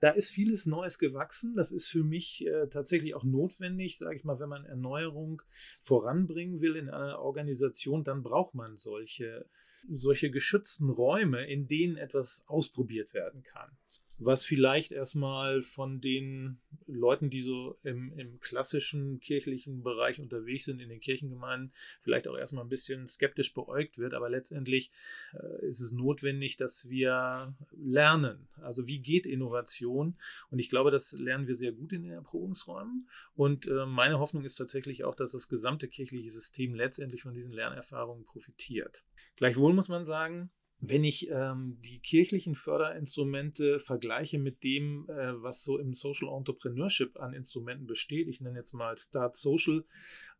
Da 0.00 0.10
ist 0.10 0.30
vieles 0.30 0.66
Neues 0.66 0.98
gewachsen. 0.98 1.56
Das 1.56 1.72
ist 1.72 1.88
für 1.88 2.04
mich 2.04 2.46
äh, 2.46 2.68
tatsächlich 2.68 3.14
auch 3.14 3.24
notwendig, 3.24 3.98
sage 3.98 4.16
ich 4.16 4.24
mal, 4.24 4.38
wenn 4.38 4.48
man 4.48 4.64
Erneuerung 4.64 5.42
voranbringen 5.80 6.60
will 6.60 6.76
in 6.76 6.88
einer 6.88 7.18
Organisation, 7.18 8.04
dann 8.04 8.22
braucht 8.22 8.54
man 8.54 8.76
solche, 8.76 9.46
solche 9.88 10.30
geschützten 10.30 10.90
Räume, 10.90 11.46
in 11.46 11.66
denen 11.66 11.96
etwas 11.96 12.44
ausprobiert 12.46 13.12
werden 13.12 13.42
kann 13.42 13.76
was 14.20 14.44
vielleicht 14.44 14.92
erstmal 14.92 15.62
von 15.62 16.00
den 16.00 16.60
Leuten, 16.86 17.30
die 17.30 17.40
so 17.40 17.76
im, 17.82 18.12
im, 18.18 18.38
klassischen 18.40 19.18
kirchlichen 19.20 19.82
Bereich 19.82 20.20
unterwegs 20.20 20.66
sind, 20.66 20.80
in 20.80 20.90
den 20.90 21.00
Kirchengemeinden, 21.00 21.72
vielleicht 22.02 22.28
auch 22.28 22.36
erstmal 22.36 22.64
ein 22.64 22.68
bisschen 22.68 23.08
skeptisch 23.08 23.54
beäugt 23.54 23.98
wird. 23.98 24.12
Aber 24.14 24.28
letztendlich 24.28 24.90
äh, 25.32 25.66
ist 25.66 25.80
es 25.80 25.92
notwendig, 25.92 26.56
dass 26.56 26.88
wir 26.90 27.54
lernen. 27.72 28.48
Also 28.60 28.86
wie 28.86 29.00
geht 29.00 29.26
Innovation? 29.26 30.16
Und 30.50 30.58
ich 30.58 30.68
glaube, 30.68 30.90
das 30.90 31.12
lernen 31.12 31.46
wir 31.46 31.56
sehr 31.56 31.72
gut 31.72 31.92
in 31.92 32.02
den 32.02 32.12
Erprobungsräumen. 32.12 33.08
Und 33.34 33.66
äh, 33.66 33.86
meine 33.86 34.18
Hoffnung 34.18 34.44
ist 34.44 34.56
tatsächlich 34.56 35.04
auch, 35.04 35.14
dass 35.14 35.32
das 35.32 35.48
gesamte 35.48 35.88
kirchliche 35.88 36.30
System 36.30 36.74
letztendlich 36.74 37.22
von 37.22 37.34
diesen 37.34 37.52
Lernerfahrungen 37.52 38.24
profitiert. 38.24 39.02
Gleichwohl 39.36 39.72
muss 39.72 39.88
man 39.88 40.04
sagen, 40.04 40.50
wenn 40.82 41.04
ich 41.04 41.28
ähm, 41.30 41.76
die 41.84 41.98
kirchlichen 41.98 42.54
Förderinstrumente 42.54 43.78
vergleiche 43.80 44.38
mit 44.38 44.62
dem, 44.64 45.06
äh, 45.10 45.42
was 45.42 45.62
so 45.62 45.78
im 45.78 45.92
Social 45.92 46.28
Entrepreneurship 46.34 47.18
an 47.20 47.34
Instrumenten 47.34 47.86
besteht, 47.86 48.28
ich 48.28 48.40
nenne 48.40 48.58
jetzt 48.58 48.72
mal 48.72 48.96
Start 48.96 49.36
Social 49.36 49.84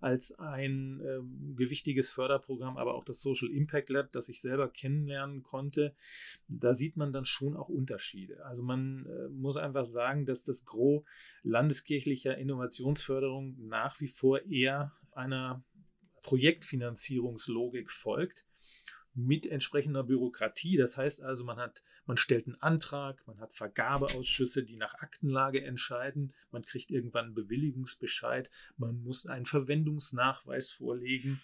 als 0.00 0.32
ein 0.38 1.02
äh, 1.02 1.20
gewichtiges 1.56 2.10
Förderprogramm, 2.10 2.78
aber 2.78 2.94
auch 2.94 3.04
das 3.04 3.20
Social 3.20 3.50
Impact 3.50 3.90
Lab, 3.90 4.12
das 4.12 4.30
ich 4.30 4.40
selber 4.40 4.68
kennenlernen 4.70 5.42
konnte, 5.42 5.94
da 6.48 6.72
sieht 6.72 6.96
man 6.96 7.12
dann 7.12 7.26
schon 7.26 7.54
auch 7.54 7.68
Unterschiede. 7.68 8.42
Also 8.46 8.62
man 8.62 9.04
äh, 9.04 9.28
muss 9.28 9.58
einfach 9.58 9.84
sagen, 9.84 10.24
dass 10.24 10.44
das 10.44 10.64
Gros 10.64 11.04
landeskirchlicher 11.42 12.38
Innovationsförderung 12.38 13.56
nach 13.68 14.00
wie 14.00 14.08
vor 14.08 14.40
eher 14.46 14.92
einer 15.12 15.62
Projektfinanzierungslogik 16.22 17.92
folgt 17.92 18.46
mit 19.14 19.46
entsprechender 19.46 20.04
Bürokratie. 20.04 20.76
Das 20.76 20.96
heißt 20.96 21.22
also, 21.22 21.44
man 21.44 21.58
hat, 21.58 21.82
man 22.06 22.16
stellt 22.16 22.46
einen 22.46 22.60
Antrag, 22.60 23.26
man 23.26 23.40
hat 23.40 23.54
Vergabeausschüsse, 23.54 24.62
die 24.62 24.76
nach 24.76 24.94
Aktenlage 24.94 25.62
entscheiden, 25.64 26.32
man 26.50 26.64
kriegt 26.64 26.90
irgendwann 26.90 27.26
einen 27.26 27.34
Bewilligungsbescheid, 27.34 28.50
man 28.76 29.02
muss 29.02 29.26
einen 29.26 29.46
Verwendungsnachweis 29.46 30.70
vorlegen. 30.70 31.40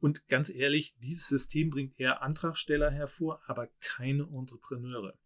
Und 0.00 0.26
ganz 0.28 0.50
ehrlich, 0.50 0.96
dieses 0.98 1.28
System 1.28 1.70
bringt 1.70 1.98
eher 1.98 2.22
Antragsteller 2.22 2.90
hervor, 2.90 3.40
aber 3.46 3.68
keine 3.80 4.24
Entrepreneure. 4.24 5.16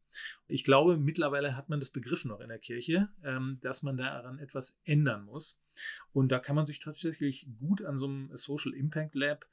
Ich 0.48 0.64
glaube, 0.64 0.96
mittlerweile 0.96 1.56
hat 1.56 1.68
man 1.68 1.80
das 1.80 1.90
Begriff 1.90 2.24
noch 2.24 2.40
in 2.40 2.48
der 2.48 2.58
Kirche, 2.58 3.08
ähm, 3.22 3.58
dass 3.62 3.82
man 3.82 3.96
daran 3.96 4.38
etwas 4.38 4.78
ändern 4.84 5.24
muss. 5.24 5.60
Und 6.12 6.30
da 6.30 6.38
kann 6.38 6.56
man 6.56 6.66
sich 6.66 6.80
tatsächlich 6.80 7.46
gut 7.58 7.82
an 7.82 7.98
so 7.98 8.06
einem 8.06 8.30
Social 8.34 8.72
Impact 8.72 9.14
Lab 9.14 9.46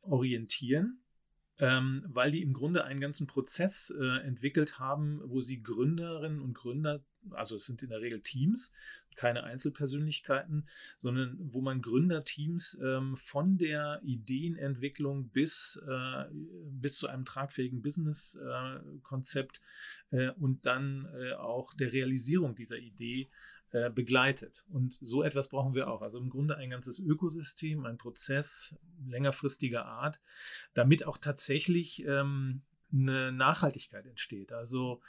orientieren 0.00 1.00
ähm, 1.60 2.04
weil 2.06 2.30
die 2.30 2.42
im 2.42 2.52
Grunde 2.52 2.84
einen 2.84 3.00
ganzen 3.00 3.26
Prozess 3.26 3.92
äh, 3.98 4.18
entwickelt 4.26 4.78
haben, 4.78 5.20
wo 5.24 5.40
sie 5.40 5.62
Gründerinnen 5.62 6.40
und 6.40 6.54
Gründer, 6.54 7.02
also 7.30 7.56
es 7.56 7.66
sind 7.66 7.82
in 7.82 7.90
der 7.90 8.00
Regel 8.00 8.20
Teams, 8.20 8.72
keine 9.18 9.42
Einzelpersönlichkeiten, 9.42 10.68
sondern 10.96 11.36
wo 11.40 11.60
man 11.60 11.82
Gründerteams 11.82 12.78
ähm, 12.80 13.16
von 13.16 13.58
der 13.58 14.00
Ideenentwicklung 14.04 15.28
bis, 15.30 15.78
äh, 15.86 16.24
bis 16.70 16.96
zu 16.98 17.08
einem 17.08 17.24
tragfähigen 17.24 17.82
Businesskonzept 17.82 19.60
äh, 20.12 20.30
und 20.30 20.64
dann 20.64 21.08
äh, 21.20 21.32
auch 21.32 21.74
der 21.74 21.92
Realisierung 21.92 22.54
dieser 22.54 22.78
Idee 22.78 23.28
äh, 23.72 23.90
begleitet. 23.90 24.64
Und 24.70 24.96
so 25.00 25.22
etwas 25.22 25.48
brauchen 25.48 25.74
wir 25.74 25.90
auch. 25.90 26.02
Also 26.02 26.18
im 26.18 26.30
Grunde 26.30 26.56
ein 26.56 26.70
ganzes 26.70 26.98
Ökosystem, 26.98 27.84
ein 27.84 27.98
Prozess 27.98 28.74
längerfristiger 29.06 29.84
Art, 29.84 30.20
damit 30.74 31.06
auch 31.06 31.18
tatsächlich 31.18 32.04
ähm, 32.06 32.62
eine 32.92 33.32
Nachhaltigkeit 33.32 34.06
entsteht. 34.06 34.52
Also 34.52 35.00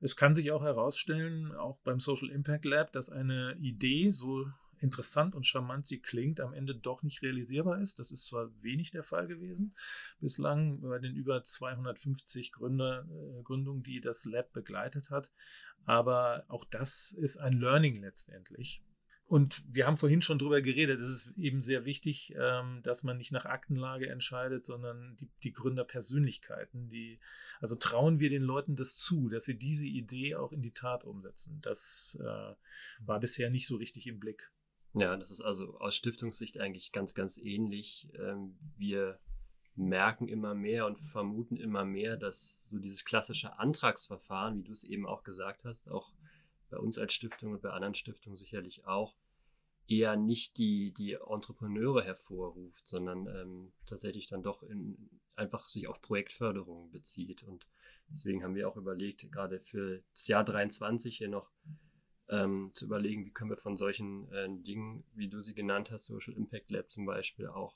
es 0.00 0.16
kann 0.16 0.34
sich 0.34 0.50
auch 0.50 0.62
herausstellen, 0.62 1.54
auch 1.54 1.78
beim 1.84 2.00
Social 2.00 2.30
Impact 2.30 2.64
Lab, 2.64 2.92
dass 2.92 3.10
eine 3.10 3.56
Idee, 3.60 4.10
so 4.10 4.46
interessant 4.80 5.34
und 5.34 5.46
charmant 5.46 5.86
sie 5.86 6.00
klingt, 6.00 6.40
am 6.40 6.52
Ende 6.52 6.74
doch 6.74 7.02
nicht 7.02 7.22
realisierbar 7.22 7.80
ist. 7.80 7.98
Das 7.98 8.10
ist 8.10 8.26
zwar 8.26 8.50
wenig 8.62 8.90
der 8.90 9.02
Fall 9.02 9.26
gewesen 9.26 9.74
bislang 10.20 10.80
bei 10.80 10.98
den 10.98 11.14
über 11.14 11.42
250 11.42 12.52
Gründer, 12.52 13.06
äh, 13.10 13.42
Gründungen, 13.42 13.82
die 13.82 14.00
das 14.00 14.24
Lab 14.24 14.52
begleitet 14.52 15.10
hat, 15.10 15.30
aber 15.84 16.44
auch 16.48 16.64
das 16.64 17.12
ist 17.12 17.38
ein 17.38 17.60
Learning 17.60 18.00
letztendlich. 18.00 18.82
Und 19.28 19.62
wir 19.68 19.86
haben 19.86 19.98
vorhin 19.98 20.22
schon 20.22 20.38
darüber 20.38 20.62
geredet, 20.62 21.00
es 21.00 21.08
ist 21.08 21.36
eben 21.36 21.60
sehr 21.60 21.84
wichtig, 21.84 22.34
ähm, 22.40 22.80
dass 22.82 23.02
man 23.02 23.18
nicht 23.18 23.30
nach 23.30 23.44
Aktenlage 23.44 24.08
entscheidet, 24.08 24.64
sondern 24.64 25.18
die, 25.18 25.28
die 25.42 25.52
Gründerpersönlichkeiten, 25.52 26.88
die, 26.88 27.20
also 27.60 27.76
trauen 27.76 28.20
wir 28.20 28.30
den 28.30 28.42
Leuten 28.42 28.74
das 28.74 28.96
zu, 28.96 29.28
dass 29.28 29.44
sie 29.44 29.58
diese 29.58 29.84
Idee 29.84 30.34
auch 30.34 30.50
in 30.50 30.62
die 30.62 30.72
Tat 30.72 31.04
umsetzen. 31.04 31.60
Das 31.60 32.16
äh, 32.18 32.54
war 33.04 33.20
bisher 33.20 33.50
nicht 33.50 33.66
so 33.66 33.76
richtig 33.76 34.06
im 34.06 34.18
Blick. 34.18 34.50
Ja, 34.94 35.14
das 35.18 35.30
ist 35.30 35.42
also 35.42 35.78
aus 35.78 35.94
Stiftungssicht 35.94 36.58
eigentlich 36.58 36.92
ganz, 36.92 37.14
ganz 37.14 37.36
ähnlich. 37.36 38.08
Ähm, 38.18 38.56
wir 38.78 39.20
merken 39.78 40.28
immer 40.28 40.54
mehr 40.54 40.86
und 40.86 40.98
vermuten 40.98 41.56
immer 41.56 41.84
mehr, 41.84 42.16
dass 42.16 42.66
so 42.70 42.78
dieses 42.78 43.04
klassische 43.04 43.58
Antragsverfahren, 43.58 44.58
wie 44.58 44.64
du 44.64 44.72
es 44.72 44.84
eben 44.84 45.06
auch 45.06 45.22
gesagt 45.22 45.64
hast, 45.64 45.88
auch 45.90 46.12
bei 46.70 46.78
uns 46.78 46.98
als 46.98 47.12
Stiftung 47.14 47.52
und 47.52 47.62
bei 47.62 47.70
anderen 47.70 47.94
Stiftungen 47.94 48.36
sicherlich 48.36 48.86
auch, 48.86 49.14
eher 49.88 50.16
nicht 50.16 50.58
die, 50.58 50.92
die 50.92 51.14
Entrepreneure 51.14 52.02
hervorruft, 52.04 52.86
sondern 52.86 53.26
ähm, 53.26 53.72
tatsächlich 53.86 54.28
dann 54.28 54.42
doch 54.42 54.62
in, 54.62 55.08
einfach 55.34 55.66
sich 55.68 55.88
auf 55.88 56.02
Projektförderung 56.02 56.90
bezieht. 56.90 57.42
Und 57.42 57.66
deswegen 58.10 58.44
haben 58.44 58.54
wir 58.54 58.68
auch 58.68 58.76
überlegt, 58.76 59.32
gerade 59.32 59.60
für 59.60 60.02
das 60.12 60.28
Jahr 60.28 60.44
23 60.44 61.16
hier 61.16 61.28
noch 61.28 61.50
ähm, 62.28 62.70
zu 62.74 62.84
überlegen, 62.84 63.24
wie 63.24 63.30
können 63.30 63.50
wir 63.50 63.56
von 63.56 63.78
solchen 63.78 64.30
äh, 64.30 64.48
Dingen, 64.50 65.04
wie 65.14 65.28
du 65.28 65.40
sie 65.40 65.54
genannt 65.54 65.90
hast, 65.90 66.04
Social 66.04 66.34
Impact 66.34 66.70
Lab 66.70 66.90
zum 66.90 67.06
Beispiel, 67.06 67.46
auch 67.46 67.74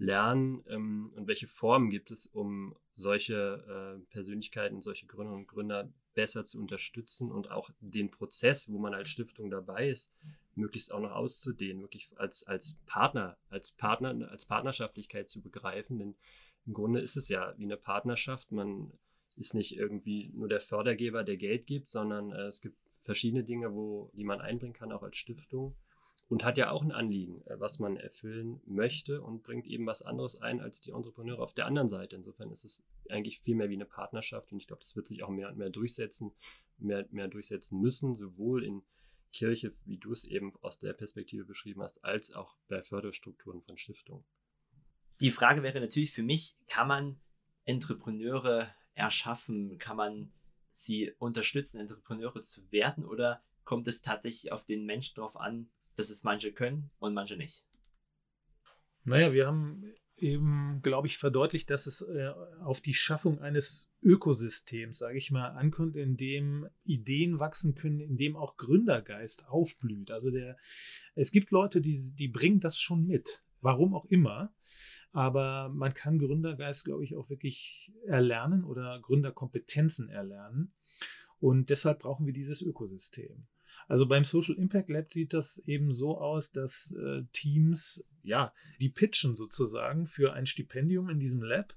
lernen 0.00 0.64
ähm, 0.68 1.10
und 1.14 1.28
welche 1.28 1.46
Formen 1.46 1.90
gibt 1.90 2.10
es, 2.10 2.26
um 2.26 2.74
solche 2.92 4.00
äh, 4.00 4.12
Persönlichkeiten, 4.12 4.80
solche 4.80 5.06
Gründerinnen 5.06 5.44
und 5.44 5.48
Gründer 5.48 5.92
besser 6.14 6.44
zu 6.44 6.58
unterstützen 6.58 7.30
und 7.30 7.50
auch 7.50 7.70
den 7.80 8.10
Prozess, 8.10 8.68
wo 8.68 8.78
man 8.78 8.94
als 8.94 9.10
Stiftung 9.10 9.50
dabei 9.50 9.90
ist, 9.90 10.12
möglichst 10.54 10.92
auch 10.92 11.00
noch 11.00 11.12
auszudehnen, 11.12 11.82
wirklich 11.82 12.08
als, 12.16 12.46
als 12.46 12.80
Partner, 12.86 13.36
als 13.48 13.72
Partner, 13.72 14.28
als 14.30 14.46
Partnerschaftlichkeit 14.46 15.30
zu 15.30 15.40
begreifen. 15.40 15.98
Denn 15.98 16.16
im 16.66 16.72
Grunde 16.72 17.00
ist 17.00 17.16
es 17.16 17.28
ja 17.28 17.54
wie 17.58 17.64
eine 17.64 17.76
Partnerschaft. 17.76 18.50
Man 18.50 18.92
ist 19.36 19.54
nicht 19.54 19.76
irgendwie 19.76 20.30
nur 20.34 20.48
der 20.48 20.60
Fördergeber, 20.60 21.24
der 21.24 21.36
Geld 21.36 21.66
gibt, 21.66 21.88
sondern 21.88 22.32
äh, 22.32 22.46
es 22.46 22.60
gibt 22.60 22.76
verschiedene 22.98 23.44
Dinge, 23.44 23.72
wo, 23.74 24.10
die 24.14 24.24
man 24.24 24.40
einbringen 24.40 24.74
kann, 24.74 24.92
auch 24.92 25.02
als 25.02 25.16
Stiftung. 25.16 25.76
Und 26.30 26.44
hat 26.44 26.56
ja 26.56 26.70
auch 26.70 26.82
ein 26.82 26.92
Anliegen, 26.92 27.42
äh, 27.46 27.58
was 27.58 27.78
man 27.78 27.96
erfüllen 27.96 28.62
möchte 28.64 29.20
und 29.20 29.42
bringt 29.42 29.66
eben 29.66 29.84
was 29.84 30.00
anderes 30.02 30.40
ein 30.40 30.60
als 30.60 30.80
die 30.80 30.92
Entrepreneure 30.92 31.42
auf 31.42 31.54
der 31.54 31.66
anderen 31.66 31.88
Seite. 31.88 32.16
Insofern 32.16 32.50
ist 32.50 32.64
es 32.64 32.82
eigentlich 33.10 33.40
viel 33.40 33.56
mehr 33.56 33.68
wie 33.68 33.74
eine 33.74 33.84
Partnerschaft 33.84 34.52
und 34.52 34.58
ich 34.58 34.68
glaube, 34.68 34.80
das 34.80 34.94
wird 34.94 35.08
sich 35.08 35.22
auch 35.22 35.28
mehr 35.28 35.48
und 35.48 35.58
mehr 35.58 35.70
durchsetzen, 35.70 36.32
mehr, 36.78 37.06
mehr 37.10 37.28
durchsetzen 37.28 37.80
müssen, 37.80 38.14
sowohl 38.14 38.64
in 38.64 38.82
Kirche, 39.32 39.74
wie 39.84 39.98
du 39.98 40.12
es 40.12 40.24
eben 40.24 40.54
aus 40.62 40.78
der 40.78 40.92
Perspektive 40.92 41.44
beschrieben 41.44 41.82
hast, 41.82 42.04
als 42.04 42.32
auch 42.32 42.56
bei 42.68 42.82
Förderstrukturen 42.82 43.62
von 43.62 43.76
Stiftungen. 43.76 44.24
Die 45.20 45.30
Frage 45.30 45.62
wäre 45.62 45.80
natürlich 45.80 46.12
für 46.12 46.22
mich, 46.22 46.56
kann 46.68 46.88
man 46.88 47.20
Entrepreneure 47.64 48.74
erschaffen? 48.94 49.78
Kann 49.78 49.96
man 49.96 50.32
sie 50.70 51.12
unterstützen, 51.18 51.80
Entrepreneure 51.80 52.42
zu 52.42 52.70
werden? 52.72 53.04
Oder 53.04 53.42
kommt 53.64 53.86
es 53.88 54.02
tatsächlich 54.02 54.52
auf 54.52 54.64
den 54.64 54.84
Menschen 54.84 55.14
drauf 55.16 55.36
an, 55.36 55.70
dass 56.00 56.10
es 56.10 56.24
manche 56.24 56.52
können 56.52 56.90
und 56.98 57.14
manche 57.14 57.36
nicht? 57.36 57.64
Naja, 59.04 59.32
wir 59.32 59.46
haben 59.46 59.94
eben, 60.16 60.80
glaube 60.82 61.06
ich, 61.06 61.18
verdeutlicht, 61.18 61.70
dass 61.70 61.86
es 61.86 62.02
äh, 62.02 62.32
auf 62.62 62.80
die 62.80 62.94
Schaffung 62.94 63.40
eines 63.40 63.90
Ökosystems, 64.02 64.98
sage 64.98 65.18
ich 65.18 65.30
mal, 65.30 65.48
ankommt, 65.48 65.96
in 65.96 66.16
dem 66.16 66.68
Ideen 66.84 67.38
wachsen 67.38 67.74
können, 67.74 68.00
in 68.00 68.16
dem 68.16 68.36
auch 68.36 68.56
Gründergeist 68.56 69.46
aufblüht. 69.48 70.10
Also 70.10 70.30
der, 70.30 70.56
es 71.14 71.32
gibt 71.32 71.50
Leute, 71.50 71.80
die, 71.80 72.14
die 72.14 72.28
bringen 72.28 72.60
das 72.60 72.78
schon 72.78 73.06
mit, 73.06 73.42
warum 73.60 73.94
auch 73.94 74.06
immer. 74.06 74.54
Aber 75.12 75.70
man 75.70 75.92
kann 75.92 76.18
Gründergeist, 76.18 76.84
glaube 76.84 77.04
ich, 77.04 77.16
auch 77.16 77.30
wirklich 77.30 77.92
erlernen 78.06 78.64
oder 78.64 79.00
Gründerkompetenzen 79.00 80.08
erlernen. 80.08 80.72
Und 81.40 81.70
deshalb 81.70 82.00
brauchen 82.00 82.26
wir 82.26 82.32
dieses 82.32 82.62
Ökosystem. 82.62 83.46
Also 83.90 84.06
beim 84.06 84.22
Social 84.22 84.54
Impact 84.54 84.88
Lab 84.88 85.10
sieht 85.10 85.32
das 85.32 85.58
eben 85.66 85.90
so 85.90 86.16
aus, 86.16 86.52
dass 86.52 86.92
äh, 86.92 87.24
Teams, 87.32 88.04
ja, 88.22 88.54
die 88.78 88.88
pitchen 88.88 89.34
sozusagen 89.34 90.06
für 90.06 90.32
ein 90.32 90.46
Stipendium 90.46 91.10
in 91.10 91.18
diesem 91.18 91.42
Lab 91.42 91.74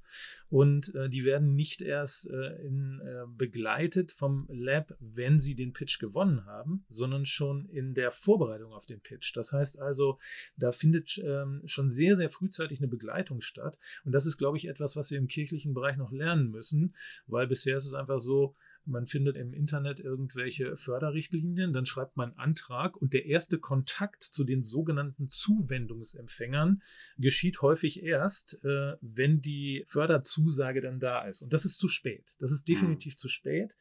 und 0.48 0.94
äh, 0.94 1.10
die 1.10 1.26
werden 1.26 1.56
nicht 1.56 1.82
erst 1.82 2.30
äh, 2.30 2.68
in, 2.68 3.02
äh, 3.04 3.26
begleitet 3.28 4.12
vom 4.12 4.46
Lab, 4.52 4.96
wenn 5.00 5.40
sie 5.40 5.56
den 5.56 5.74
Pitch 5.74 5.98
gewonnen 5.98 6.46
haben, 6.46 6.86
sondern 6.88 7.26
schon 7.26 7.66
in 7.70 7.96
der 7.96 8.12
Vorbereitung 8.12 8.74
auf 8.74 8.86
den 8.86 9.02
Pitch. 9.02 9.36
Das 9.36 9.52
heißt 9.52 9.80
also, 9.80 10.20
da 10.56 10.72
findet 10.72 11.18
ähm, 11.18 11.64
schon 11.66 11.90
sehr, 11.90 12.16
sehr 12.16 12.30
frühzeitig 12.30 12.78
eine 12.78 12.90
Begleitung 12.90 13.42
statt 13.42 13.80
und 14.06 14.12
das 14.12 14.28
ist, 14.28 14.38
glaube 14.38 14.60
ich, 14.60 14.68
etwas, 14.68 14.96
was 14.96 15.10
wir 15.10 15.18
im 15.18 15.28
kirchlichen 15.28 15.74
Bereich 15.74 15.98
noch 15.98 16.12
lernen 16.12 16.52
müssen, 16.52 16.94
weil 17.26 17.48
bisher 17.48 17.78
ist 17.78 17.88
es 17.88 17.94
einfach 17.94 18.20
so, 18.20 18.56
man 18.86 19.08
findet 19.08 19.38
im 19.38 19.54
Internet 19.54 20.00
irgendwelche 20.00 20.76
Förderrichtlinien, 20.76 21.74
dann 21.74 21.86
schreibt 21.86 22.18
man 22.18 22.34
Antrag 22.34 22.98
und 22.98 23.14
der 23.14 23.26
erste 23.26 23.60
Kontakt 23.60 24.24
zu 24.24 24.44
den 24.44 24.64
sogenannten 24.64 25.30
Zuwendungsempfängern 25.30 26.82
geschieht 27.18 27.62
häufig 27.62 28.04
erst, 28.04 28.60
äh, 28.64 28.96
wenn 29.02 29.42
die 29.42 29.84
Förderzusage 29.88 30.82
dann 30.82 31.00
da 31.00 31.26
ist. 31.26 31.42
Und 31.42 31.54
das 31.54 31.66
ist 31.66 31.78
zu 31.78 31.88
spät. 31.88 32.34
Das 32.40 32.52
ist 32.52 32.68
definitiv 32.68 33.14
mhm. 33.14 33.18
zu 33.18 33.28
spät. 33.28 33.76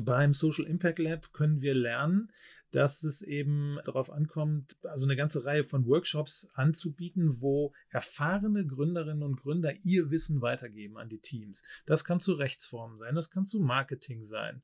Beim 0.00 0.32
Social 0.32 0.66
Impact 0.66 0.98
Lab 0.98 1.32
können 1.32 1.62
wir 1.62 1.74
lernen, 1.74 2.30
dass 2.72 3.04
es 3.04 3.22
eben 3.22 3.78
darauf 3.86 4.10
ankommt, 4.10 4.76
also 4.82 5.06
eine 5.06 5.16
ganze 5.16 5.46
Reihe 5.46 5.64
von 5.64 5.86
Workshops 5.86 6.46
anzubieten, 6.54 7.40
wo 7.40 7.72
erfahrene 7.88 8.66
Gründerinnen 8.66 9.22
und 9.22 9.36
Gründer 9.36 9.72
ihr 9.82 10.10
Wissen 10.10 10.42
weitergeben 10.42 10.98
an 10.98 11.08
die 11.08 11.20
Teams. 11.20 11.62
Das 11.86 12.04
kann 12.04 12.20
zu 12.20 12.34
Rechtsformen 12.34 12.98
sein, 12.98 13.14
das 13.14 13.30
kann 13.30 13.46
zu 13.46 13.60
Marketing 13.60 14.24
sein, 14.24 14.62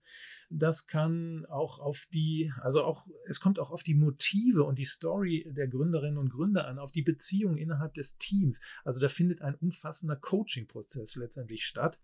das 0.50 0.86
kann 0.86 1.46
auch 1.46 1.78
auf 1.78 2.06
die, 2.12 2.52
also 2.60 2.84
auch, 2.84 3.06
es 3.24 3.40
kommt 3.40 3.58
auch 3.58 3.70
auf 3.70 3.82
die 3.82 3.94
Motive 3.94 4.64
und 4.64 4.78
die 4.78 4.84
Story 4.84 5.48
der 5.48 5.68
Gründerinnen 5.68 6.18
und 6.18 6.28
Gründer 6.28 6.66
an, 6.66 6.78
auf 6.78 6.92
die 6.92 7.02
Beziehung 7.02 7.56
innerhalb 7.56 7.94
des 7.94 8.18
Teams. 8.18 8.60
Also 8.84 9.00
da 9.00 9.08
findet 9.08 9.40
ein 9.40 9.54
umfassender 9.54 10.16
Coaching-Prozess 10.16 11.16
letztendlich 11.16 11.64
statt. 11.64 11.98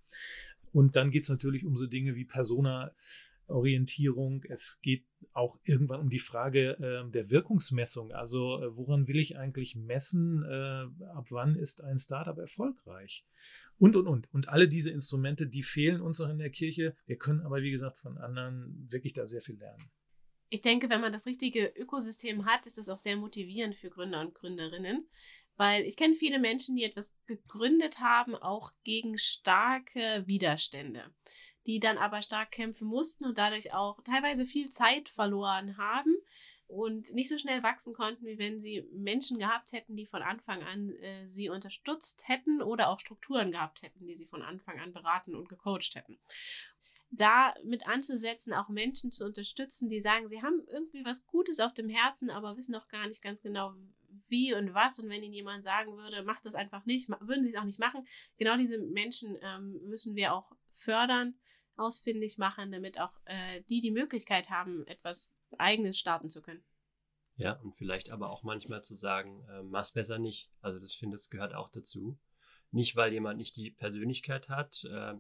Und 0.73 0.97
dann 0.97 1.11
geht 1.11 1.23
es 1.23 1.29
natürlich 1.29 1.65
um 1.65 1.77
so 1.77 1.87
Dinge 1.87 2.15
wie 2.15 2.25
Persona. 2.25 2.93
Orientierung. 3.49 4.45
Es 4.49 4.79
geht 4.83 5.05
auch 5.33 5.59
irgendwann 5.65 6.01
um 6.01 6.11
die 6.11 6.19
Frage 6.19 6.79
äh, 6.79 7.11
der 7.11 7.31
Wirkungsmessung. 7.31 8.13
Also 8.13 8.63
äh, 8.63 8.77
woran 8.77 9.09
will 9.09 9.19
ich 9.19 9.37
eigentlich 9.39 9.75
messen, 9.75 10.45
äh, 10.45 11.07
ab 11.07 11.27
wann 11.31 11.57
ist 11.57 11.83
ein 11.83 11.99
Startup 11.99 12.37
erfolgreich? 12.39 13.25
Und, 13.79 13.97
und, 13.97 14.07
und. 14.07 14.33
Und 14.33 14.49
alle 14.49 14.69
diese 14.69 14.91
Instrumente, 14.91 15.47
die 15.47 15.63
fehlen 15.63 16.01
uns 16.01 16.21
auch 16.21 16.29
in 16.29 16.39
der 16.39 16.51
Kirche. 16.51 16.97
Wir 17.07 17.17
können 17.17 17.41
aber, 17.41 17.63
wie 17.63 17.71
gesagt, 17.71 17.97
von 17.97 18.19
anderen 18.19 18.87
wirklich 18.91 19.13
da 19.13 19.27
sehr 19.27 19.41
viel 19.41 19.57
lernen. 19.57 19.91
Ich 20.51 20.63
denke, 20.63 20.89
wenn 20.89 21.01
man 21.01 21.13
das 21.13 21.27
richtige 21.27 21.67
Ökosystem 21.77 22.47
hat, 22.47 22.67
ist 22.67 22.79
das 22.79 22.89
auch 22.89 22.97
sehr 22.97 23.17
motivierend 23.17 23.75
für 23.75 23.91
Gründer 23.91 24.21
und 24.23 24.35
Gründerinnen, 24.35 25.07
weil 25.59 25.85
ich 25.85 25.97
kenne 25.97 26.15
viele 26.15 26.39
Menschen, 26.39 26.77
die 26.77 26.85
etwas 26.85 27.19
gegründet 27.27 27.99
haben, 27.99 28.37
auch 28.37 28.73
gegen 28.85 29.19
starke 29.19 30.23
Widerstände, 30.25 31.13
die 31.67 31.81
dann 31.81 31.99
aber 31.99 32.23
stark 32.23 32.53
kämpfen 32.53 32.87
mussten 32.87 33.27
und 33.27 33.37
dadurch 33.37 33.75
auch 33.75 34.01
teilweise 34.05 34.47
viel 34.47 34.71
Zeit 34.71 35.09
verloren 35.09 35.77
haben 35.77 36.15
und 36.69 37.13
nicht 37.13 37.29
so 37.29 37.39
schnell 37.39 37.63
wachsen 37.65 37.93
konnten, 37.93 38.25
wie 38.25 38.39
wenn 38.39 38.61
sie 38.61 38.87
Menschen 38.93 39.39
gehabt 39.39 39.73
hätten, 39.73 39.97
die 39.97 40.07
von 40.07 40.23
Anfang 40.23 40.63
an 40.63 40.95
äh, 40.97 41.27
sie 41.27 41.49
unterstützt 41.49 42.29
hätten 42.29 42.63
oder 42.63 42.89
auch 42.89 43.01
Strukturen 43.01 43.51
gehabt 43.51 43.83
hätten, 43.83 44.07
die 44.07 44.15
sie 44.15 44.27
von 44.27 44.43
Anfang 44.43 44.79
an 44.79 44.93
beraten 44.93 45.35
und 45.35 45.49
gecoacht 45.49 45.97
hätten. 45.97 46.21
Da 47.11 47.55
mit 47.65 47.89
anzusetzen, 47.89 48.53
auch 48.53 48.69
Menschen 48.69 49.11
zu 49.11 49.25
unterstützen, 49.25 49.89
die 49.89 50.03
sagen, 50.03 50.29
sie 50.29 50.43
haben 50.43 50.63
irgendwie 50.69 51.05
was 51.05 51.27
Gutes 51.27 51.59
auf 51.59 51.73
dem 51.73 51.89
Herzen, 51.89 52.31
aber 52.31 52.57
wissen 52.57 52.73
noch 52.73 52.89
gar 52.89 53.09
nicht 53.09 53.23
ganz 53.23 53.41
genau, 53.41 53.75
wie 54.29 54.55
und 54.55 54.75
was. 54.75 54.99
Und 54.99 55.09
wenn 55.09 55.23
ihnen 55.23 55.35
jemand 55.35 55.65
sagen 55.65 55.97
würde, 55.97 56.23
macht 56.23 56.45
das 56.45 56.55
einfach 56.55 56.85
nicht, 56.87 57.09
würden 57.09 57.45
sie 57.45 57.51
es 57.51 57.57
auch 57.57 57.65
nicht 57.65 57.79
machen. 57.79 58.07
Genau 58.37 58.57
diese 58.57 58.79
Menschen 58.81 59.37
ähm, 59.43 59.81
müssen 59.87 60.17
wir 60.17 60.35
auch 60.35 60.53
fördern, 60.73 61.35
ausfindig 61.77 62.39
machen, 62.39 62.73
damit 62.73 63.01
auch 63.01 63.13
äh, 63.25 63.63
die 63.69 63.81
die 63.81 63.91
Möglichkeit 63.91 64.51
haben, 64.51 64.87
etwas 64.87 65.35
Eigenes 65.59 65.99
starten 65.99 66.29
zu 66.29 66.43
können. 66.43 66.65
Ja, 67.37 67.53
und 67.61 67.73
vielleicht 67.77 68.11
aber 68.11 68.31
auch 68.31 68.43
manchmal 68.43 68.83
zu 68.83 68.97
sagen, 68.97 69.47
äh, 69.49 69.63
mach's 69.63 69.93
besser 69.93 70.19
nicht. 70.19 70.51
Also 70.61 70.81
das 70.81 70.95
finde 70.95 71.17
ich 71.17 71.31
gehört 71.31 71.55
auch 71.55 71.71
dazu. 71.71 72.19
Nicht, 72.71 72.97
weil 72.97 73.13
jemand 73.13 73.39
nicht 73.39 73.57
die 73.57 73.71
Persönlichkeit 73.71 74.49
hat, 74.49 74.85
äh, 74.85 75.15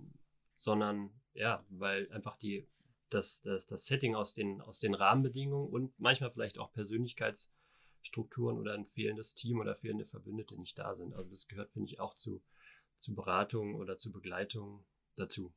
sondern 0.56 1.10
ja, 1.32 1.64
weil 1.68 2.10
einfach 2.10 2.36
die, 2.36 2.68
das, 3.08 3.40
das, 3.42 3.66
das 3.66 3.86
Setting 3.86 4.16
aus 4.16 4.34
den, 4.34 4.60
aus 4.60 4.80
den 4.80 4.94
Rahmenbedingungen 4.94 5.70
und 5.70 5.98
manchmal 5.98 6.32
vielleicht 6.32 6.58
auch 6.58 6.72
Persönlichkeitsstrukturen 7.98 8.58
oder 8.58 8.74
ein 8.74 8.86
fehlendes 8.86 9.34
Team 9.34 9.60
oder 9.60 9.74
fehlende 9.76 10.04
Verbündete 10.04 10.58
nicht 10.58 10.78
da 10.78 10.94
sind. 10.94 11.14
Also 11.14 11.30
das 11.30 11.48
gehört, 11.48 11.70
finde 11.70 11.90
ich, 11.90 12.00
auch 12.00 12.14
zu, 12.14 12.42
zu 12.98 13.14
Beratung 13.14 13.74
oder 13.74 13.96
zu 13.96 14.12
Begleitung 14.12 14.84
dazu. 15.16 15.52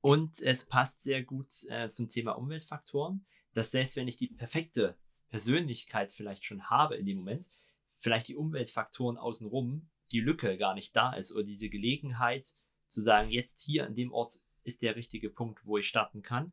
Und 0.00 0.40
es 0.40 0.64
passt 0.64 1.02
sehr 1.02 1.22
gut 1.22 1.48
äh, 1.68 1.88
zum 1.88 2.08
Thema 2.08 2.32
Umweltfaktoren, 2.32 3.26
dass 3.52 3.70
selbst 3.70 3.96
wenn 3.96 4.08
ich 4.08 4.16
die 4.16 4.28
perfekte 4.28 4.96
Persönlichkeit 5.28 6.12
vielleicht 6.12 6.44
schon 6.44 6.70
habe 6.70 6.96
in 6.96 7.06
dem 7.06 7.18
Moment, 7.18 7.50
vielleicht 7.92 8.28
die 8.28 8.36
Umweltfaktoren 8.36 9.16
außenrum, 9.16 9.88
die 10.12 10.20
Lücke 10.20 10.56
gar 10.56 10.74
nicht 10.74 10.94
da 10.94 11.12
ist 11.12 11.32
oder 11.32 11.42
diese 11.42 11.68
Gelegenheit 11.68 12.56
zu 12.88 13.00
sagen, 13.00 13.30
jetzt 13.30 13.60
hier 13.62 13.86
an 13.86 13.94
dem 13.94 14.12
Ort 14.12 14.40
ist 14.62 14.82
der 14.82 14.96
richtige 14.96 15.30
Punkt, 15.30 15.66
wo 15.66 15.78
ich 15.78 15.88
starten 15.88 16.22
kann. 16.22 16.52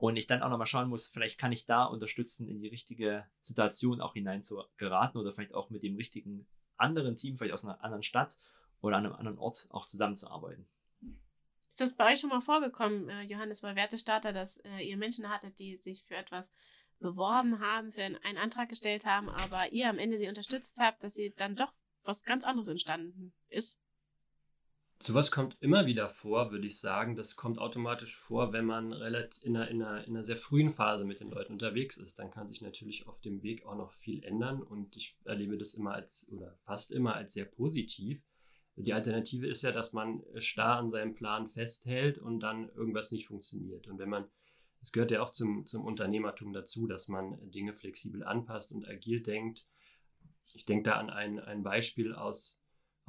Und 0.00 0.16
ich 0.16 0.26
dann 0.26 0.42
auch 0.42 0.48
nochmal 0.48 0.66
schauen 0.66 0.88
muss, 0.88 1.08
vielleicht 1.08 1.38
kann 1.38 1.52
ich 1.52 1.66
da 1.66 1.84
unterstützen, 1.84 2.48
in 2.48 2.62
die 2.62 2.68
richtige 2.68 3.26
Situation 3.42 4.00
auch 4.00 4.14
hinein 4.14 4.42
zu 4.42 4.64
geraten 4.78 5.18
oder 5.18 5.30
vielleicht 5.30 5.52
auch 5.52 5.68
mit 5.68 5.82
dem 5.82 5.94
richtigen 5.96 6.46
anderen 6.78 7.16
Team, 7.16 7.36
vielleicht 7.36 7.52
aus 7.52 7.66
einer 7.66 7.84
anderen 7.84 8.02
Stadt 8.02 8.38
oder 8.80 8.96
an 8.96 9.04
einem 9.04 9.14
anderen 9.14 9.38
Ort 9.38 9.68
auch 9.70 9.84
zusammenzuarbeiten. 9.84 10.66
Ist 11.68 11.82
das 11.82 11.96
bei 11.96 12.10
euch 12.10 12.20
schon 12.20 12.30
mal 12.30 12.40
vorgekommen, 12.40 13.10
äh, 13.10 13.22
Johannes, 13.24 13.60
bei 13.60 13.76
Wertestarter, 13.76 14.32
dass 14.32 14.56
äh, 14.64 14.78
ihr 14.78 14.96
Menschen 14.96 15.28
hattet, 15.28 15.58
die 15.58 15.76
sich 15.76 16.06
für 16.06 16.16
etwas 16.16 16.54
beworben 16.98 17.60
haben, 17.60 17.92
für 17.92 18.02
einen 18.02 18.38
Antrag 18.38 18.70
gestellt 18.70 19.04
haben, 19.04 19.28
aber 19.28 19.70
ihr 19.70 19.90
am 19.90 19.98
Ende 19.98 20.16
sie 20.16 20.28
unterstützt 20.28 20.78
habt, 20.80 21.04
dass 21.04 21.12
sie 21.12 21.34
dann 21.36 21.56
doch 21.56 21.72
was 22.04 22.24
ganz 22.24 22.44
anderes 22.44 22.68
entstanden 22.68 23.34
ist? 23.48 23.78
Sowas 25.02 25.30
kommt 25.30 25.56
immer 25.60 25.86
wieder 25.86 26.10
vor, 26.10 26.50
würde 26.50 26.66
ich 26.66 26.78
sagen. 26.78 27.16
Das 27.16 27.34
kommt 27.34 27.58
automatisch 27.58 28.14
vor, 28.16 28.52
wenn 28.52 28.66
man 28.66 28.92
in 28.92 29.02
einer, 29.02 29.28
in, 29.42 29.56
einer, 29.56 30.04
in 30.04 30.14
einer 30.14 30.24
sehr 30.24 30.36
frühen 30.36 30.68
Phase 30.68 31.06
mit 31.06 31.20
den 31.20 31.30
Leuten 31.30 31.54
unterwegs 31.54 31.96
ist. 31.96 32.18
Dann 32.18 32.30
kann 32.30 32.48
sich 32.48 32.60
natürlich 32.60 33.06
auf 33.06 33.18
dem 33.22 33.42
Weg 33.42 33.64
auch 33.64 33.76
noch 33.76 33.92
viel 33.92 34.22
ändern 34.22 34.62
und 34.62 34.94
ich 34.96 35.16
erlebe 35.24 35.56
das 35.56 35.72
immer 35.72 35.94
als 35.94 36.30
oder 36.30 36.58
fast 36.64 36.92
immer 36.92 37.14
als 37.14 37.32
sehr 37.32 37.46
positiv. 37.46 38.22
Die 38.76 38.92
Alternative 38.92 39.46
ist 39.46 39.62
ja, 39.62 39.72
dass 39.72 39.94
man 39.94 40.22
starr 40.36 40.76
an 40.76 40.90
seinem 40.90 41.14
Plan 41.14 41.48
festhält 41.48 42.18
und 42.18 42.40
dann 42.40 42.68
irgendwas 42.68 43.10
nicht 43.10 43.26
funktioniert. 43.26 43.88
Und 43.88 43.98
wenn 43.98 44.10
man, 44.10 44.28
es 44.82 44.92
gehört 44.92 45.12
ja 45.12 45.22
auch 45.22 45.30
zum, 45.30 45.64
zum 45.64 45.82
Unternehmertum 45.82 46.52
dazu, 46.52 46.86
dass 46.86 47.08
man 47.08 47.38
Dinge 47.50 47.72
flexibel 47.72 48.22
anpasst 48.22 48.70
und 48.70 48.86
agil 48.86 49.22
denkt. 49.22 49.66
Ich 50.52 50.66
denke 50.66 50.90
da 50.90 50.96
an 50.96 51.08
ein, 51.08 51.38
ein 51.38 51.62
Beispiel 51.62 52.14
aus, 52.14 52.59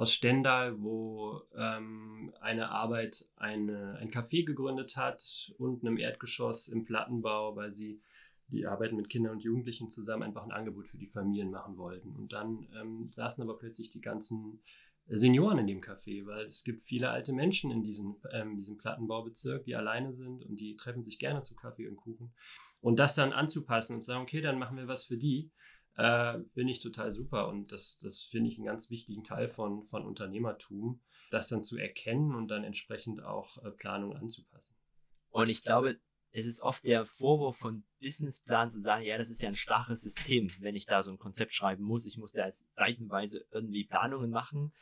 aus 0.02 0.16
Stendal, 0.16 0.82
wo 0.82 1.44
ähm, 1.56 2.34
eine 2.42 2.72
Arbeit 2.72 3.30
eine, 3.36 3.98
ein 4.00 4.10
Café 4.10 4.44
gegründet 4.44 4.98
hat, 4.98 5.54
unten 5.60 5.86
im 5.86 5.98
Erdgeschoss 5.98 6.70
im 6.70 6.86
Plattenbau, 6.86 7.56
weil 7.56 7.70
sie 7.70 8.02
die 8.48 8.66
arbeiten 8.66 8.96
mit 8.96 9.10
Kindern 9.10 9.34
und 9.34 9.44
Jugendlichen 9.44 9.90
zusammen 9.90 10.24
einfach 10.24 10.44
ein 10.44 10.52
Angebot 10.52 10.88
für 10.88 10.98
die 10.98 11.06
Familien 11.06 11.52
machen 11.52 11.78
wollten. 11.78 12.16
Und 12.16 12.34
dann 12.34 12.68
ähm, 12.82 13.10
saßen 13.12 13.44
aber 13.44 13.60
plötzlich 13.60 13.92
die 13.92 14.02
ganzen 14.02 14.64
Senioren 15.08 15.60
in 15.60 15.68
dem 15.68 15.82
Café, 15.82 16.26
weil 16.26 16.46
es 16.46 16.64
gibt 16.64 16.82
viele 16.82 17.12
alte 17.12 17.32
Menschen 17.32 17.70
in 17.70 17.84
diesem, 17.84 18.16
ähm, 18.32 18.58
diesem 18.58 18.80
Plattenbaubezirk, 18.80 19.66
die 19.66 19.76
alleine 19.76 20.14
sind 20.14 20.44
und 20.44 20.60
die 20.60 20.78
treffen 20.78 21.04
sich 21.04 21.20
gerne 21.20 21.44
zu 21.44 21.56
Kaffee 21.56 21.88
und 21.88 21.98
Kuchen. 21.98 22.34
Und 22.82 22.98
das 22.98 23.14
dann 23.14 23.34
anzupassen 23.34 23.98
und 23.98 24.02
sagen, 24.02 24.24
okay, 24.24 24.42
dann 24.42 24.58
machen 24.58 24.78
wir 24.78 24.88
was 24.88 25.06
für 25.06 25.18
die, 25.18 25.52
äh, 25.96 26.40
finde 26.54 26.72
ich 26.72 26.82
total 26.82 27.12
super. 27.12 27.48
Und 27.48 27.72
das, 27.72 28.00
das 28.02 28.24
finde 28.24 28.50
ich 28.50 28.58
einen 28.58 28.66
ganz 28.66 28.90
wichtigen 28.90 29.24
Teil 29.24 29.50
von, 29.50 29.86
von 29.86 30.06
Unternehmertum, 30.06 31.02
das 31.30 31.48
dann 31.48 31.64
zu 31.64 31.78
erkennen 31.78 32.36
und 32.36 32.48
dann 32.48 32.64
entsprechend 32.64 33.24
auch 33.24 33.58
äh, 33.64 33.72
Planung 33.72 34.16
anzupassen. 34.16 34.76
Und 35.30 35.50
ich 35.50 35.64
glaube, 35.64 36.00
es 36.32 36.46
ist 36.46 36.62
oft 36.62 36.84
der 36.86 37.06
Vorwurf 37.06 37.58
von 37.58 37.84
Businessplan 38.00 38.70
zu 38.70 38.80
sagen, 38.80 39.04
ja, 39.04 39.18
das 39.18 39.30
ist 39.30 39.42
ja 39.42 39.50
ein 39.50 39.56
starres 39.56 40.02
System, 40.02 40.50
wenn 40.60 40.76
ich 40.76 40.86
da 40.86 41.04
so 41.04 41.12
ein 41.12 41.18
Konzept 41.18 41.54
schreiben 41.54 41.84
muss. 41.84 42.06
Ich 42.06 42.18
muss 42.18 42.32
da 42.32 42.48
seitenweise 42.70 43.46
irgendwie 43.52 43.86
Planungen 43.86 44.32
machen. 44.32 44.74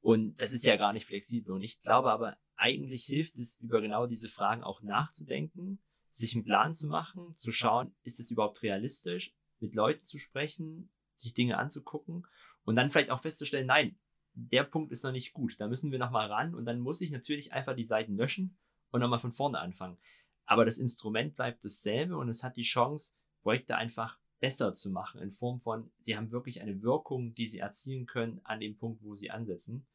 Und 0.00 0.40
das 0.40 0.52
ist 0.52 0.64
ja 0.64 0.76
gar 0.76 0.92
nicht 0.92 1.06
flexibel. 1.06 1.52
Und 1.54 1.62
ich 1.62 1.80
glaube 1.80 2.10
aber, 2.10 2.36
eigentlich 2.56 3.04
hilft 3.04 3.36
es, 3.36 3.58
über 3.60 3.80
genau 3.80 4.06
diese 4.06 4.28
Fragen 4.28 4.64
auch 4.64 4.82
nachzudenken, 4.82 5.80
sich 6.06 6.34
einen 6.34 6.44
Plan 6.44 6.72
zu 6.72 6.88
machen, 6.88 7.34
zu 7.34 7.52
schauen, 7.52 7.94
ist 8.02 8.18
es 8.18 8.30
überhaupt 8.30 8.62
realistisch, 8.62 9.32
mit 9.60 9.74
Leuten 9.74 10.04
zu 10.04 10.18
sprechen, 10.18 10.90
sich 11.14 11.34
Dinge 11.34 11.58
anzugucken 11.58 12.26
und 12.64 12.76
dann 12.76 12.90
vielleicht 12.90 13.10
auch 13.10 13.20
festzustellen, 13.20 13.66
nein, 13.66 13.98
der 14.34 14.64
Punkt 14.64 14.92
ist 14.92 15.04
noch 15.04 15.12
nicht 15.12 15.32
gut, 15.32 15.56
da 15.58 15.68
müssen 15.68 15.92
wir 15.92 15.98
nochmal 15.98 16.28
ran 16.30 16.54
und 16.54 16.64
dann 16.64 16.80
muss 16.80 17.00
ich 17.00 17.10
natürlich 17.10 17.52
einfach 17.52 17.74
die 17.74 17.84
Seiten 17.84 18.16
löschen 18.16 18.56
und 18.90 19.00
nochmal 19.00 19.18
von 19.18 19.32
vorne 19.32 19.58
anfangen. 19.58 19.98
Aber 20.46 20.64
das 20.64 20.78
Instrument 20.78 21.36
bleibt 21.36 21.64
dasselbe 21.64 22.16
und 22.16 22.28
es 22.28 22.42
hat 22.42 22.56
die 22.56 22.62
Chance, 22.62 23.14
Projekte 23.42 23.76
einfach 23.76 24.18
besser 24.40 24.74
zu 24.74 24.90
machen, 24.90 25.20
in 25.20 25.32
Form 25.32 25.60
von, 25.60 25.90
sie 26.00 26.16
haben 26.16 26.32
wirklich 26.32 26.62
eine 26.62 26.82
Wirkung, 26.82 27.34
die 27.34 27.46
sie 27.46 27.58
erzielen 27.58 28.06
können 28.06 28.40
an 28.44 28.60
dem 28.60 28.76
Punkt, 28.76 29.02
wo 29.02 29.14
sie 29.14 29.30
ansetzen. 29.30 29.86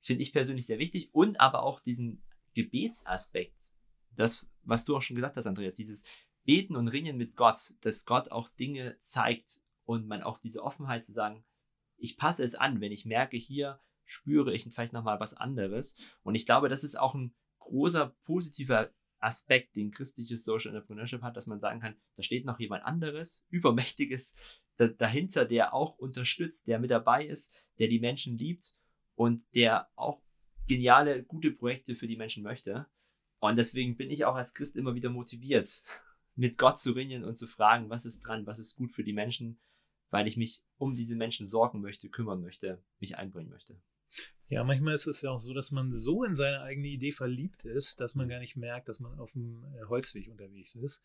Finde 0.00 0.22
ich 0.22 0.32
persönlich 0.32 0.66
sehr 0.66 0.78
wichtig 0.78 1.10
und 1.12 1.40
aber 1.40 1.62
auch 1.62 1.80
diesen 1.80 2.22
Gebetsaspekt, 2.54 3.70
das, 4.16 4.48
was 4.62 4.84
du 4.84 4.96
auch 4.96 5.02
schon 5.02 5.14
gesagt 5.14 5.36
hast, 5.36 5.46
Andreas, 5.46 5.74
dieses 5.74 6.04
Beten 6.46 6.76
und 6.76 6.88
Ringen 6.88 7.16
mit 7.16 7.36
Gott, 7.36 7.74
dass 7.82 8.06
Gott 8.06 8.30
auch 8.30 8.48
Dinge 8.48 8.96
zeigt 8.98 9.60
und 9.84 10.06
man 10.06 10.22
auch 10.22 10.38
diese 10.38 10.62
Offenheit 10.62 11.04
zu 11.04 11.12
sagen, 11.12 11.44
ich 11.98 12.16
passe 12.16 12.44
es 12.44 12.54
an, 12.54 12.80
wenn 12.80 12.92
ich 12.92 13.04
merke, 13.04 13.36
hier 13.36 13.80
spüre 14.04 14.54
ich 14.54 14.62
vielleicht 14.64 14.92
nochmal 14.92 15.20
was 15.20 15.34
anderes. 15.34 15.96
Und 16.22 16.36
ich 16.36 16.46
glaube, 16.46 16.68
das 16.68 16.84
ist 16.84 16.98
auch 16.98 17.14
ein 17.14 17.34
großer 17.58 18.14
positiver 18.24 18.90
Aspekt, 19.18 19.74
den 19.74 19.90
christliches 19.90 20.44
Social 20.44 20.74
Entrepreneurship 20.74 21.22
hat, 21.22 21.36
dass 21.36 21.46
man 21.46 21.58
sagen 21.58 21.80
kann, 21.80 21.96
da 22.14 22.22
steht 22.22 22.44
noch 22.44 22.60
jemand 22.60 22.84
anderes, 22.84 23.44
übermächtiges 23.50 24.36
dahinter, 24.76 25.46
der 25.46 25.74
auch 25.74 25.98
unterstützt, 25.98 26.68
der 26.68 26.78
mit 26.78 26.90
dabei 26.90 27.26
ist, 27.26 27.54
der 27.78 27.88
die 27.88 27.98
Menschen 27.98 28.36
liebt 28.38 28.76
und 29.14 29.42
der 29.54 29.88
auch 29.96 30.22
geniale, 30.68 31.24
gute 31.24 31.50
Projekte 31.50 31.94
für 31.94 32.06
die 32.06 32.16
Menschen 32.16 32.42
möchte. 32.42 32.86
Und 33.38 33.56
deswegen 33.56 33.96
bin 33.96 34.10
ich 34.10 34.24
auch 34.24 34.34
als 34.34 34.54
Christ 34.54 34.76
immer 34.76 34.94
wieder 34.94 35.10
motiviert, 35.10 35.82
mit 36.36 36.58
Gott 36.58 36.78
zu 36.78 36.92
ringen 36.92 37.24
und 37.24 37.34
zu 37.34 37.46
fragen, 37.46 37.90
was 37.90 38.04
ist 38.04 38.20
dran, 38.20 38.46
was 38.46 38.58
ist 38.58 38.76
gut 38.76 38.92
für 38.92 39.02
die 39.02 39.12
Menschen, 39.12 39.58
weil 40.10 40.26
ich 40.26 40.36
mich 40.36 40.62
um 40.76 40.94
diese 40.94 41.16
Menschen 41.16 41.46
sorgen 41.46 41.80
möchte, 41.80 42.08
kümmern 42.08 42.40
möchte, 42.40 42.82
mich 43.00 43.18
einbringen 43.18 43.50
möchte. 43.50 43.80
Ja, 44.48 44.62
manchmal 44.62 44.94
ist 44.94 45.08
es 45.08 45.22
ja 45.22 45.30
auch 45.30 45.40
so, 45.40 45.52
dass 45.52 45.72
man 45.72 45.92
so 45.92 46.22
in 46.22 46.36
seine 46.36 46.60
eigene 46.60 46.86
Idee 46.86 47.10
verliebt 47.10 47.64
ist, 47.64 48.00
dass 48.00 48.14
man 48.14 48.28
gar 48.28 48.38
nicht 48.38 48.56
merkt, 48.56 48.88
dass 48.88 49.00
man 49.00 49.18
auf 49.18 49.32
dem 49.32 49.64
äh, 49.74 49.86
Holzweg 49.86 50.28
unterwegs 50.28 50.76
ist. 50.76 51.02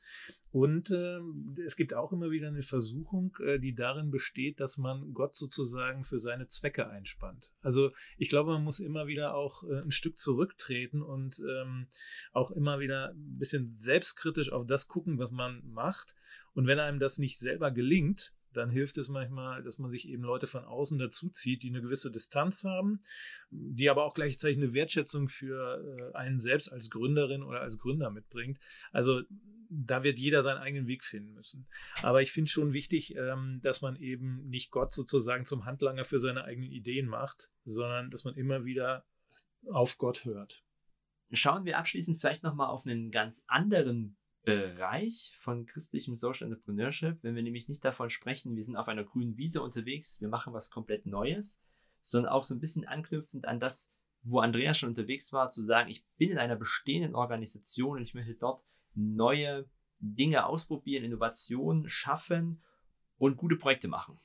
Und 0.52 0.92
äh, 0.92 1.20
es 1.66 1.76
gibt 1.76 1.96
auch 1.96 2.12
immer 2.12 2.30
wieder 2.30 2.50
eine 2.50 2.62
Versuchung, 2.62 3.36
äh, 3.44 3.58
die 3.58 3.74
darin 3.74 4.12
besteht, 4.12 4.60
dass 4.60 4.78
man 4.78 5.14
Gott 5.14 5.36
sozusagen 5.36 6.04
für 6.04 6.20
seine 6.20 6.46
Zwecke 6.46 6.88
einspannt. 6.88 7.52
Also 7.62 7.92
ich 8.18 8.30
glaube, 8.30 8.52
man 8.52 8.64
muss 8.64 8.80
immer 8.80 9.08
wieder 9.08 9.34
auch 9.34 9.64
äh, 9.64 9.82
ein 9.82 9.92
Stück 9.92 10.20
zurücktreten 10.20 11.02
und 11.02 11.40
ähm, 11.40 11.88
auch 12.34 12.52
immer 12.52 12.80
wieder 12.80 13.10
ein 13.10 13.40
bisschen 13.40 13.74
selbstkritisch 13.74 14.52
auf 14.52 14.68
das 14.68 14.88
gucken, 14.88 15.18
was 15.18 15.32
man 15.32 15.64
macht. 15.66 16.16
Und 16.54 16.68
wenn 16.68 16.80
einem 16.80 17.00
das 17.00 17.18
nicht 17.18 17.40
selber 17.40 17.72
gelingt, 17.72 18.34
dann 18.54 18.70
hilft 18.70 18.98
es 18.98 19.10
manchmal, 19.10 19.64
dass 19.64 19.80
man 19.80 19.90
sich 19.90 20.08
eben 20.08 20.24
Leute 20.24 20.48
von 20.48 20.64
außen 20.64 20.98
dazuzieht, 21.00 21.64
die 21.64 21.70
eine 21.70 21.82
gewisse 21.82 22.12
Distanz 22.12 22.64
haben, 22.64 23.00
die 23.50 23.90
aber 23.90 24.06
auch 24.06 24.14
gleichzeitig 24.14 24.58
eine 24.58 24.74
Wertschätzung 24.74 25.30
für 25.30 26.12
äh, 26.14 26.16
einen 26.16 26.40
selbst 26.40 26.72
als 26.72 26.90
Gründerin 26.90 27.44
oder 27.44 27.62
als 27.62 27.78
Gründer 27.78 28.10
mitbringt. 28.12 28.60
Also 28.92 29.22
da 29.70 30.04
wird 30.04 30.20
jeder 30.20 30.44
seinen 30.44 30.58
eigenen 30.58 30.88
Weg 30.88 31.04
finden 31.04 31.34
müssen. 31.34 31.68
Aber 32.02 32.22
ich 32.22 32.32
finde 32.32 32.50
schon 32.50 32.74
wichtig, 32.74 33.16
ähm, 33.16 33.62
dass 33.64 33.82
man 33.82 33.96
eben 33.96 34.48
nicht 34.50 34.72
Gott 34.72 34.92
sozusagen 34.92 35.46
zum 35.46 35.66
Handlanger 35.66 36.04
für 36.04 36.20
seine 36.20 36.44
eigenen 36.44 36.72
Ideen 36.72 37.08
macht, 37.08 37.50
sondern 37.64 38.12
dass 38.12 38.26
man 38.26 38.36
immer 38.36 38.66
wieder 38.66 39.06
auf 39.70 39.98
Gott 39.98 40.26
hört. 40.26 40.64
Schauen 41.32 41.64
wir 41.64 41.78
abschließend 41.78 42.20
vielleicht 42.20 42.44
nochmal 42.44 42.68
auf 42.68 42.86
einen 42.86 43.12
ganz 43.12 43.46
anderen 43.48 44.18
Bereich 44.44 45.36
von 45.38 45.66
christlichem 45.66 46.16
Social 46.16 46.48
Entrepreneurship, 46.48 47.24
wenn 47.24 47.36
wir 47.36 47.44
nämlich 47.44 47.70
nicht 47.70 47.86
davon 47.86 48.10
sprechen, 48.10 48.56
wir 48.56 48.64
sind 48.64 48.76
auf 48.76 48.88
einer 48.88 49.04
grünen 49.04 49.38
Wiese 49.38 49.62
unterwegs, 49.62 50.20
wir 50.20 50.30
machen 50.30 50.54
was 50.54 50.72
komplett 50.72 51.06
Neues, 51.06 51.64
sondern 52.02 52.32
auch 52.32 52.44
so 52.44 52.56
ein 52.56 52.60
bisschen 52.60 52.88
anknüpfend 52.88 53.46
an 53.46 53.60
das, 53.60 53.96
wo 54.24 54.40
Andreas 54.40 54.80
schon 54.80 54.90
unterwegs 54.90 55.32
war, 55.32 55.50
zu 55.50 55.64
sagen, 55.64 55.90
ich 55.90 56.06
bin 56.18 56.32
in 56.32 56.40
einer 56.40 56.56
bestehenden 56.56 57.16
Organisation 57.16 57.98
und 57.98 58.04
ich 58.04 58.14
möchte 58.16 58.34
dort 58.34 58.66
neue 58.96 59.70
Dinge 60.00 60.46
ausprobieren, 60.48 61.04
Innovationen 61.04 61.88
schaffen 61.88 62.64
und 63.18 63.38
gute 63.38 63.56
Projekte 63.56 63.88
machen. 63.88 64.20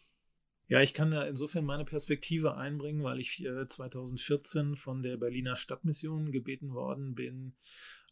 Ja, 0.68 0.80
ich 0.80 0.94
kann 0.94 1.12
da 1.12 1.22
insofern 1.26 1.64
meine 1.64 1.84
Perspektive 1.84 2.56
einbringen, 2.56 3.04
weil 3.04 3.20
ich 3.20 3.44
äh, 3.44 3.68
2014 3.68 4.74
von 4.74 5.02
der 5.02 5.16
Berliner 5.16 5.54
Stadtmission 5.54 6.32
gebeten 6.32 6.72
worden 6.72 7.14
bin, 7.14 7.54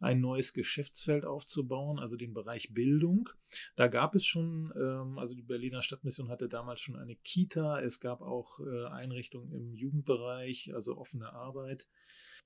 ein 0.04 0.20
neues 0.20 0.52
Geschäftsfeld 0.52 1.24
aufzubauen, 1.24 1.98
also 1.98 2.16
den 2.16 2.34
Bereich 2.34 2.72
Bildung. 2.72 3.30
Da 3.74 3.88
gab 3.88 4.14
es 4.14 4.24
schon, 4.24 4.72
ähm, 4.76 5.18
also 5.18 5.34
die 5.34 5.42
Berliner 5.42 5.82
Stadtmission 5.82 6.28
hatte 6.28 6.48
damals 6.48 6.80
schon 6.80 6.96
eine 6.96 7.16
Kita, 7.16 7.80
es 7.80 8.00
gab 8.00 8.20
auch 8.20 8.60
äh, 8.60 8.86
Einrichtungen 8.86 9.52
im 9.52 9.72
Jugendbereich, 9.72 10.72
also 10.74 10.96
offene 10.96 11.32
Arbeit. 11.32 11.88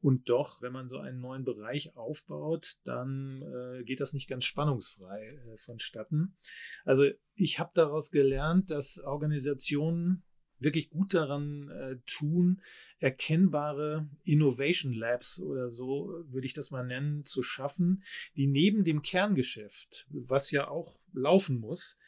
Und 0.01 0.29
doch, 0.29 0.63
wenn 0.63 0.73
man 0.73 0.89
so 0.89 0.99
einen 0.99 1.21
neuen 1.21 1.45
Bereich 1.45 1.97
aufbaut, 1.97 2.77
dann 2.85 3.43
äh, 3.43 3.83
geht 3.83 4.01
das 4.01 4.13
nicht 4.13 4.29
ganz 4.29 4.45
spannungsfrei 4.45 5.41
äh, 5.45 5.57
vonstatten. 5.57 6.37
Also 6.85 7.07
ich 7.35 7.59
habe 7.59 7.73
daraus 7.75 8.13
gelernt, 8.13 8.71
dass 8.71 9.01
Organisationen 9.01 10.23
wirklich 10.59 10.91
gut 10.91 11.15
daran 11.15 11.69
äh, 11.71 11.97
tun, 12.07 12.61
erkennbare 13.01 14.09
Innovation 14.25 14.93
Labs 14.93 15.39
oder 15.41 15.71
so 15.71 16.25
würde 16.29 16.47
ich 16.47 16.55
das 16.55 16.71
mal 16.71 16.85
nennen, 16.85 17.25
zu 17.25 17.43
schaffen, 17.43 18.03
die 18.37 18.47
neben 18.47 18.85
dem 18.85 19.03
Kerngeschäft, 19.03 20.07
was 20.09 20.51
ja 20.51 20.69
auch 20.69 20.99
laufen 21.13 21.61
muss, 21.61 21.99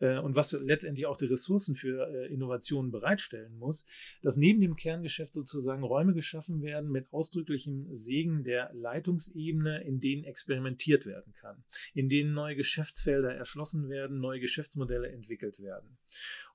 äh, 0.00 0.18
und 0.18 0.36
was 0.36 0.52
letztendlich 0.52 1.06
auch 1.06 1.16
die 1.16 1.26
Ressourcen 1.26 1.74
für 1.74 2.08
äh, 2.08 2.32
Innovationen 2.32 2.90
bereitstellen 2.90 3.56
muss, 3.58 3.86
dass 4.22 4.36
neben 4.36 4.60
dem 4.60 4.76
Kerngeschäft 4.76 5.32
sozusagen 5.32 5.82
Räume 5.82 6.14
geschaffen 6.14 6.62
werden 6.62 6.90
mit 6.90 7.12
ausdrücklichem 7.12 7.94
Segen 7.94 8.44
der 8.44 8.70
Leitungsebene, 8.74 9.82
in 9.82 10.00
denen 10.00 10.24
experimentiert 10.24 11.06
werden 11.06 11.32
kann, 11.34 11.64
in 11.94 12.08
denen 12.08 12.32
neue 12.32 12.56
Geschäftsfelder 12.56 13.34
erschlossen 13.34 13.88
werden, 13.88 14.18
neue 14.18 14.40
Geschäftsmodelle 14.40 15.10
entwickelt 15.10 15.60
werden. 15.60 15.96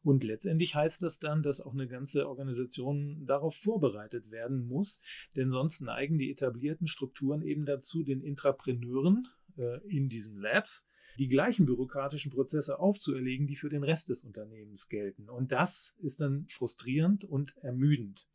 Und 0.04 0.24
letztendlich 0.24 0.74
heißt 0.74 1.04
das 1.04 1.20
dann, 1.20 1.44
dass 1.44 1.62
auch 1.62 1.74
eine 1.74 1.88
ganze 1.88 2.28
Organisation 2.28 3.26
darauf 3.26 3.56
vorbereitet 3.56 4.32
werden 4.32 4.68
muss, 4.68 5.00
denn 5.36 5.50
sonst 5.50 5.82
neigen 5.82 6.18
die 6.18 6.32
etablierten 6.32 6.88
Strukturen 6.88 7.42
eben 7.42 7.66
dazu, 7.66 8.04
den 8.04 8.22
Intrapreneuren 8.22 9.28
äh, 9.58 9.80
in 9.88 10.10
diesen 10.10 10.38
Labs 10.38 10.88
die 11.18 11.28
gleichen 11.28 11.66
bürokratischen 11.66 12.32
Prozesse 12.32 12.80
aufzuerlegen, 12.80 13.48
die 13.48 13.56
für 13.56 13.70
den 13.70 13.84
Rest 13.84 14.10
des 14.10 14.24
Unternehmens 14.24 14.90
gelten. 14.90 15.30
Und 15.30 15.52
das 15.52 15.96
ist 16.00 16.22
dann 16.22 16.46
frustrierend 16.48 17.24
und 17.24 17.56
ermüdend. 17.58 18.28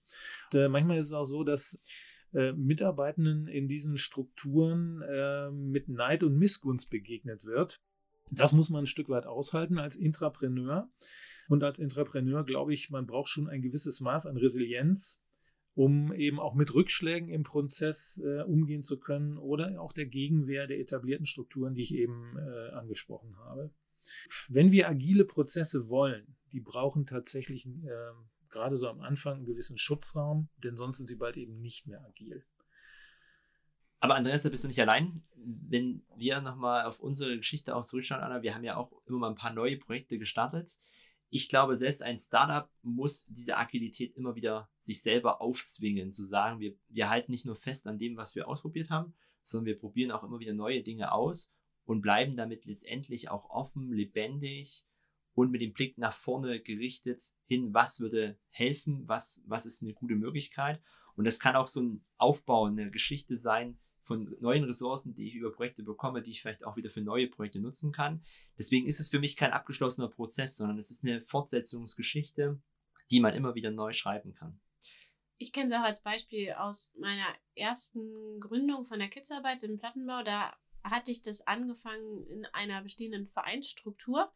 Und, 0.53 0.61
äh, 0.61 0.69
manchmal 0.69 0.99
ist 0.99 1.07
es 1.07 1.13
auch 1.13 1.25
so, 1.25 1.45
dass 1.45 1.81
äh, 2.33 2.53
Mitarbeitenden 2.53 3.49
in 3.49 3.69
diesen 3.69 3.97
Strukturen 3.97 5.03
äh, 5.03 5.51
mit 5.51 5.89
Neid 5.89 6.23
und 6.23 6.37
Missgunst 6.37 6.91
begegnet 6.91 7.45
wird. 7.45 7.81
Das 8.31 8.53
muss 8.53 8.71
man 8.71 8.85
ein 8.85 8.87
Stück 8.87 9.09
weit 9.09 9.27
aushalten 9.27 9.79
als 9.79 9.97
Intrapreneur. 9.97 10.91
Und 11.49 11.63
als 11.63 11.79
Intrapreneur 11.79 12.45
glaube 12.45 12.75
ich, 12.75 12.91
man 12.91 13.07
braucht 13.07 13.29
schon 13.29 13.49
ein 13.49 13.63
gewisses 13.63 14.01
Maß 14.01 14.27
an 14.27 14.37
Resilienz, 14.37 15.23
um 15.77 16.11
eben 16.15 16.41
auch 16.41 16.55
mit 16.55 16.75
Rückschlägen 16.75 17.29
im 17.29 17.43
Prozess 17.43 18.21
äh, 18.25 18.43
umgehen 18.43 18.83
zu 18.83 18.99
können 18.99 19.37
oder 19.37 19.79
auch 19.79 19.93
der 19.93 20.07
Gegenwehr 20.07 20.67
der 20.67 20.81
etablierten 20.81 21.27
Strukturen, 21.27 21.75
die 21.75 21.83
ich 21.83 21.95
eben 21.95 22.37
äh, 22.39 22.71
angesprochen 22.71 23.37
habe. 23.37 23.71
Wenn 24.49 24.73
wir 24.73 24.89
agile 24.89 25.27
Prozesse 25.27 25.91
wollen, 25.91 26.35
die 26.53 26.61
brauchen 26.61 27.05
tatsächlich 27.05 27.67
äh, 27.67 28.13
gerade 28.49 28.79
so 28.79 28.89
am 28.89 29.03
Anfang 29.03 29.37
einen 29.37 29.45
gewissen 29.45 29.77
Schutzraum, 29.77 30.49
denn 30.65 30.77
sonst 30.77 30.97
sind 30.97 31.09
sie 31.09 31.17
bald 31.17 31.37
eben 31.37 31.61
nicht 31.61 31.87
mehr 31.87 32.03
agil. 32.07 32.43
Aber 34.01 34.15
Andreas, 34.15 34.45
da 34.45 34.49
bist 34.49 34.65
du 34.65 34.69
nicht 34.69 34.81
allein. 34.81 35.25
Wenn 35.35 36.03
wir 36.17 36.41
nochmal 36.41 36.87
auf 36.87 37.01
unsere 37.01 37.37
Geschichte 37.37 37.77
auch 37.77 37.85
zurückschauen, 37.85 38.23
Anna, 38.23 38.43
wir 38.43 38.55
haben 38.55 38.65
ja 38.65 38.77
auch 38.77 38.93
immer 39.07 39.19
mal 39.19 39.29
ein 39.29 39.35
paar 39.35 39.53
neue 39.53 39.77
Projekte 39.77 40.19
gestartet 40.19 40.79
ich 41.37 41.51
glaube, 41.51 41.77
selbst 41.77 42.03
ein 42.03 42.17
Startup 42.17 42.71
muss 42.83 43.27
diese 43.27 43.59
Agilität 43.59 44.17
immer 44.17 44.37
wieder 44.37 44.71
sich 44.79 45.03
selber 45.03 45.43
aufzwingen, 45.43 46.11
zu 46.11 46.25
sagen, 46.25 46.61
wir, 46.61 46.75
wir 46.89 47.11
halten 47.11 47.31
nicht 47.31 47.45
nur 47.45 47.57
fest 47.57 47.87
an 47.87 47.99
dem, 47.99 48.17
was 48.17 48.35
wir 48.35 48.49
ausprobiert 48.49 48.89
haben, 48.89 49.15
sondern 49.43 49.67
wir 49.67 49.79
probieren 49.79 50.13
auch 50.13 50.25
immer 50.25 50.39
wieder 50.39 50.55
neue 50.55 50.83
Dinge 50.83 51.13
aus 51.13 51.53
und 51.85 52.01
bleiben 52.01 52.37
damit 52.37 52.65
letztendlich 52.65 53.29
auch 53.29 53.51
offen, 53.51 53.93
lebendig 53.93 54.87
und 55.35 55.51
mit 55.51 55.61
dem 55.61 55.75
Blick 55.75 55.99
nach 55.99 56.15
vorne 56.15 56.59
gerichtet 56.59 57.23
hin, 57.45 57.75
was 57.75 58.01
würde 58.01 58.39
helfen, 58.49 59.07
was, 59.07 59.45
was 59.47 59.67
ist 59.67 59.83
eine 59.83 59.93
gute 59.93 60.17
Möglichkeit. 60.17 60.81
Und 61.17 61.27
das 61.27 61.39
kann 61.39 61.55
auch 61.55 61.69
so 61.69 61.83
ein 61.83 62.05
Aufbau, 62.17 62.65
eine 62.65 62.91
Geschichte 62.91 63.37
sein, 63.37 63.79
von 64.07 64.37
neuen 64.41 64.63
Ressourcen, 64.65 65.15
die 65.15 65.27
ich 65.27 65.35
über 65.35 65.51
Projekte 65.51 65.83
bekomme, 65.83 66.23
die 66.23 66.31
ich 66.31 66.41
vielleicht 66.41 66.65
auch 66.65 66.77
wieder 66.77 66.91
für 66.91 67.01
neue 67.01 67.27
Projekte 67.27 67.61
nutzen 67.61 67.91
kann. 67.91 68.25
Deswegen 68.57 68.87
ist 68.87 69.01
es 69.01 69.09
für 69.09 69.19
mich 69.19 69.37
kein 69.37 69.51
abgeschlossener 69.51 70.09
Prozess, 70.09 70.57
sondern 70.57 70.79
es 70.79 70.93
ist 70.93 71.05
eine 71.05 71.21
Fortsetzungsgeschichte, 71.21 72.61
die 73.11 73.21
man 73.21 73.35
immer 73.35 73.57
wieder 73.57 73.73
neu 73.73 73.93
schreiben 73.93 74.33
kann. 74.33 74.61
Ich 75.39 75.53
kenne 75.53 75.71
es 75.71 75.77
auch 75.77 75.85
als 75.85 76.03
Beispiel 76.03 76.53
aus 76.53 76.95
meiner 76.97 77.27
ersten 77.57 78.39
Gründung 78.39 78.87
von 78.87 79.01
der 79.01 79.09
Kidsarbeit 79.09 79.63
im 79.65 79.77
Plattenbau. 79.77 80.23
Da 80.23 80.57
hatte 80.85 81.11
ich 81.11 81.23
das 81.23 81.47
angefangen 81.47 82.27
in 82.29 82.47
einer 82.47 82.83
bestehenden 82.83 83.27
Vereinsstruktur 83.27 84.33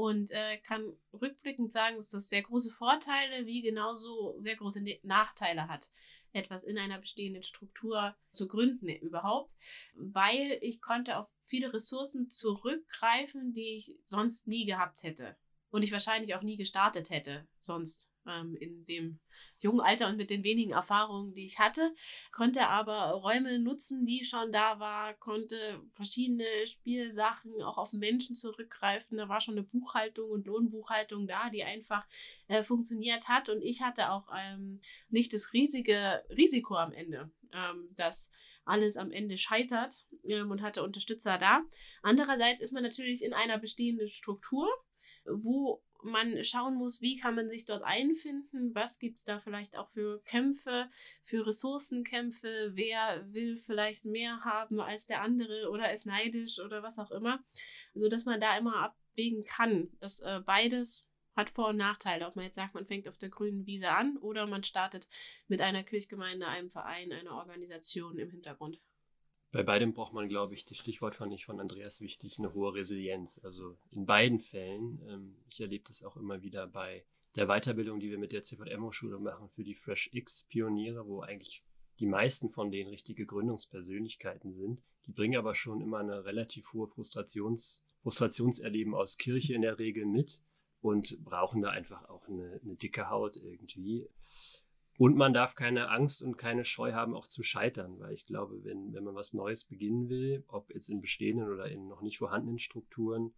und 0.00 0.30
äh, 0.30 0.56
kann 0.58 0.96
rückblickend 1.12 1.72
sagen, 1.74 1.96
dass 1.96 2.08
das 2.08 2.30
sehr 2.30 2.42
große 2.42 2.70
Vorteile 2.70 3.44
wie 3.44 3.60
genauso 3.60 4.32
sehr 4.38 4.56
große 4.56 4.82
ne-, 4.82 4.98
Nachteile 5.02 5.68
hat, 5.68 5.90
etwas 6.32 6.64
in 6.64 6.78
einer 6.78 6.98
bestehenden 6.98 7.42
Struktur 7.42 8.16
zu 8.32 8.48
gründen 8.48 8.88
überhaupt, 8.88 9.54
weil 9.94 10.58
ich 10.62 10.80
konnte 10.80 11.18
auf 11.18 11.28
viele 11.44 11.74
Ressourcen 11.74 12.30
zurückgreifen, 12.30 13.52
die 13.52 13.76
ich 13.76 13.98
sonst 14.06 14.48
nie 14.48 14.64
gehabt 14.64 15.02
hätte 15.02 15.36
und 15.68 15.82
ich 15.82 15.92
wahrscheinlich 15.92 16.34
auch 16.34 16.42
nie 16.42 16.56
gestartet 16.56 17.10
hätte 17.10 17.46
sonst 17.60 18.09
ähm, 18.26 18.56
in 18.56 18.84
dem 18.86 19.18
jungen 19.60 19.80
Alter 19.80 20.08
und 20.08 20.16
mit 20.16 20.30
den 20.30 20.44
wenigen 20.44 20.72
Erfahrungen, 20.72 21.34
die 21.34 21.46
ich 21.46 21.58
hatte, 21.58 21.94
konnte 22.32 22.68
aber 22.68 23.12
Räume 23.12 23.58
nutzen, 23.58 24.06
die 24.06 24.24
schon 24.24 24.52
da 24.52 24.78
war, 24.78 25.14
konnte 25.14 25.80
verschiedene 25.92 26.44
Spielsachen 26.66 27.62
auch 27.62 27.78
auf 27.78 27.92
Menschen 27.92 28.34
zurückgreifen. 28.34 29.18
Da 29.18 29.28
war 29.28 29.40
schon 29.40 29.54
eine 29.54 29.64
Buchhaltung 29.64 30.30
und 30.30 30.46
Lohnbuchhaltung 30.46 31.26
da, 31.26 31.50
die 31.50 31.64
einfach 31.64 32.06
äh, 32.48 32.62
funktioniert 32.62 33.28
hat 33.28 33.48
und 33.48 33.62
ich 33.62 33.82
hatte 33.82 34.10
auch 34.10 34.28
ähm, 34.36 34.80
nicht 35.08 35.32
das 35.32 35.52
riesige 35.52 36.24
Risiko 36.30 36.76
am 36.76 36.92
Ende, 36.92 37.30
ähm, 37.52 37.88
dass 37.96 38.32
alles 38.64 38.96
am 38.96 39.10
Ende 39.10 39.36
scheitert 39.36 40.06
ähm, 40.24 40.50
und 40.50 40.62
hatte 40.62 40.82
Unterstützer 40.82 41.38
da. 41.38 41.62
Andererseits 42.02 42.60
ist 42.60 42.72
man 42.72 42.82
natürlich 42.82 43.24
in 43.24 43.32
einer 43.32 43.58
bestehenden 43.58 44.08
Struktur, 44.08 44.68
wo 45.24 45.82
man 46.02 46.42
schauen 46.44 46.74
muss, 46.74 47.00
wie 47.00 47.16
kann 47.16 47.34
man 47.34 47.48
sich 47.48 47.66
dort 47.66 47.82
einfinden, 47.82 48.74
was 48.74 48.98
gibt 48.98 49.18
es 49.18 49.24
da 49.24 49.40
vielleicht 49.40 49.76
auch 49.76 49.88
für 49.88 50.22
Kämpfe, 50.24 50.88
für 51.22 51.46
Ressourcenkämpfe, 51.46 52.72
wer 52.74 53.26
will 53.32 53.56
vielleicht 53.56 54.04
mehr 54.04 54.44
haben 54.44 54.80
als 54.80 55.06
der 55.06 55.22
andere 55.22 55.70
oder 55.70 55.92
ist 55.92 56.06
neidisch 56.06 56.58
oder 56.60 56.82
was 56.82 56.98
auch 56.98 57.10
immer, 57.10 57.42
so 57.94 58.08
dass 58.08 58.24
man 58.24 58.40
da 58.40 58.56
immer 58.56 58.76
abwägen 58.76 59.44
kann, 59.44 59.88
dass 60.00 60.20
äh, 60.20 60.40
beides 60.44 61.06
hat 61.36 61.50
Vor- 61.50 61.68
und 61.68 61.76
Nachteile, 61.76 62.26
ob 62.26 62.36
man 62.36 62.44
jetzt 62.44 62.56
sagt, 62.56 62.74
man 62.74 62.86
fängt 62.86 63.08
auf 63.08 63.16
der 63.16 63.28
grünen 63.28 63.66
Wiese 63.66 63.90
an 63.90 64.16
oder 64.18 64.46
man 64.46 64.64
startet 64.64 65.08
mit 65.48 65.60
einer 65.60 65.84
Kirchgemeinde, 65.84 66.46
einem 66.46 66.70
Verein, 66.70 67.12
einer 67.12 67.34
Organisation 67.34 68.18
im 68.18 68.30
Hintergrund. 68.30 68.80
Bei 69.52 69.64
beidem 69.64 69.92
braucht 69.92 70.12
man, 70.12 70.28
glaube 70.28 70.54
ich, 70.54 70.64
das 70.64 70.76
Stichwort 70.76 71.16
fand 71.16 71.32
ich 71.32 71.44
von 71.44 71.58
Andreas 71.58 72.00
wichtig, 72.00 72.38
eine 72.38 72.54
hohe 72.54 72.72
Resilienz. 72.74 73.40
Also 73.42 73.76
in 73.90 74.06
beiden 74.06 74.38
Fällen, 74.38 75.00
ähm, 75.08 75.36
ich 75.48 75.60
erlebe 75.60 75.84
das 75.86 76.04
auch 76.04 76.16
immer 76.16 76.42
wieder 76.42 76.68
bei 76.68 77.04
der 77.36 77.46
Weiterbildung, 77.46 78.00
die 78.00 78.10
wir 78.10 78.18
mit 78.18 78.32
der 78.32 78.42
CVM-Schule 78.42 79.18
machen 79.18 79.48
für 79.48 79.64
die 79.64 79.74
Fresh 79.74 80.10
X-Pioniere, 80.12 81.06
wo 81.06 81.20
eigentlich 81.20 81.64
die 81.98 82.06
meisten 82.06 82.50
von 82.50 82.70
denen 82.70 82.90
richtige 82.90 83.26
Gründungspersönlichkeiten 83.26 84.52
sind. 84.54 84.82
Die 85.06 85.12
bringen 85.12 85.38
aber 85.38 85.54
schon 85.54 85.80
immer 85.80 85.98
eine 85.98 86.24
relativ 86.24 86.72
hohe 86.72 86.86
Frustrations, 86.86 87.84
Frustrationserleben 88.02 88.94
aus 88.94 89.18
Kirche 89.18 89.54
in 89.54 89.62
der 89.62 89.78
Regel 89.78 90.06
mit 90.06 90.42
und 90.80 91.22
brauchen 91.24 91.62
da 91.62 91.70
einfach 91.70 92.08
auch 92.08 92.26
eine, 92.28 92.60
eine 92.62 92.76
dicke 92.76 93.10
Haut 93.10 93.36
irgendwie. 93.36 94.08
Und 95.00 95.16
man 95.16 95.32
darf 95.32 95.54
keine 95.54 95.88
Angst 95.88 96.22
und 96.22 96.36
keine 96.36 96.62
Scheu 96.62 96.92
haben, 96.92 97.14
auch 97.14 97.26
zu 97.26 97.42
scheitern, 97.42 97.98
weil 98.00 98.12
ich 98.12 98.26
glaube, 98.26 98.62
wenn, 98.64 98.92
wenn 98.92 99.02
man 99.02 99.14
was 99.14 99.32
Neues 99.32 99.64
beginnen 99.64 100.10
will, 100.10 100.44
ob 100.46 100.68
jetzt 100.74 100.90
in 100.90 101.00
bestehenden 101.00 101.48
oder 101.48 101.70
in 101.70 101.88
noch 101.88 102.02
nicht 102.02 102.18
vorhandenen 102.18 102.58
Strukturen, 102.58 103.32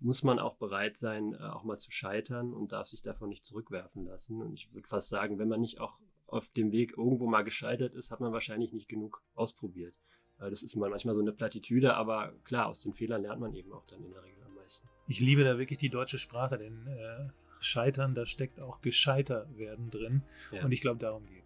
muss 0.00 0.22
man 0.22 0.38
auch 0.38 0.56
bereit 0.56 0.96
sein, 0.96 1.34
äh, 1.34 1.42
auch 1.42 1.64
mal 1.64 1.76
zu 1.76 1.90
scheitern 1.90 2.54
und 2.54 2.72
darf 2.72 2.86
sich 2.86 3.02
davon 3.02 3.28
nicht 3.28 3.44
zurückwerfen 3.44 4.06
lassen. 4.06 4.40
Und 4.40 4.54
ich 4.54 4.72
würde 4.72 4.88
fast 4.88 5.10
sagen, 5.10 5.38
wenn 5.38 5.48
man 5.48 5.60
nicht 5.60 5.80
auch 5.80 5.98
auf 6.28 6.48
dem 6.48 6.72
Weg 6.72 6.96
irgendwo 6.96 7.26
mal 7.26 7.42
gescheitert 7.42 7.94
ist, 7.94 8.10
hat 8.10 8.20
man 8.20 8.32
wahrscheinlich 8.32 8.72
nicht 8.72 8.88
genug 8.88 9.22
ausprobiert. 9.34 9.94
Das 10.38 10.62
ist 10.62 10.76
manchmal 10.76 11.14
so 11.14 11.20
eine 11.20 11.32
Plattitüde, 11.32 11.92
aber 11.92 12.32
klar, 12.44 12.68
aus 12.68 12.80
den 12.80 12.94
Fehlern 12.94 13.20
lernt 13.20 13.38
man 13.38 13.52
eben 13.52 13.70
auch 13.74 13.84
dann 13.84 14.02
in 14.02 14.12
der 14.12 14.22
Regel 14.22 14.42
am 14.44 14.54
meisten. 14.54 14.88
Ich 15.08 15.20
liebe 15.20 15.44
da 15.44 15.58
wirklich 15.58 15.78
die 15.78 15.90
deutsche 15.90 16.18
Sprache, 16.18 16.56
denn 16.56 16.86
äh, 16.86 17.28
Scheitern, 17.64 18.14
da 18.14 18.26
steckt 18.26 18.60
auch 18.60 18.80
gescheiter 18.80 19.46
werden 19.56 19.90
drin. 19.90 20.22
Ja. 20.50 20.64
Und 20.64 20.72
ich 20.72 20.80
glaube, 20.80 20.98
darum 20.98 21.26
geht. 21.26 21.44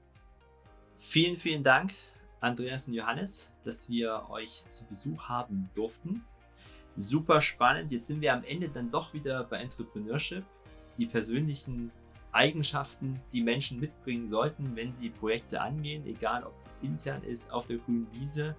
Vielen, 0.97 1.37
vielen 1.37 1.63
Dank, 1.63 1.93
Andreas 2.41 2.89
und 2.89 2.95
Johannes, 2.95 3.55
dass 3.65 3.89
wir 3.89 4.29
euch 4.31 4.65
zu 4.69 4.87
Besuch 4.87 5.29
haben 5.29 5.71
durften. 5.75 6.25
Super 6.97 7.43
spannend. 7.43 7.93
Jetzt 7.93 8.07
sind 8.07 8.21
wir 8.21 8.33
am 8.33 8.45
Ende 8.45 8.69
dann 8.69 8.91
doch 8.91 9.13
wieder 9.13 9.45
bei 9.45 9.59
Entrepreneurship. 9.59 10.45
Die 10.97 11.07
persönlichen 11.07 11.93
Eigenschaften, 12.33 13.21
die 13.33 13.43
Menschen 13.43 13.81
mitbringen 13.81 14.29
sollten, 14.29 14.77
wenn 14.77 14.93
sie 14.93 15.11
Projekte 15.11 15.61
angehen, 15.61 16.07
egal 16.07 16.45
ob 16.45 16.63
das 16.63 16.83
intern 16.83 17.23
ist, 17.25 17.51
auf 17.53 17.67
der 17.67 17.79
grünen 17.79 18.07
Wiese 18.13 18.57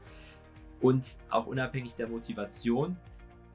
und 0.81 1.17
auch 1.29 1.47
unabhängig 1.47 1.95
der 1.95 2.07
Motivation. 2.07 2.97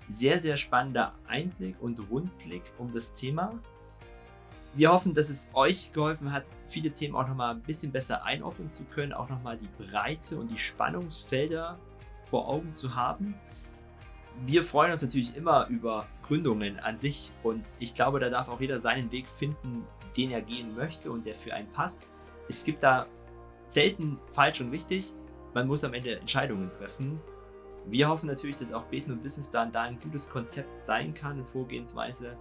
Sehr, 0.09 0.40
sehr 0.40 0.57
spannender 0.57 1.14
Einblick 1.26 1.80
und 1.80 2.11
Rundblick 2.11 2.62
um 2.78 2.92
das 2.92 3.14
Thema. 3.14 3.59
Wir 4.75 4.91
hoffen, 4.91 5.12
dass 5.12 5.29
es 5.29 5.51
euch 5.53 5.93
geholfen 5.93 6.33
hat, 6.33 6.45
viele 6.66 6.91
Themen 6.91 7.14
auch 7.14 7.29
nochmal 7.29 7.55
ein 7.55 7.61
bisschen 7.61 7.93
besser 7.93 8.25
einordnen 8.25 8.70
zu 8.70 8.85
können, 8.85 9.12
auch 9.12 9.29
nochmal 9.29 9.59
die 9.59 9.68
Breite 9.79 10.39
und 10.39 10.51
die 10.51 10.59
Spannungsfelder 10.59 11.79
vor 12.23 12.49
Augen 12.49 12.73
zu 12.73 12.95
haben. 12.95 13.35
Wir 14.47 14.62
freuen 14.64 14.93
uns 14.93 15.03
natürlich 15.03 15.37
immer 15.37 15.66
über 15.68 16.07
Gründungen 16.23 16.81
an 16.81 16.97
sich 16.97 17.33
und 17.43 17.66
ich 17.81 17.95
glaube, 17.95 18.18
da 18.18 18.31
darf 18.31 18.49
auch 18.49 18.62
jeder 18.62 18.79
seinen 18.79 19.12
Weg 19.12 19.29
finden, 19.29 19.85
den 20.16 20.31
er 20.31 20.41
gehen 20.41 20.75
möchte 20.75 21.12
und 21.12 21.27
der 21.27 21.35
für 21.35 21.53
einen 21.53 21.70
passt. 21.73 22.11
Es 22.49 22.64
gibt 22.64 22.83
da 22.83 23.07
selten 23.66 24.18
falsch 24.33 24.62
und 24.62 24.70
richtig. 24.70 25.12
Man 25.53 25.68
muss 25.68 25.85
am 25.85 25.93
Ende 25.93 26.18
Entscheidungen 26.18 26.70
treffen. 26.70 27.20
Wir 27.87 28.09
hoffen 28.09 28.27
natürlich, 28.27 28.57
dass 28.57 28.73
auch 28.73 28.85
Beten 28.85 29.12
und 29.12 29.23
Businessplan 29.23 29.70
da 29.70 29.83
ein 29.83 29.99
gutes 29.99 30.31
Konzept 30.31 30.83
sein 30.83 31.12
kann, 31.12 31.33
eine 31.33 31.45
Vorgehensweise, 31.45 32.39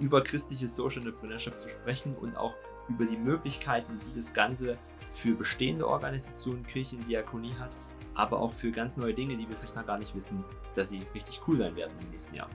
über 0.00 0.22
christliche 0.22 0.68
Social 0.68 0.98
Entrepreneurship 0.98 1.58
zu 1.58 1.68
sprechen 1.68 2.14
und 2.16 2.36
auch 2.36 2.54
über 2.88 3.04
die 3.04 3.16
Möglichkeiten, 3.16 3.98
die 4.06 4.16
das 4.16 4.34
Ganze 4.34 4.76
für 5.08 5.34
bestehende 5.34 5.86
Organisationen, 5.86 6.66
Kirchen, 6.66 7.06
Diakonie 7.06 7.54
hat, 7.58 7.70
aber 8.14 8.40
auch 8.40 8.52
für 8.52 8.70
ganz 8.70 8.96
neue 8.96 9.14
Dinge, 9.14 9.36
die 9.36 9.48
wir 9.48 9.56
vielleicht 9.56 9.76
noch 9.76 9.86
gar 9.86 9.98
nicht 9.98 10.14
wissen, 10.14 10.44
dass 10.74 10.90
sie 10.90 11.00
richtig 11.14 11.40
cool 11.46 11.58
sein 11.58 11.76
werden 11.76 11.92
im 12.00 12.10
nächsten 12.10 12.34
Jahr. 12.34 12.48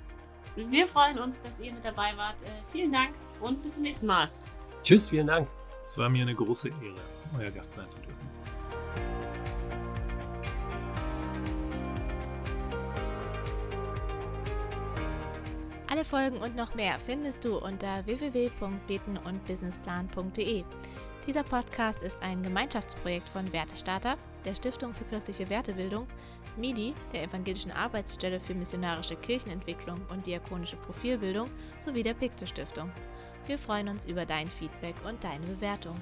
Wir 0.56 0.88
freuen 0.88 1.20
uns, 1.20 1.40
dass 1.42 1.60
ihr 1.60 1.72
mit 1.72 1.86
dabei 1.86 2.18
wart. 2.18 2.44
Äh, 2.44 2.48
vielen 2.72 2.92
Dank 2.92 3.14
und 3.42 3.62
bis 3.62 3.76
zum 3.76 3.84
nächsten 3.84 4.08
Mal. 4.08 4.30
Tschüss, 4.84 5.08
vielen 5.08 5.28
Dank. 5.28 5.48
Es 5.86 5.98
war 5.98 6.10
mir 6.10 6.24
eine 6.24 6.36
große 6.36 6.70
Ehre, 6.70 6.96
euer 7.38 7.52
Gast 7.52 7.74
sein 7.74 7.90
zu 7.90 8.00
dürfen. 8.00 8.27
Alle 15.98 16.06
Folgen 16.06 16.38
und 16.38 16.56
noch 16.56 16.76
mehr 16.76 17.00
findest 17.00 17.44
du 17.44 17.58
unter 17.58 18.06
www.betenundbusinessplan.de. 18.06 20.64
Dieser 21.26 21.42
Podcast 21.42 22.04
ist 22.04 22.22
ein 22.22 22.44
Gemeinschaftsprojekt 22.44 23.28
von 23.28 23.52
Wertestarter, 23.52 24.16
der 24.46 24.54
Stiftung 24.54 24.94
für 24.94 25.06
christliche 25.06 25.50
Wertebildung, 25.50 26.06
MIDI, 26.56 26.94
der 27.14 27.24
Evangelischen 27.24 27.72
Arbeitsstelle 27.72 28.40
für 28.40 28.54
missionarische 28.54 29.16
Kirchenentwicklung 29.16 30.00
und 30.12 30.28
diakonische 30.28 30.76
Profilbildung 30.76 31.50
sowie 31.80 32.04
der 32.04 32.14
Pixel 32.14 32.46
Stiftung. 32.46 32.92
Wir 33.48 33.58
freuen 33.58 33.88
uns 33.88 34.06
über 34.06 34.28
dein 34.28 34.46
Feedback 34.46 34.94
und 35.04 35.24
deine 35.24 35.48
Bewertung. 35.48 35.96